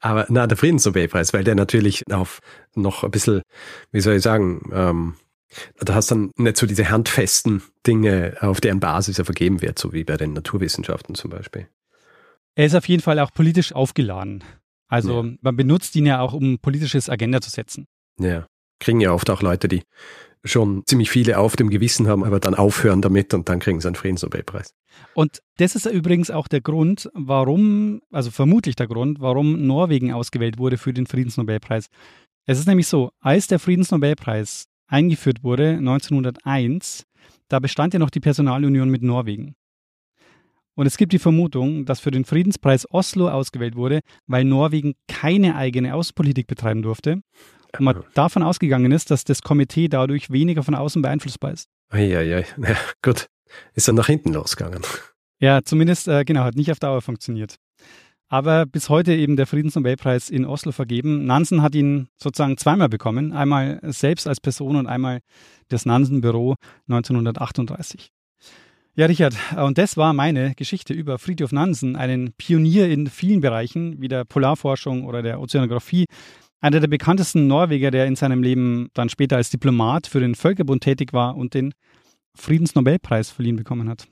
aber 0.00 0.26
na, 0.28 0.46
der 0.46 0.58
Friedensnobelpreis, 0.58 1.32
weil 1.32 1.42
der 1.42 1.54
natürlich 1.54 2.02
auf 2.12 2.40
noch 2.74 3.02
ein 3.02 3.10
bisschen, 3.10 3.40
wie 3.92 4.00
soll 4.00 4.16
ich 4.16 4.22
sagen, 4.22 4.70
ähm, 4.74 5.14
da 5.80 5.94
hast 5.94 6.10
dann 6.10 6.32
nicht 6.36 6.58
so 6.58 6.66
diese 6.66 6.90
handfesten 6.90 7.62
Dinge, 7.86 8.36
auf 8.40 8.60
deren 8.60 8.80
Basis 8.80 9.18
er 9.18 9.24
vergeben 9.24 9.62
wird, 9.62 9.78
so 9.78 9.94
wie 9.94 10.04
bei 10.04 10.18
den 10.18 10.34
Naturwissenschaften 10.34 11.14
zum 11.14 11.30
Beispiel. 11.30 11.68
Er 12.56 12.66
ist 12.66 12.74
auf 12.74 12.88
jeden 12.88 13.02
Fall 13.02 13.20
auch 13.20 13.32
politisch 13.32 13.72
aufgeladen. 13.72 14.42
Also 14.88 15.22
ja. 15.22 15.32
man 15.40 15.56
benutzt 15.56 15.94
ihn 15.94 16.06
ja 16.06 16.20
auch, 16.20 16.32
um 16.32 16.58
politisches 16.58 17.08
Agenda 17.08 17.40
zu 17.40 17.50
setzen. 17.50 17.86
Ja 18.18 18.46
kriegen 18.78 19.00
ja 19.00 19.12
oft 19.12 19.28
auch 19.30 19.42
Leute, 19.42 19.68
die 19.68 19.82
schon 20.44 20.84
ziemlich 20.86 21.10
viele 21.10 21.38
auf 21.38 21.56
dem 21.56 21.70
Gewissen 21.70 22.06
haben, 22.06 22.22
aber 22.22 22.38
dann 22.38 22.54
aufhören 22.54 23.02
damit 23.02 23.34
und 23.34 23.48
dann 23.48 23.58
kriegen 23.58 23.80
sie 23.80 23.88
einen 23.88 23.96
Friedensnobelpreis. 23.96 24.70
Und 25.14 25.40
das 25.56 25.74
ist 25.74 25.86
übrigens 25.86 26.30
auch 26.30 26.46
der 26.46 26.60
Grund, 26.60 27.10
warum, 27.14 28.00
also 28.12 28.30
vermutlich 28.30 28.76
der 28.76 28.86
Grund, 28.86 29.20
warum 29.20 29.66
Norwegen 29.66 30.12
ausgewählt 30.12 30.58
wurde 30.58 30.78
für 30.78 30.92
den 30.92 31.06
Friedensnobelpreis. 31.06 31.88
Es 32.46 32.60
ist 32.60 32.68
nämlich 32.68 32.86
so, 32.86 33.10
als 33.20 33.48
der 33.48 33.58
Friedensnobelpreis 33.58 34.66
eingeführt 34.86 35.42
wurde, 35.42 35.70
1901, 35.70 37.04
da 37.48 37.58
bestand 37.58 37.92
ja 37.92 37.98
noch 37.98 38.10
die 38.10 38.20
Personalunion 38.20 38.88
mit 38.88 39.02
Norwegen. 39.02 39.56
Und 40.76 40.86
es 40.86 40.96
gibt 40.96 41.12
die 41.12 41.18
Vermutung, 41.18 41.86
dass 41.86 42.00
für 42.00 42.10
den 42.10 42.24
Friedenspreis 42.24 42.86
Oslo 42.92 43.28
ausgewählt 43.28 43.76
wurde, 43.76 44.00
weil 44.26 44.44
Norwegen 44.44 44.94
keine 45.08 45.56
eigene 45.56 45.94
Außenpolitik 45.94 46.46
betreiben 46.46 46.82
durfte 46.82 47.22
und 47.78 47.84
man 47.84 48.04
davon 48.14 48.42
ausgegangen 48.42 48.92
ist, 48.92 49.10
dass 49.10 49.24
das 49.24 49.42
Komitee 49.42 49.88
dadurch 49.88 50.30
weniger 50.30 50.62
von 50.62 50.74
außen 50.74 51.02
beeinflussbar 51.02 51.52
ist. 51.52 51.68
Eieiei, 51.90 52.46
ja, 52.56 52.76
gut. 53.02 53.26
Ist 53.74 53.88
dann 53.88 53.94
nach 53.94 54.06
hinten 54.06 54.32
losgegangen. 54.32 54.82
Ja, 55.38 55.62
zumindest, 55.62 56.08
äh, 56.08 56.24
genau, 56.24 56.42
hat 56.42 56.56
nicht 56.56 56.70
auf 56.70 56.78
Dauer 56.78 57.00
funktioniert. 57.00 57.56
Aber 58.28 58.66
bis 58.66 58.88
heute 58.88 59.14
eben 59.14 59.36
der 59.36 59.46
Friedensnobelpreis 59.46 60.30
in 60.30 60.44
Oslo 60.44 60.72
vergeben. 60.72 61.26
Nansen 61.26 61.62
hat 61.62 61.74
ihn 61.76 62.08
sozusagen 62.20 62.56
zweimal 62.56 62.88
bekommen. 62.88 63.32
Einmal 63.32 63.78
selbst 63.82 64.26
als 64.26 64.40
Person 64.40 64.76
und 64.76 64.88
einmal 64.88 65.20
das 65.68 65.86
Nansen-Büro 65.86 66.56
1938. 66.88 68.10
Ja, 68.98 69.04
Richard, 69.04 69.36
und 69.58 69.76
das 69.76 69.98
war 69.98 70.14
meine 70.14 70.54
Geschichte 70.54 70.94
über 70.94 71.18
Friedhof 71.18 71.52
Nansen, 71.52 71.96
einen 71.96 72.32
Pionier 72.32 72.88
in 72.88 73.08
vielen 73.08 73.42
Bereichen, 73.42 74.00
wie 74.00 74.08
der 74.08 74.24
Polarforschung 74.24 75.04
oder 75.04 75.20
der 75.20 75.38
Ozeanographie, 75.38 76.06
einer 76.62 76.80
der 76.80 76.88
bekanntesten 76.88 77.46
Norweger, 77.46 77.90
der 77.90 78.06
in 78.06 78.16
seinem 78.16 78.42
Leben 78.42 78.88
dann 78.94 79.10
später 79.10 79.36
als 79.36 79.50
Diplomat 79.50 80.06
für 80.06 80.20
den 80.20 80.34
Völkerbund 80.34 80.82
tätig 80.82 81.12
war 81.12 81.36
und 81.36 81.52
den 81.52 81.74
Friedensnobelpreis 82.38 83.28
verliehen 83.28 83.56
bekommen 83.56 83.90
hat. 83.90 84.08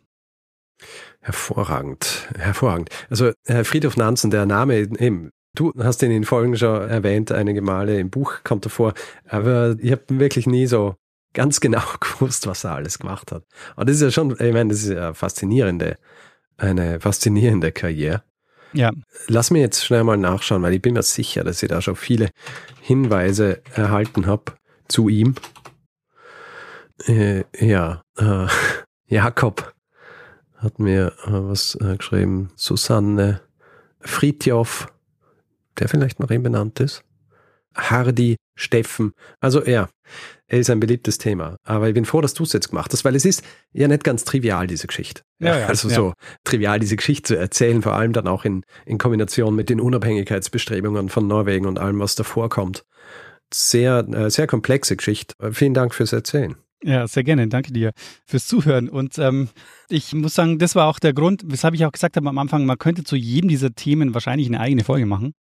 Hervorragend, 1.22 2.28
hervorragend. 2.36 2.90
Also 3.08 3.32
Herr 3.46 3.64
Friedhof 3.64 3.96
Nansen, 3.96 4.30
der 4.30 4.44
Name, 4.44 4.80
eben, 4.80 5.30
du 5.54 5.72
hast 5.78 6.02
ihn 6.02 6.10
in 6.10 6.24
Folgen 6.24 6.58
schon 6.58 6.90
erwähnt, 6.90 7.32
einige 7.32 7.62
Male 7.62 7.98
im 7.98 8.10
Buch 8.10 8.44
kommt 8.44 8.66
er 8.66 8.70
vor, 8.70 8.92
aber 9.26 9.76
ich 9.80 9.92
habe 9.92 10.02
wirklich 10.08 10.46
nie 10.46 10.66
so 10.66 10.94
ganz 11.34 11.60
genau 11.60 11.82
gewusst, 12.00 12.46
was 12.46 12.64
er 12.64 12.72
alles 12.72 12.98
gemacht 12.98 13.32
hat. 13.32 13.44
Und 13.76 13.88
das 13.88 13.96
ist 13.96 14.02
ja 14.02 14.10
schon, 14.10 14.32
ich 14.32 14.52
meine, 14.52 14.70
das 14.70 14.82
ist 14.82 14.90
ja 14.90 15.12
faszinierende, 15.12 15.98
eine 16.56 17.00
faszinierende 17.00 17.72
Karriere. 17.72 18.22
Ja. 18.72 18.90
Lass 19.28 19.50
mir 19.50 19.60
jetzt 19.60 19.84
schnell 19.84 20.02
mal 20.02 20.16
nachschauen, 20.16 20.62
weil 20.62 20.74
ich 20.74 20.82
bin 20.82 20.94
mir 20.94 21.02
sicher, 21.02 21.44
dass 21.44 21.62
ich 21.62 21.68
da 21.68 21.80
schon 21.80 21.94
viele 21.94 22.30
Hinweise 22.80 23.62
erhalten 23.74 24.26
habe 24.26 24.52
zu 24.88 25.08
ihm. 25.08 25.36
Äh, 27.06 27.44
ja, 27.58 28.02
äh, 28.16 28.46
Jakob 29.06 29.74
hat 30.56 30.78
mir 30.78 31.12
äh, 31.24 31.30
was 31.30 31.76
äh, 31.76 31.96
geschrieben. 31.96 32.50
Susanne 32.56 33.42
Fritjof, 34.00 34.92
der 35.78 35.88
vielleicht 35.88 36.18
noch 36.18 36.30
eben 36.30 36.42
benannt 36.42 36.80
ist. 36.80 37.04
Hardy 37.76 38.36
Steffen. 38.54 39.12
Also 39.40 39.64
ja, 39.64 39.88
er 40.46 40.58
ist 40.60 40.70
ein 40.70 40.80
beliebtes 40.80 41.18
Thema. 41.18 41.56
Aber 41.64 41.88
ich 41.88 41.94
bin 41.94 42.04
froh, 42.04 42.20
dass 42.20 42.34
du 42.34 42.44
es 42.44 42.52
jetzt 42.52 42.70
gemacht 42.70 42.92
hast, 42.92 43.04
weil 43.04 43.16
es 43.16 43.24
ist 43.24 43.44
ja 43.72 43.88
nicht 43.88 44.04
ganz 44.04 44.24
trivial, 44.24 44.66
diese 44.66 44.86
Geschichte. 44.86 45.22
Ja, 45.40 45.58
ja, 45.58 45.66
also 45.66 45.88
ja. 45.88 45.94
so 45.94 46.12
trivial, 46.44 46.78
diese 46.78 46.96
Geschichte 46.96 47.34
zu 47.34 47.38
erzählen, 47.38 47.82
vor 47.82 47.94
allem 47.94 48.12
dann 48.12 48.28
auch 48.28 48.44
in, 48.44 48.64
in 48.86 48.98
Kombination 48.98 49.54
mit 49.54 49.70
den 49.70 49.80
Unabhängigkeitsbestrebungen 49.80 51.08
von 51.08 51.26
Norwegen 51.26 51.66
und 51.66 51.78
allem, 51.78 51.98
was 52.00 52.14
davor 52.14 52.48
kommt. 52.48 52.84
Sehr, 53.52 54.06
äh, 54.08 54.30
sehr 54.30 54.46
komplexe 54.46 54.96
Geschichte. 54.96 55.34
Vielen 55.52 55.74
Dank 55.74 55.94
fürs 55.94 56.12
Erzählen. 56.12 56.56
Ja, 56.82 57.08
sehr 57.08 57.24
gerne. 57.24 57.48
Danke 57.48 57.72
dir 57.72 57.92
fürs 58.26 58.46
Zuhören. 58.46 58.90
Und 58.90 59.18
ähm, 59.18 59.48
ich 59.88 60.12
muss 60.12 60.34
sagen, 60.34 60.58
das 60.58 60.74
war 60.74 60.86
auch 60.86 60.98
der 60.98 61.14
Grund, 61.14 61.42
weshalb 61.46 61.74
ich 61.74 61.86
auch 61.86 61.92
gesagt 61.92 62.16
habe 62.16 62.28
am 62.28 62.36
Anfang, 62.36 62.66
man 62.66 62.76
könnte 62.76 63.04
zu 63.04 63.16
jedem 63.16 63.48
dieser 63.48 63.74
Themen 63.74 64.12
wahrscheinlich 64.12 64.48
eine 64.48 64.60
eigene 64.60 64.84
Folge 64.84 65.06
machen. 65.06 65.32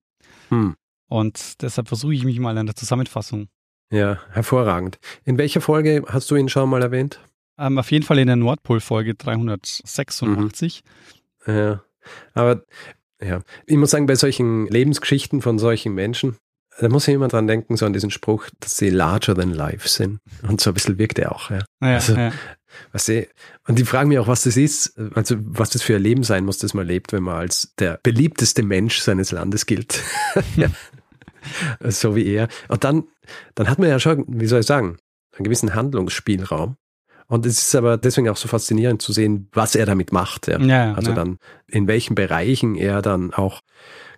Hm. 0.48 0.74
Und 1.14 1.62
deshalb 1.62 1.86
versuche 1.86 2.12
ich 2.12 2.24
mich 2.24 2.40
mal 2.40 2.58
an 2.58 2.66
der 2.66 2.74
Zusammenfassung. 2.74 3.46
Ja, 3.92 4.18
hervorragend. 4.32 4.98
In 5.24 5.38
welcher 5.38 5.60
Folge 5.60 6.02
hast 6.08 6.28
du 6.28 6.34
ihn 6.34 6.48
schon 6.48 6.68
mal 6.68 6.82
erwähnt? 6.82 7.20
Ähm, 7.56 7.78
auf 7.78 7.92
jeden 7.92 8.04
Fall 8.04 8.18
in 8.18 8.26
der 8.26 8.34
Nordpol-Folge 8.34 9.14
386. 9.14 10.82
Mhm. 11.46 11.54
Ja, 11.54 11.84
aber 12.32 12.64
ja, 13.22 13.42
ich 13.64 13.76
muss 13.76 13.92
sagen, 13.92 14.06
bei 14.06 14.16
solchen 14.16 14.66
Lebensgeschichten 14.66 15.40
von 15.40 15.60
solchen 15.60 15.94
Menschen, 15.94 16.36
da 16.80 16.88
muss 16.88 17.06
ich 17.06 17.14
immer 17.14 17.28
dran 17.28 17.46
denken, 17.46 17.76
so 17.76 17.86
an 17.86 17.92
diesen 17.92 18.10
Spruch, 18.10 18.46
dass 18.58 18.76
sie 18.76 18.90
larger 18.90 19.36
than 19.36 19.54
life 19.54 19.88
sind. 19.88 20.18
Und 20.42 20.60
so 20.60 20.70
ein 20.70 20.74
bisschen 20.74 20.98
wirkt 20.98 21.20
er 21.20 21.30
auch. 21.30 21.48
Ja. 21.48 21.58
ja, 21.80 21.94
also, 21.94 22.16
ja. 22.16 22.32
Was 22.90 23.08
ich, 23.08 23.28
und 23.68 23.78
die 23.78 23.84
fragen 23.84 24.08
mich 24.08 24.18
auch, 24.18 24.26
was 24.26 24.42
das 24.42 24.56
ist, 24.56 24.98
also 25.14 25.36
was 25.38 25.70
das 25.70 25.82
für 25.82 25.94
ein 25.94 26.02
Leben 26.02 26.24
sein 26.24 26.44
muss, 26.44 26.58
das 26.58 26.74
man 26.74 26.88
lebt, 26.88 27.12
wenn 27.12 27.22
man 27.22 27.36
als 27.36 27.72
der 27.78 28.00
beliebteste 28.02 28.64
Mensch 28.64 28.98
seines 28.98 29.30
Landes 29.30 29.66
gilt. 29.66 30.02
ja. 30.56 30.66
so 31.80 32.16
wie 32.16 32.26
er. 32.26 32.48
Und 32.68 32.84
dann, 32.84 33.04
dann 33.54 33.68
hat 33.68 33.78
man 33.78 33.88
ja 33.88 33.98
schon, 33.98 34.24
wie 34.28 34.46
soll 34.46 34.60
ich 34.60 34.66
sagen, 34.66 34.98
einen 35.36 35.44
gewissen 35.44 35.74
Handlungsspielraum. 35.74 36.76
Und 37.26 37.46
es 37.46 37.58
ist 37.58 37.74
aber 37.74 37.96
deswegen 37.96 38.28
auch 38.28 38.36
so 38.36 38.48
faszinierend 38.48 39.00
zu 39.00 39.12
sehen, 39.12 39.48
was 39.52 39.74
er 39.74 39.86
damit 39.86 40.12
macht. 40.12 40.46
Ja. 40.46 40.60
ja 40.60 40.94
also 40.94 41.10
ja. 41.10 41.16
dann, 41.16 41.38
in 41.66 41.88
welchen 41.88 42.14
Bereichen 42.14 42.74
er 42.74 43.00
dann 43.00 43.32
auch 43.32 43.60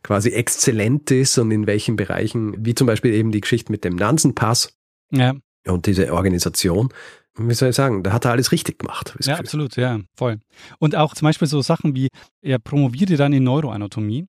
quasi 0.03 0.31
exzellent 0.31 1.11
ist 1.11 1.39
und 1.39 1.51
in 1.51 1.66
welchen 1.66 1.97
Bereichen, 1.97 2.55
wie 2.64 2.74
zum 2.74 2.87
Beispiel 2.87 3.14
eben 3.14 3.33
die 3.33 3.41
Geschichte 3.41 3.72
mit 3.72 3.85
dem 3.85 3.97
Nansen-Pass 3.97 4.77
ja. 5.11 5.35
und 5.66 5.87
diese 5.87 6.12
Organisation, 6.12 6.93
wie 7.39 7.55
soll 7.55 7.70
ich 7.70 7.77
sagen, 7.77 8.03
da 8.03 8.12
hat 8.12 8.24
er 8.24 8.33
alles 8.33 8.53
richtig 8.53 8.79
gemacht. 8.79 9.16
Ja, 9.20 9.37
absolut, 9.37 9.77
ja, 9.77 10.01
voll. 10.16 10.39
Und 10.79 10.97
auch 10.97 11.14
zum 11.14 11.27
Beispiel 11.27 11.49
so 11.49 11.61
Sachen 11.61 11.95
wie, 11.95 12.09
er 12.41 12.59
promovierte 12.59 13.16
dann 13.16 13.33
in 13.33 13.45
Neuroanatomie 13.45 14.27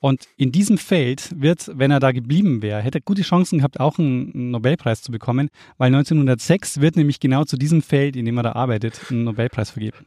Und 0.00 0.28
in 0.36 0.52
diesem 0.52 0.78
Feld 0.78 1.32
wird, 1.40 1.70
wenn 1.74 1.90
er 1.90 1.98
da 1.98 2.12
geblieben 2.12 2.62
wäre, 2.62 2.80
hätte 2.80 2.98
er 2.98 3.02
gute 3.02 3.22
Chancen 3.22 3.58
gehabt, 3.58 3.80
auch 3.80 3.98
einen 3.98 4.50
Nobelpreis 4.50 5.02
zu 5.02 5.10
bekommen, 5.10 5.50
weil 5.76 5.88
1906 5.88 6.80
wird 6.80 6.96
nämlich 6.96 7.18
genau 7.18 7.44
zu 7.44 7.56
diesem 7.56 7.82
Feld, 7.82 8.14
in 8.14 8.24
dem 8.24 8.36
er 8.36 8.44
da 8.44 8.52
arbeitet, 8.52 9.00
einen 9.10 9.24
Nobelpreis 9.24 9.70
vergeben. 9.70 10.06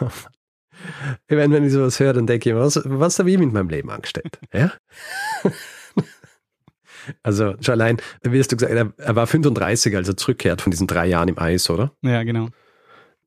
Wenn, 1.28 1.52
wenn 1.52 1.64
ich 1.64 1.72
sowas 1.72 2.00
höre, 2.00 2.12
dann 2.12 2.26
denke 2.26 2.50
ich, 2.50 2.56
was, 2.56 2.80
was 2.84 3.18
habe 3.20 3.30
ich 3.30 3.38
mit 3.38 3.52
meinem 3.52 3.68
Leben 3.68 3.90
angestellt? 3.90 4.38
Ja? 4.52 4.72
Also 7.22 7.54
schon 7.60 7.72
allein, 7.74 7.98
wie 8.22 8.38
hast 8.38 8.50
du 8.50 8.56
gesagt, 8.56 8.72
er 8.72 9.16
war 9.16 9.26
35, 9.26 9.94
als 9.94 10.08
er 10.08 10.16
zurückkehrt 10.16 10.62
von 10.62 10.70
diesen 10.70 10.86
drei 10.86 11.06
Jahren 11.06 11.28
im 11.28 11.38
Eis, 11.38 11.68
oder? 11.68 11.92
Ja, 12.02 12.22
genau. 12.22 12.48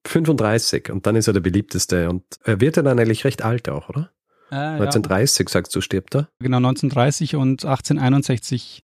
35 0.05 0.89
und 0.89 1.05
dann 1.05 1.15
ist 1.15 1.27
er 1.27 1.33
der 1.33 1.41
beliebteste 1.41 2.09
und 2.09 2.23
er 2.43 2.59
wird 2.59 2.77
ja 2.77 2.83
dann 2.83 2.97
eigentlich 2.97 3.23
recht 3.23 3.43
alt 3.43 3.69
auch, 3.69 3.89
oder? 3.89 4.11
Äh, 4.51 4.55
1930, 4.55 5.47
ja. 5.47 5.51
sagst 5.51 5.75
du, 5.75 5.81
stirbt 5.81 6.15
er? 6.15 6.29
Genau, 6.39 6.57
1930 6.57 7.35
und 7.35 7.65
1861 7.65 8.83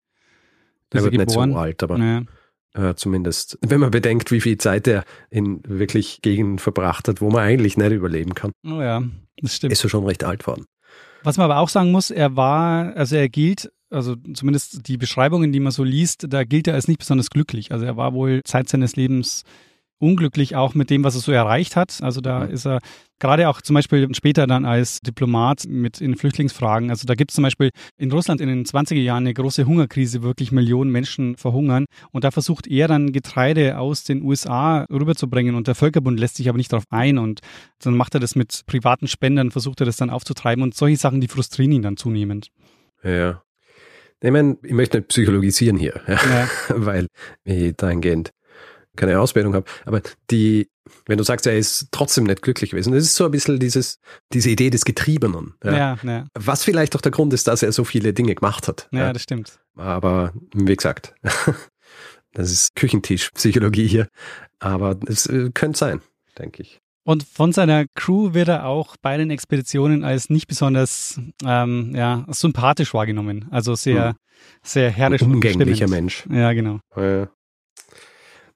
er 0.92 1.04
wird 1.04 1.14
nicht 1.14 1.30
so 1.30 1.40
alt, 1.40 1.82
aber 1.82 1.98
ja. 1.98 2.22
äh, 2.74 2.94
zumindest, 2.94 3.58
wenn 3.62 3.80
man 3.80 3.90
bedenkt, 3.90 4.30
wie 4.32 4.40
viel 4.40 4.58
Zeit 4.58 4.86
er 4.88 5.04
in 5.30 5.60
wirklich 5.64 6.20
Gegenden 6.22 6.58
verbracht 6.58 7.08
hat, 7.08 7.20
wo 7.20 7.30
man 7.30 7.42
eigentlich 7.42 7.76
nicht 7.76 7.92
überleben 7.92 8.34
kann. 8.34 8.52
Oh 8.64 8.80
ja, 8.80 9.02
das 9.40 9.56
stimmt. 9.56 9.72
Ist 9.72 9.84
er 9.84 9.90
schon 9.90 10.04
recht 10.04 10.24
alt 10.24 10.46
worden. 10.46 10.64
Was 11.22 11.36
man 11.36 11.44
aber 11.44 11.60
auch 11.60 11.68
sagen 11.68 11.92
muss, 11.92 12.10
er 12.10 12.34
war, 12.36 12.96
also 12.96 13.14
er 13.14 13.28
gilt, 13.28 13.70
also 13.90 14.16
zumindest 14.34 14.88
die 14.88 14.96
Beschreibungen, 14.96 15.52
die 15.52 15.60
man 15.60 15.72
so 15.72 15.84
liest, 15.84 16.26
da 16.28 16.44
gilt 16.44 16.66
er 16.66 16.74
als 16.74 16.88
nicht 16.88 16.98
besonders 16.98 17.30
glücklich. 17.30 17.72
Also 17.72 17.84
er 17.84 17.96
war 17.96 18.14
wohl 18.14 18.40
Zeit 18.44 18.68
seines 18.68 18.96
Lebens 18.96 19.44
unglücklich 20.00 20.56
auch 20.56 20.74
mit 20.74 20.90
dem, 20.90 21.04
was 21.04 21.14
er 21.14 21.20
so 21.20 21.32
erreicht 21.32 21.76
hat. 21.76 21.98
Also 22.02 22.20
da 22.20 22.44
ist 22.44 22.66
er 22.66 22.80
gerade 23.20 23.48
auch 23.48 23.60
zum 23.60 23.74
Beispiel 23.74 24.12
später 24.14 24.46
dann 24.46 24.64
als 24.64 25.00
Diplomat 25.00 25.66
mit 25.68 26.00
in 26.00 26.16
Flüchtlingsfragen. 26.16 26.90
Also 26.90 27.06
da 27.06 27.14
gibt 27.14 27.30
es 27.30 27.34
zum 27.34 27.42
Beispiel 27.42 27.70
in 27.98 28.10
Russland 28.10 28.40
in 28.40 28.48
den 28.48 28.64
20er 28.64 28.94
Jahren 28.94 29.24
eine 29.24 29.34
große 29.34 29.66
Hungerkrise, 29.66 30.22
wirklich 30.22 30.50
Millionen 30.52 30.90
Menschen 30.90 31.36
verhungern. 31.36 31.84
Und 32.10 32.24
da 32.24 32.30
versucht 32.30 32.66
er 32.66 32.88
dann 32.88 33.12
Getreide 33.12 33.78
aus 33.78 34.02
den 34.04 34.22
USA 34.22 34.86
rüberzubringen 34.90 35.54
und 35.54 35.68
der 35.68 35.74
Völkerbund 35.74 36.18
lässt 36.18 36.36
sich 36.36 36.48
aber 36.48 36.58
nicht 36.58 36.72
darauf 36.72 36.84
ein 36.90 37.18
und 37.18 37.40
dann 37.80 37.96
macht 37.96 38.14
er 38.14 38.20
das 38.20 38.34
mit 38.34 38.62
privaten 38.66 39.06
Spendern, 39.06 39.50
versucht 39.50 39.80
er 39.80 39.86
das 39.86 39.96
dann 39.96 40.10
aufzutreiben 40.10 40.62
und 40.62 40.74
solche 40.74 40.96
Sachen, 40.96 41.20
die 41.20 41.28
frustrieren 41.28 41.72
ihn 41.72 41.82
dann 41.82 41.96
zunehmend. 41.96 42.50
Ja. 43.04 43.42
Ich 44.22 44.30
meine, 44.30 44.58
ich 44.62 44.72
möchte 44.72 44.98
nicht 44.98 45.08
psychologisieren 45.08 45.78
hier, 45.78 46.00
ja. 46.06 46.48
weil 46.68 47.06
ich 47.44 47.74
dahingehend 47.76 48.32
keine 49.00 49.18
Ausbildung 49.18 49.54
habe. 49.54 49.66
Aber 49.86 50.02
die, 50.30 50.68
wenn 51.06 51.18
du 51.18 51.24
sagst, 51.24 51.46
er 51.46 51.56
ist 51.56 51.88
trotzdem 51.90 52.24
nicht 52.24 52.42
glücklich 52.42 52.70
gewesen, 52.70 52.92
das 52.92 53.04
ist 53.04 53.16
so 53.16 53.24
ein 53.24 53.30
bisschen 53.30 53.58
dieses, 53.58 53.98
diese 54.32 54.50
Idee 54.50 54.70
des 54.70 54.84
Getriebenen. 54.84 55.54
Ja. 55.64 55.76
Ja, 55.76 55.98
ja. 56.02 56.26
Was 56.34 56.62
vielleicht 56.62 56.94
auch 56.94 57.00
der 57.00 57.12
Grund 57.12 57.32
ist, 57.32 57.48
dass 57.48 57.62
er 57.62 57.72
so 57.72 57.84
viele 57.84 58.12
Dinge 58.12 58.34
gemacht 58.34 58.68
hat. 58.68 58.88
Ja, 58.92 59.12
das 59.12 59.22
stimmt. 59.22 59.58
Aber 59.76 60.32
wie 60.54 60.76
gesagt, 60.76 61.14
das 62.32 62.52
ist 62.52 62.74
Küchentischpsychologie 62.76 63.88
hier. 63.88 64.08
Aber 64.58 64.98
es 65.06 65.26
äh, 65.26 65.50
könnte 65.52 65.78
sein, 65.78 66.02
denke 66.38 66.62
ich. 66.62 66.80
Und 67.02 67.24
von 67.24 67.52
seiner 67.52 67.86
Crew 67.94 68.34
wird 68.34 68.48
er 68.48 68.66
auch 68.66 68.96
bei 69.00 69.16
den 69.16 69.30
Expeditionen 69.30 70.04
als 70.04 70.28
nicht 70.28 70.46
besonders 70.46 71.18
ähm, 71.44 71.92
ja, 71.94 72.26
sympathisch 72.28 72.92
wahrgenommen. 72.92 73.48
Also 73.50 73.74
sehr, 73.74 74.10
hm. 74.10 74.14
sehr 74.62 74.90
herrisch. 74.90 75.22
Ein 75.22 75.32
umgänglicher 75.32 75.88
Mensch. 75.88 76.26
Ja, 76.30 76.52
genau. 76.52 76.80
Ja. 76.94 77.28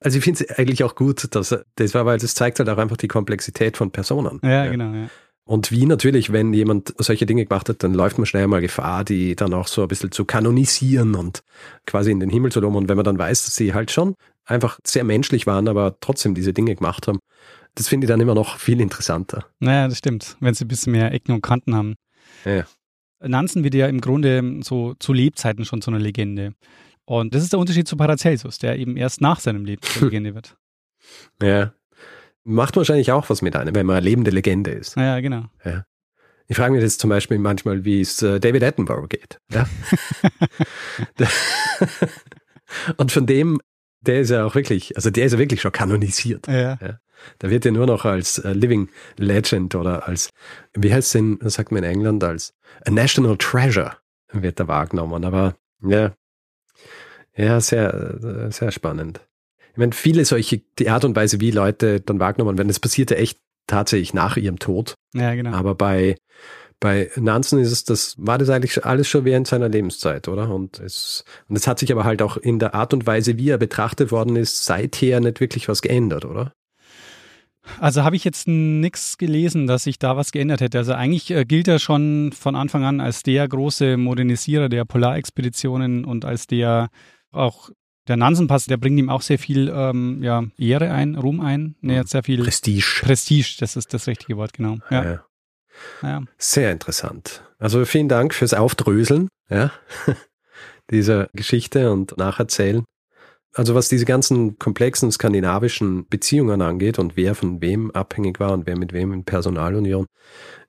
Also 0.05 0.19
ich 0.19 0.25
finde 0.25 0.45
es 0.45 0.59
eigentlich 0.59 0.85
auch 0.85 0.97
gut, 0.97 1.35
dass 1.35 1.57
das 1.77 1.95
war, 1.95 2.05
weil 2.05 2.19
das 2.19 2.35
zeigt 2.35 2.59
halt 2.59 2.69
auch 2.69 2.77
einfach 2.77 2.99
die 2.99 3.09
Komplexität 3.09 3.79
von 3.79 3.91
Personen. 3.91 4.39
Ja, 4.43 4.67
ja. 4.67 4.71
genau. 4.71 4.93
Ja. 4.93 5.09
Und 5.47 5.71
wie 5.71 5.87
natürlich, 5.87 6.31
wenn 6.31 6.53
jemand 6.53 6.95
solche 6.99 7.25
Dinge 7.25 7.47
gemacht 7.47 7.71
hat, 7.71 7.83
dann 7.83 7.95
läuft 7.95 8.19
man 8.19 8.27
schnell 8.27 8.47
mal 8.47 8.61
Gefahr, 8.61 9.05
die 9.05 9.35
dann 9.35 9.55
auch 9.55 9.67
so 9.67 9.81
ein 9.81 9.89
bisschen 9.89 10.13
zu 10.13 10.27
kanonisieren 10.27 11.15
und 11.15 11.43
quasi 11.87 12.11
in 12.11 12.21
den 12.21 12.29
Himmel 12.29 12.53
zu 12.53 12.61
loben. 12.61 12.77
Und 12.77 12.89
wenn 12.91 12.97
man 12.97 13.05
dann 13.05 13.19
weiß, 13.19 13.47
dass 13.47 13.57
sie 13.57 13.73
halt 13.73 13.91
schon 13.91 14.15
einfach 14.45 14.79
sehr 14.85 15.05
menschlich 15.05 15.47
waren, 15.47 15.69
aber 15.69 15.97
trotzdem 16.01 16.35
diese 16.35 16.53
Dinge 16.53 16.75
gemacht 16.75 17.09
haben, 17.09 17.19
das 17.75 17.89
finde 17.89 18.05
ich 18.05 18.09
dann 18.09 18.21
immer 18.21 18.35
noch 18.35 18.59
viel 18.59 18.83
interessanter. 18.83 19.47
Naja, 19.59 19.89
das 19.89 19.99
stimmt, 19.99 20.37
wenn 20.41 20.53
sie 20.53 20.67
ein 20.67 20.69
bisschen 20.69 20.93
mehr 20.93 21.13
Ecken 21.13 21.33
und 21.33 21.41
Kanten 21.41 21.75
haben. 21.75 21.95
Ja. 22.45 22.65
Nansen 23.21 23.65
wird 23.65 23.75
ja 23.75 23.87
im 23.87 24.03
Grunde 24.03 24.61
so 24.63 24.95
zu 24.99 25.15
Lebzeiten 25.15 25.65
schon 25.65 25.81
zu 25.81 25.91
einer 25.91 26.01
Legende. 26.01 26.53
Und 27.07 27.35
das 27.35 27.43
ist 27.43 27.53
der 27.53 27.61
Unterschied 27.61 27.87
zu 27.87 27.97
Paracelsus, 27.97 28.59
der 28.59 28.79
eben 28.79 28.97
erst 28.97 29.21
nach 29.21 29.41
seinem 29.41 29.65
Leben 29.65 29.83
zur 29.83 30.09
Legende 30.09 30.35
wird. 30.35 30.57
Ja. 31.43 31.73
Macht 32.45 32.77
wahrscheinlich 32.77 33.11
auch 33.13 33.31
was 33.31 33.43
mit 33.43 33.57
einem, 33.57 33.75
wenn 33.75 33.87
man 33.87 33.97
eine 33.97 34.05
lebende 34.05 34.31
Legende 34.31 34.71
ist. 34.71 34.97
Ja, 34.97 35.21
genau. 35.21 35.45
Ja. 35.65 35.85
Ich 36.47 36.57
frage 36.57 36.73
mich 36.73 36.83
jetzt 36.83 37.01
zum 37.01 37.09
Beispiel 37.09 37.39
manchmal, 37.39 37.87
wie 37.87 38.03
es 38.03 38.21
äh, 38.21 38.39
David 38.39 38.63
Attenborough 38.63 39.09
geht. 39.09 39.41
Ja? 39.51 39.67
Und 42.97 43.13
von 43.13 43.27
dem, 43.27 43.61
der 44.01 44.21
ist 44.21 44.31
ja 44.31 44.45
auch 44.45 44.55
wirklich, 44.55 44.97
also 44.97 45.11
der 45.11 45.25
ist 45.25 45.33
ja 45.33 45.39
wirklich 45.39 45.63
schon 45.63 45.73
kanonisiert. 45.73 46.47
Ja. 46.47 46.79
ja. 46.81 46.99
Da 47.39 47.51
wird 47.51 47.65
ja 47.65 47.71
nur 47.71 47.87
noch 47.87 48.05
als 48.05 48.45
uh, 48.45 48.49
Living 48.49 48.91
Legend 49.17 49.75
oder 49.75 50.07
als, 50.07 50.31
wie 50.75 50.93
heißt 50.93 51.07
es 51.07 51.13
denn, 51.13 51.39
sagt 51.43 51.73
man 51.73 51.83
in 51.83 51.91
England, 51.91 52.23
als 52.23 52.53
a 52.85 52.91
National 52.91 53.37
Treasure 53.39 53.97
wird 54.33 54.61
er 54.61 54.69
wahrgenommen. 54.69 55.25
Aber 55.25 55.57
ja, 55.83 56.13
ja, 57.37 57.61
sehr, 57.61 58.51
sehr 58.51 58.71
spannend. 58.71 59.21
Ich 59.73 59.79
meine, 59.79 59.93
viele 59.93 60.25
solche, 60.25 60.63
die 60.79 60.89
Art 60.89 61.05
und 61.05 61.17
Weise, 61.17 61.41
wie 61.41 61.51
Leute 61.51 62.01
dann 62.01 62.21
wahrgenommen 62.21 62.57
werden, 62.57 62.69
das 62.69 62.81
passiert 62.81 63.11
ja 63.11 63.17
echt 63.17 63.39
tatsächlich 63.67 64.15
nach 64.15 64.37
ihrem 64.37 64.59
Tod. 64.59 64.95
Ja, 65.15 65.35
genau. 65.35 65.53
Aber 65.53 65.75
bei, 65.75 66.17
bei 66.79 67.11
Nansen 67.17 67.59
ist 67.59 67.73
es, 67.73 67.85
das 67.85 68.15
war 68.19 68.39
das 68.39 68.51
eigentlich 68.51 68.85
alles 68.85 69.09
schon 69.09 69.25
während 69.25 69.49
seiner 69.49 69.69
Lebenszeit, 69.69 70.29
oder? 70.29 70.55
Und 70.55 70.79
es, 70.79 71.25
und 71.49 71.57
es 71.57 71.67
hat 71.67 71.79
sich 71.79 71.91
aber 71.91 72.05
halt 72.05 72.23
auch 72.23 72.37
in 72.37 72.59
der 72.59 72.75
Art 72.75 72.95
und 72.95 73.07
Weise, 73.07 73.39
wie 73.39 73.51
er 73.51 73.59
betrachtet 73.59 74.13
worden 74.13 74.37
ist, 74.37 74.65
seither 74.65 75.21
nicht 75.21 75.41
wirklich 75.41 75.69
was 75.69 75.83
geändert, 75.83 76.25
oder? 76.25 76.53
Also 77.81 78.05
habe 78.05 78.15
ich 78.15 78.25
jetzt 78.25 78.47
nichts 78.47 79.17
gelesen, 79.17 79.67
dass 79.67 79.85
sich 79.85 79.99
da 79.99 80.17
was 80.17 80.33
geändert 80.33 80.61
hätte. 80.61 80.79
Also 80.79 80.93
eigentlich 80.93 81.31
äh, 81.31 81.45
gilt 81.45 81.67
er 81.67 81.79
schon 81.79 82.33
von 82.33 82.55
Anfang 82.55 82.85
an 82.85 83.01
als 83.01 83.23
der 83.23 83.49
große 83.49 83.97
Modernisierer 83.97 84.69
der 84.69 84.85
Polarexpeditionen 84.85 86.05
und 86.05 86.25
als 86.25 86.47
der 86.47 86.91
auch 87.35 87.71
der 88.09 88.17
Nansenpass, 88.17 88.67
der 88.67 88.77
bringt 88.77 88.99
ihm 88.99 89.09
auch 89.09 89.23
sehr 89.23 89.39
viel 89.39 89.73
ähm, 89.75 90.23
ja, 90.23 90.45
Ehre 90.59 90.91
ein, 90.91 91.15
Ruhm 91.15 91.41
ein. 91.41 91.75
Nee, 91.81 92.03
sehr 92.05 92.23
viel 92.23 92.43
Prestige. 92.43 93.01
Prestige, 93.03 93.57
das 93.61 93.77
ist 93.77 93.95
das 93.95 94.07
richtige 94.07 94.37
Wort, 94.37 94.53
genau. 94.53 94.79
Ja. 94.91 95.05
ja. 95.05 95.25
ja. 96.03 96.23
Sehr 96.37 96.71
interessant. 96.71 97.43
Also 97.59 97.85
vielen 97.85 98.09
Dank 98.09 98.35
fürs 98.35 98.53
Aufdröseln 98.53 99.29
ja, 99.49 99.73
dieser 100.91 101.29
Geschichte 101.33 101.93
und 101.93 102.17
Nacherzählen. 102.19 102.85
Also 103.55 103.75
was 103.75 103.89
diese 103.89 104.05
ganzen 104.05 104.59
komplexen 104.59 105.13
skandinavischen 105.13 106.09
Beziehungen 106.09 106.61
angeht 106.61 106.99
und 106.99 107.17
wer 107.17 107.35
von 107.35 107.61
wem 107.63 107.91
abhängig 107.93 108.41
war 108.41 108.53
und 108.53 108.67
wer 108.67 108.77
mit 108.77 108.93
wem 108.93 109.13
in 109.13 109.25
Personalunion, 109.25 110.07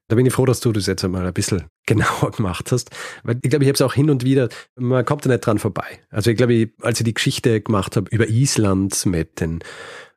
da 0.07 0.15
bin 0.15 0.25
ich 0.25 0.33
froh, 0.33 0.45
dass 0.45 0.59
du 0.59 0.71
das 0.71 0.85
jetzt 0.85 1.03
einmal 1.03 1.25
ein 1.25 1.33
bisschen 1.33 1.63
genauer 1.85 2.31
gemacht 2.31 2.71
hast. 2.71 2.91
Weil 3.23 3.39
ich 3.41 3.49
glaube, 3.49 3.65
ich 3.65 3.69
habe 3.69 3.75
es 3.75 3.81
auch 3.81 3.93
hin 3.93 4.09
und 4.09 4.23
wieder, 4.23 4.49
man 4.75 5.05
kommt 5.05 5.25
da 5.25 5.29
nicht 5.29 5.45
dran 5.45 5.59
vorbei. 5.59 5.99
Also 6.09 6.31
ich 6.31 6.37
glaube, 6.37 6.69
als 6.81 6.99
ich 6.99 7.05
die 7.05 7.13
Geschichte 7.13 7.61
gemacht 7.61 7.95
habe 7.95 8.09
über 8.11 8.27
Island 8.27 9.05
mit 9.05 9.41
den, 9.41 9.59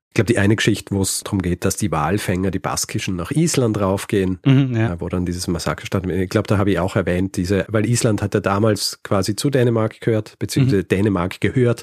ich 0.08 0.14
glaube, 0.14 0.26
die 0.26 0.38
eine 0.38 0.56
Geschichte, 0.56 0.94
wo 0.94 1.02
es 1.02 1.22
darum 1.22 1.40
geht, 1.40 1.64
dass 1.64 1.76
die 1.76 1.90
Walfänger, 1.90 2.50
die 2.50 2.58
Baskischen, 2.58 3.16
nach 3.16 3.30
Island 3.30 3.78
raufgehen, 3.80 4.40
mhm, 4.44 4.74
ja. 4.74 5.00
wo 5.00 5.08
dann 5.08 5.26
dieses 5.26 5.46
Massaker 5.48 5.86
stattfindet. 5.86 6.20
Ich 6.20 6.30
glaube, 6.30 6.48
da 6.48 6.58
habe 6.58 6.70
ich 6.70 6.78
auch 6.78 6.96
erwähnt, 6.96 7.36
diese, 7.36 7.66
weil 7.68 7.86
Island 7.86 8.22
hat 8.22 8.34
ja 8.34 8.40
damals 8.40 9.00
quasi 9.02 9.36
zu 9.36 9.50
Dänemark 9.50 10.00
gehört, 10.00 10.38
beziehungsweise 10.38 10.82
mhm. 10.82 10.88
Dänemark 10.88 11.40
gehört. 11.40 11.82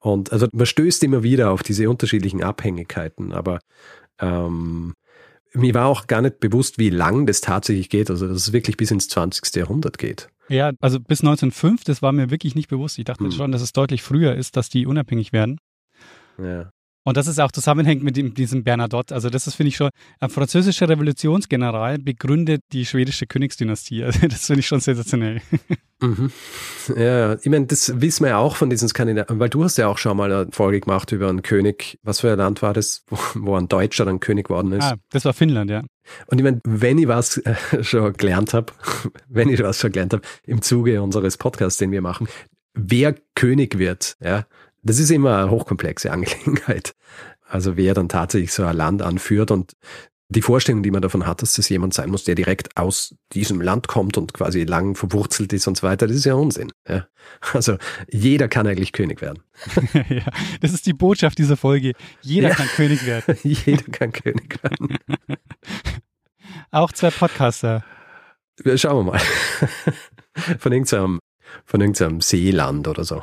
Und 0.00 0.32
also 0.32 0.46
man 0.52 0.66
stößt 0.66 1.02
immer 1.04 1.22
wieder 1.22 1.50
auf 1.50 1.62
diese 1.62 1.90
unterschiedlichen 1.90 2.42
Abhängigkeiten, 2.42 3.32
aber 3.32 3.58
ähm, 4.20 4.94
mir 5.54 5.74
war 5.74 5.86
auch 5.86 6.06
gar 6.06 6.22
nicht 6.22 6.40
bewusst, 6.40 6.78
wie 6.78 6.90
lang 6.90 7.26
das 7.26 7.40
tatsächlich 7.40 7.88
geht, 7.88 8.10
also 8.10 8.28
dass 8.28 8.36
es 8.36 8.52
wirklich 8.52 8.76
bis 8.76 8.90
ins 8.90 9.08
20. 9.08 9.54
Jahrhundert 9.56 9.98
geht. 9.98 10.28
Ja, 10.48 10.72
also 10.80 10.98
bis 10.98 11.20
1905, 11.20 11.84
das 11.84 12.02
war 12.02 12.12
mir 12.12 12.30
wirklich 12.30 12.54
nicht 12.54 12.68
bewusst. 12.68 12.98
Ich 12.98 13.04
dachte 13.04 13.24
hm. 13.24 13.32
schon, 13.32 13.52
dass 13.52 13.62
es 13.62 13.72
deutlich 13.72 14.02
früher 14.02 14.34
ist, 14.34 14.56
dass 14.56 14.68
die 14.68 14.86
unabhängig 14.86 15.32
werden. 15.32 15.58
Ja. 16.38 16.70
Und 17.08 17.16
das 17.16 17.26
ist 17.26 17.40
auch 17.40 17.50
zusammenhängt 17.50 18.02
mit 18.02 18.18
dem, 18.18 18.34
diesem 18.34 18.64
Bernadotte. 18.64 19.14
Also 19.14 19.30
das 19.30 19.46
ist, 19.46 19.54
finde 19.54 19.68
ich 19.68 19.76
schon, 19.76 19.88
ein 20.20 20.28
französischer 20.28 20.90
Revolutionsgeneral 20.90 21.96
begründet 21.96 22.60
die 22.72 22.84
schwedische 22.84 23.26
Königsdynastie. 23.26 24.04
Also 24.08 24.26
das 24.26 24.44
finde 24.44 24.60
ich 24.60 24.66
schon 24.66 24.80
sensationell. 24.80 25.40
Mhm. 26.00 26.30
Ja, 26.96 27.34
ich 27.34 27.46
meine, 27.46 27.64
das 27.64 27.98
wissen 28.00 28.24
wir 28.24 28.30
ja 28.30 28.38
auch 28.38 28.56
von 28.56 28.68
diesen 28.68 28.88
Skandinavien, 28.88 29.40
weil 29.40 29.48
du 29.48 29.64
hast 29.64 29.78
ja 29.78 29.88
auch 29.88 29.96
schon 29.96 30.18
mal 30.18 30.30
eine 30.30 30.52
Folge 30.52 30.80
gemacht 30.80 31.10
über 31.12 31.30
einen 31.30 31.40
König. 31.40 31.98
Was 32.02 32.20
für 32.20 32.30
ein 32.30 32.38
Land 32.38 32.60
war 32.60 32.74
das, 32.74 33.04
wo, 33.34 33.54
ein 33.54 33.68
Deutscher 33.68 34.04
dann 34.04 34.20
König 34.20 34.50
worden 34.50 34.72
ist? 34.72 34.84
Ah, 34.84 34.96
das 35.10 35.24
war 35.24 35.32
Finnland, 35.32 35.70
ja. 35.70 35.82
Und 36.26 36.38
ich 36.38 36.44
meine, 36.44 36.60
wenn 36.64 36.98
ich 36.98 37.08
was 37.08 37.38
äh, 37.38 37.54
schon 37.80 38.12
gelernt 38.12 38.52
habe, 38.52 38.72
wenn 39.28 39.48
ich 39.48 39.62
was 39.62 39.80
schon 39.80 39.92
gelernt 39.92 40.12
habe 40.12 40.22
im 40.44 40.60
Zuge 40.60 41.00
unseres 41.00 41.38
Podcasts, 41.38 41.78
den 41.78 41.90
wir 41.90 42.02
machen, 42.02 42.28
wer 42.74 43.14
König 43.34 43.78
wird, 43.78 44.16
ja, 44.22 44.44
das 44.82 44.98
ist 44.98 45.10
immer 45.10 45.38
eine 45.38 45.50
hochkomplexe 45.50 46.10
Angelegenheit. 46.10 46.94
Also 47.46 47.76
wer 47.76 47.94
dann 47.94 48.08
tatsächlich 48.08 48.52
so 48.52 48.64
ein 48.64 48.76
Land 48.76 49.02
anführt 49.02 49.50
und 49.50 49.72
die 50.30 50.42
Vorstellung, 50.42 50.82
die 50.82 50.90
man 50.90 51.00
davon 51.00 51.26
hat, 51.26 51.40
dass 51.40 51.54
das 51.54 51.70
jemand 51.70 51.94
sein 51.94 52.10
muss, 52.10 52.24
der 52.24 52.34
direkt 52.34 52.76
aus 52.76 53.14
diesem 53.32 53.62
Land 53.62 53.88
kommt 53.88 54.18
und 54.18 54.34
quasi 54.34 54.64
lang 54.64 54.94
verwurzelt 54.94 55.54
ist 55.54 55.66
und 55.66 55.78
so 55.78 55.86
weiter, 55.86 56.06
das 56.06 56.16
ist 56.16 56.26
ja 56.26 56.34
Unsinn. 56.34 56.70
Ja. 56.86 57.06
Also 57.54 57.78
jeder 58.10 58.46
kann 58.48 58.66
eigentlich 58.66 58.92
König 58.92 59.22
werden. 59.22 59.42
ja, 60.10 60.24
das 60.60 60.74
ist 60.74 60.84
die 60.84 60.92
Botschaft 60.92 61.38
dieser 61.38 61.56
Folge. 61.56 61.94
Jeder 62.20 62.50
ja. 62.50 62.54
kann 62.54 62.66
König 62.68 63.06
werden. 63.06 63.38
jeder 63.42 63.84
kann 63.84 64.12
König 64.12 64.62
werden. 64.62 64.98
Auch 66.70 66.92
zwei 66.92 67.10
Podcaster. 67.10 67.84
Schauen 68.74 69.06
wir 69.06 69.12
mal. 69.12 69.20
Von 70.58 70.72
irgendeinem, 70.72 71.20
von 71.64 71.80
irgendeinem 71.80 72.20
Seeland 72.20 72.86
oder 72.86 73.04
so. 73.04 73.22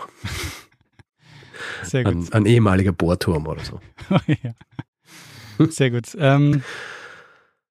Sehr 1.85 2.03
gut. 2.03 2.13
Ein, 2.13 2.33
ein 2.33 2.45
ehemaliger 2.45 2.91
Bohrturm 2.91 3.47
oder 3.47 3.63
so. 3.63 3.79
ja. 4.27 4.53
Sehr 5.67 5.91
gut. 5.91 6.15
Ähm, 6.17 6.63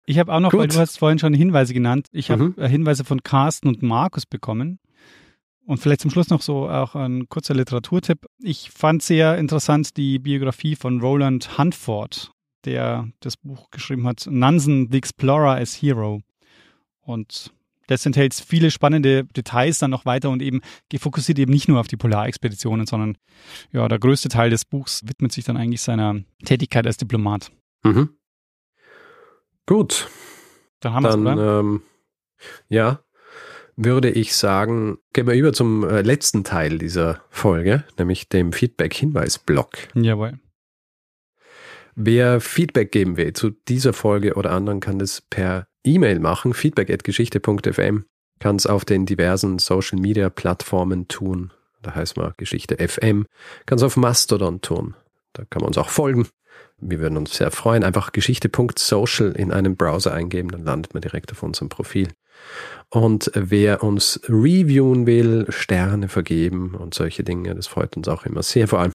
ich 0.07 0.19
habe 0.19 0.33
auch 0.33 0.41
noch, 0.41 0.51
Gut. 0.51 0.61
weil 0.61 0.69
du 0.69 0.79
hast 0.79 0.99
vorhin 0.99 1.19
schon 1.19 1.35
Hinweise 1.35 1.73
genannt, 1.73 2.09
ich 2.12 2.31
habe 2.31 2.45
mhm. 2.45 2.55
Äh, 2.59 2.69
Hinweise 2.69 3.05
von 3.05 3.23
Carsten 3.23 3.69
und 3.69 3.83
Markus 3.83 4.27
bekommen. 4.27 4.79
Und 5.67 5.79
vielleicht 5.79 6.03
zum 6.03 6.11
Schluss 6.11 6.29
noch 6.29 6.43
so 6.43 6.69
auch 6.69 6.95
ein 6.95 7.27
kurzer 7.31 7.55
Literaturtipp. 7.55 8.27
Ich 8.39 8.71
fand 8.71 9.03
sehr 9.03 9.39
interessant 9.39 9.97
die 9.97 10.19
Biografie 10.19 10.77
von 10.77 11.01
Roland 11.01 11.57
Huntford, 11.57 12.33
der 12.67 13.09
das 13.21 13.39
Buch 13.39 13.71
geschrieben 13.71 14.07
hat, 14.07 14.27
Nansen, 14.31 14.91
the 14.91 14.99
Explorer 14.99 15.57
as 15.57 15.75
Hero. 15.81 16.21
Und 17.01 17.51
das 17.87 18.05
enthält 18.07 18.35
viele 18.35 18.70
spannende 18.70 19.24
Details 19.24 19.78
dann 19.78 19.91
noch 19.91 20.07
weiter 20.07 20.30
und 20.30 20.43
eben 20.43 20.61
gefokussiert 20.89 21.39
eben 21.39 21.53
nicht 21.53 21.68
nur 21.68 21.80
auf 21.80 21.89
die 21.89 21.97
Polarexpeditionen, 21.97 22.87
sondern 22.87 23.16
ja, 23.72 23.87
der 23.89 23.99
größte 23.99 24.28
Teil 24.28 24.51
des 24.51 24.64
Buchs 24.64 25.03
widmet 25.05 25.32
sich 25.32 25.45
dann 25.45 25.57
eigentlich 25.57 25.82
seiner 25.82 26.20
Tätigkeit 26.45 26.87
als 26.87 26.97
Diplomat. 26.97 27.51
Mhm. 27.85 28.11
Gut. 29.66 30.09
Dann 30.80 30.93
haben 30.93 31.05
wir 31.05 31.11
es, 31.11 31.61
ähm, 31.61 31.82
ja, 32.68 33.01
würde 33.76 34.11
ich 34.11 34.37
sagen, 34.37 34.99
gehen 35.12 35.26
wir 35.26 35.35
über 35.35 35.53
zum 35.53 35.89
äh, 35.89 36.03
letzten 36.03 36.45
Teil 36.45 36.78
dieser 36.78 37.22
Folge, 37.30 37.85
nämlich 37.99 38.28
dem 38.28 38.53
Feedback-Hinweis-Block. 38.53 39.70
Jawohl. 39.95 40.39
Wer 41.97 42.41
Feedback 42.41 42.93
geben 42.93 43.16
will 43.16 43.32
zu 43.32 43.51
dieser 43.51 43.93
Folge 43.93 44.35
oder 44.35 44.51
anderen, 44.51 44.80
kann 44.80 44.99
das 44.99 45.20
per 45.20 45.68
E-Mail 45.85 46.18
machen, 46.18 46.55
feedback.geschichte.fm, 46.55 48.05
kann 48.41 48.57
es 48.57 48.66
auf 48.66 48.85
den 48.85 49.07
diversen 49.07 49.59
Social-Media-Plattformen 49.59 51.09
tun, 51.09 51.53
da 51.82 51.95
heißt 51.95 52.16
man 52.16 52.32
Geschichte 52.37 52.76
FM, 52.76 53.26
kann 53.66 53.76
es 53.76 53.82
auf 53.82 53.97
Mastodon 53.97 54.61
tun, 54.61 54.95
da 55.35 55.45
kann 55.51 55.61
man 55.61 55.68
uns 55.68 55.78
auch 55.78 55.91
folgen. 55.91 56.26
Wir 56.78 57.01
würden 57.01 57.16
uns 57.16 57.37
sehr 57.37 57.51
freuen. 57.51 57.85
Einfach 57.85 58.12
geschichte.social 58.12 59.32
in 59.32 59.53
einem 59.53 59.76
Browser 59.76 60.12
eingeben, 60.12 60.51
dann 60.51 60.64
landet 60.64 60.95
man 60.95 61.01
direkt 61.01 61.32
auf 61.32 61.43
unserem 61.43 61.68
Profil. 61.68 62.09
Und 62.91 63.30
wer 63.35 63.82
uns 63.82 64.20
reviewen 64.28 65.07
will, 65.07 65.47
Sterne 65.49 66.09
vergeben 66.09 66.74
und 66.74 66.95
solche 66.95 67.24
Dinge, 67.24 67.55
das 67.55 67.66
freut 67.66 67.97
uns 67.97 68.09
auch 68.09 68.26
immer 68.26 68.43
sehr. 68.43 68.68
Vor 68.68 68.80
allem, 68.80 68.93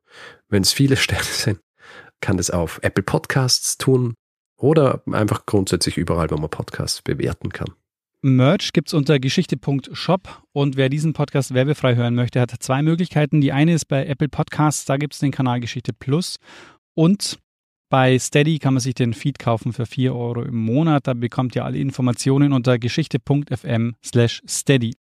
wenn 0.50 0.62
es 0.62 0.74
viele 0.74 0.96
Sterne 0.98 1.24
sind, 1.24 1.60
kann 2.22 2.38
das 2.38 2.50
auf 2.50 2.80
Apple 2.82 3.04
Podcasts 3.04 3.78
tun 3.78 4.14
oder 4.60 5.02
einfach 5.12 5.46
grundsätzlich 5.46 5.98
überall, 5.98 6.30
wo 6.30 6.38
man 6.38 6.50
Podcasts 6.50 7.02
bewerten 7.02 7.50
kann. 7.50 7.70
Merch 8.22 8.74
gibt 8.74 8.90
es 8.90 8.94
unter 8.94 9.18
geschichte.shop 9.18 10.44
und 10.52 10.76
wer 10.76 10.90
diesen 10.90 11.14
Podcast 11.14 11.54
werbefrei 11.54 11.96
hören 11.96 12.16
möchte, 12.16 12.42
hat 12.42 12.52
zwei 12.60 12.82
Möglichkeiten. 12.82 13.40
Die 13.40 13.54
eine 13.54 13.74
ist 13.74 13.86
bei 13.86 14.06
Apple 14.06 14.28
Podcasts, 14.28 14.86
da 14.86 14.98
gibt 14.98 15.14
es 15.14 15.20
den 15.20 15.32
Kanal 15.32 15.62
Geschichte 15.62 15.94
Plus 15.94 16.38
und 16.96 17.40
bei 17.90 18.20
Steady 18.20 18.60
kann 18.60 18.76
man 18.76 18.82
sich 18.82 18.94
den 18.94 19.14
Feed 19.14 19.40
kaufen 19.40 19.74
für 19.74 19.88
4 19.88 20.14
Euro 20.14 20.44
im 20.44 20.58
Monat. 20.58 21.08
Da 21.08 21.16
bekommt 21.16 21.56
ihr 21.56 21.66
alle 21.66 21.80
Informationen 21.80 22.54
unter 22.54 22.78
geschichte.fm 22.78 23.96
slash 24.06 24.44
steady. 24.48 24.94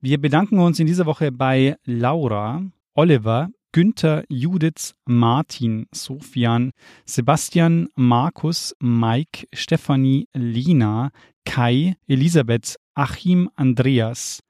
Wir 0.00 0.20
bedanken 0.20 0.58
uns 0.58 0.78
in 0.78 0.86
dieser 0.86 1.06
Woche 1.06 1.32
bei 1.32 1.76
Laura, 1.86 2.62
Oliver, 2.94 3.48
Günther, 3.74 4.24
Judith, 4.28 4.94
Martin, 5.04 5.88
Sofian, 5.92 6.70
Sebastian, 7.06 7.88
Markus, 7.96 8.72
Mike, 8.78 9.48
Stefanie, 9.52 10.28
Lina, 10.32 11.10
Kai, 11.44 11.96
Elisabeth, 12.06 12.76
Achim, 12.94 13.50
Andreas, 13.56 14.44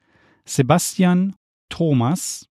Sebastian, 0.45 1.37
Thomas, 1.71 2.47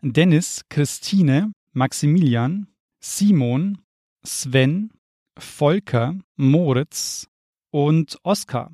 Dennis, 0.00 0.62
Christine, 0.70 1.54
Maximilian, 1.72 2.68
Simon, 3.00 3.78
Sven, 4.24 4.92
Volker, 5.36 6.14
Moritz 6.36 7.26
und 7.72 8.16
Oskar. 8.22 8.70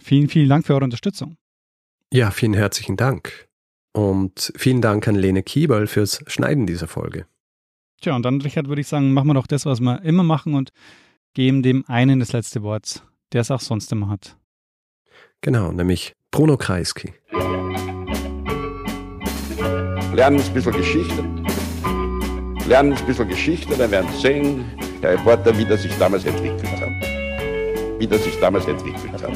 Vielen, 0.00 0.28
vielen 0.28 0.48
Dank 0.48 0.66
für 0.66 0.74
eure 0.74 0.82
Unterstützung. 0.82 1.36
Ja, 2.12 2.32
vielen 2.32 2.54
herzlichen 2.54 2.96
Dank. 2.96 3.47
Und 3.92 4.52
vielen 4.56 4.80
Dank 4.80 5.08
an 5.08 5.14
Lene 5.14 5.42
Kiebel 5.42 5.86
fürs 5.86 6.22
Schneiden 6.26 6.66
dieser 6.66 6.86
Folge. 6.86 7.26
Tja, 8.00 8.14
und 8.14 8.22
dann, 8.22 8.40
Richard, 8.40 8.68
würde 8.68 8.80
ich 8.80 8.86
sagen, 8.86 9.12
machen 9.12 9.28
wir 9.28 9.34
doch 9.34 9.46
das, 9.46 9.66
was 9.66 9.80
wir 9.80 10.02
immer 10.02 10.22
machen 10.22 10.54
und 10.54 10.70
geben 11.34 11.62
dem 11.62 11.84
einen 11.88 12.20
das 12.20 12.32
letzte 12.32 12.62
Wort, 12.62 13.02
der 13.32 13.40
es 13.40 13.50
auch 13.50 13.60
sonst 13.60 13.90
immer 13.90 14.08
hat. 14.08 14.36
Genau, 15.40 15.72
nämlich 15.72 16.14
Bruno 16.30 16.56
Kreisky. 16.56 17.12
Lernen 20.14 20.40
ein 20.40 20.54
bisschen 20.54 20.72
Geschichte. 20.72 21.24
Lernen 22.66 22.92
ein 22.92 23.06
bisschen 23.06 23.28
Geschichte, 23.28 23.76
dann 23.76 23.90
werden 23.90 24.10
Sie 24.12 24.20
sehen, 24.20 24.64
der 25.00 25.12
Reporter, 25.12 25.56
wie 25.56 25.64
das 25.64 25.82
sich 25.82 25.96
damals 25.98 26.24
entwickelt 26.24 26.68
hat. 26.80 28.00
Wie 28.00 28.06
das 28.06 28.24
sich 28.24 28.38
damals 28.40 28.66
entwickelt 28.66 29.12
hat. 29.12 29.32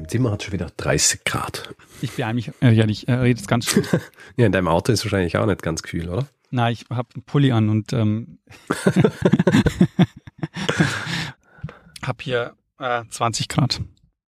In 0.00 0.04
meinem 0.04 0.08
Zimmer 0.08 0.30
hat 0.30 0.40
es 0.40 0.46
schon 0.46 0.54
wieder 0.54 0.70
30 0.78 1.24
Grad. 1.24 1.74
Ich 2.00 2.12
beeile 2.12 2.32
mich, 2.32 2.50
äh, 2.62 2.70
ja, 2.70 2.86
ich 2.86 3.06
äh, 3.06 3.12
rede 3.12 3.38
jetzt 3.38 3.48
ganz 3.48 3.66
schön. 3.66 3.84
ja, 4.38 4.46
in 4.46 4.52
deinem 4.52 4.66
Auto 4.66 4.92
ist 4.92 5.00
es 5.00 5.04
wahrscheinlich 5.04 5.36
auch 5.36 5.44
nicht 5.44 5.62
ganz 5.62 5.82
kühl, 5.82 6.08
oder? 6.08 6.26
Nein, 6.50 6.72
ich 6.72 6.86
habe 6.88 7.10
einen 7.14 7.22
Pulli 7.24 7.52
an 7.52 7.68
und 7.68 7.92
ähm, 7.92 8.38
habe 12.02 12.22
hier 12.22 12.54
äh, 12.78 13.04
20 13.10 13.48
Grad. 13.48 13.82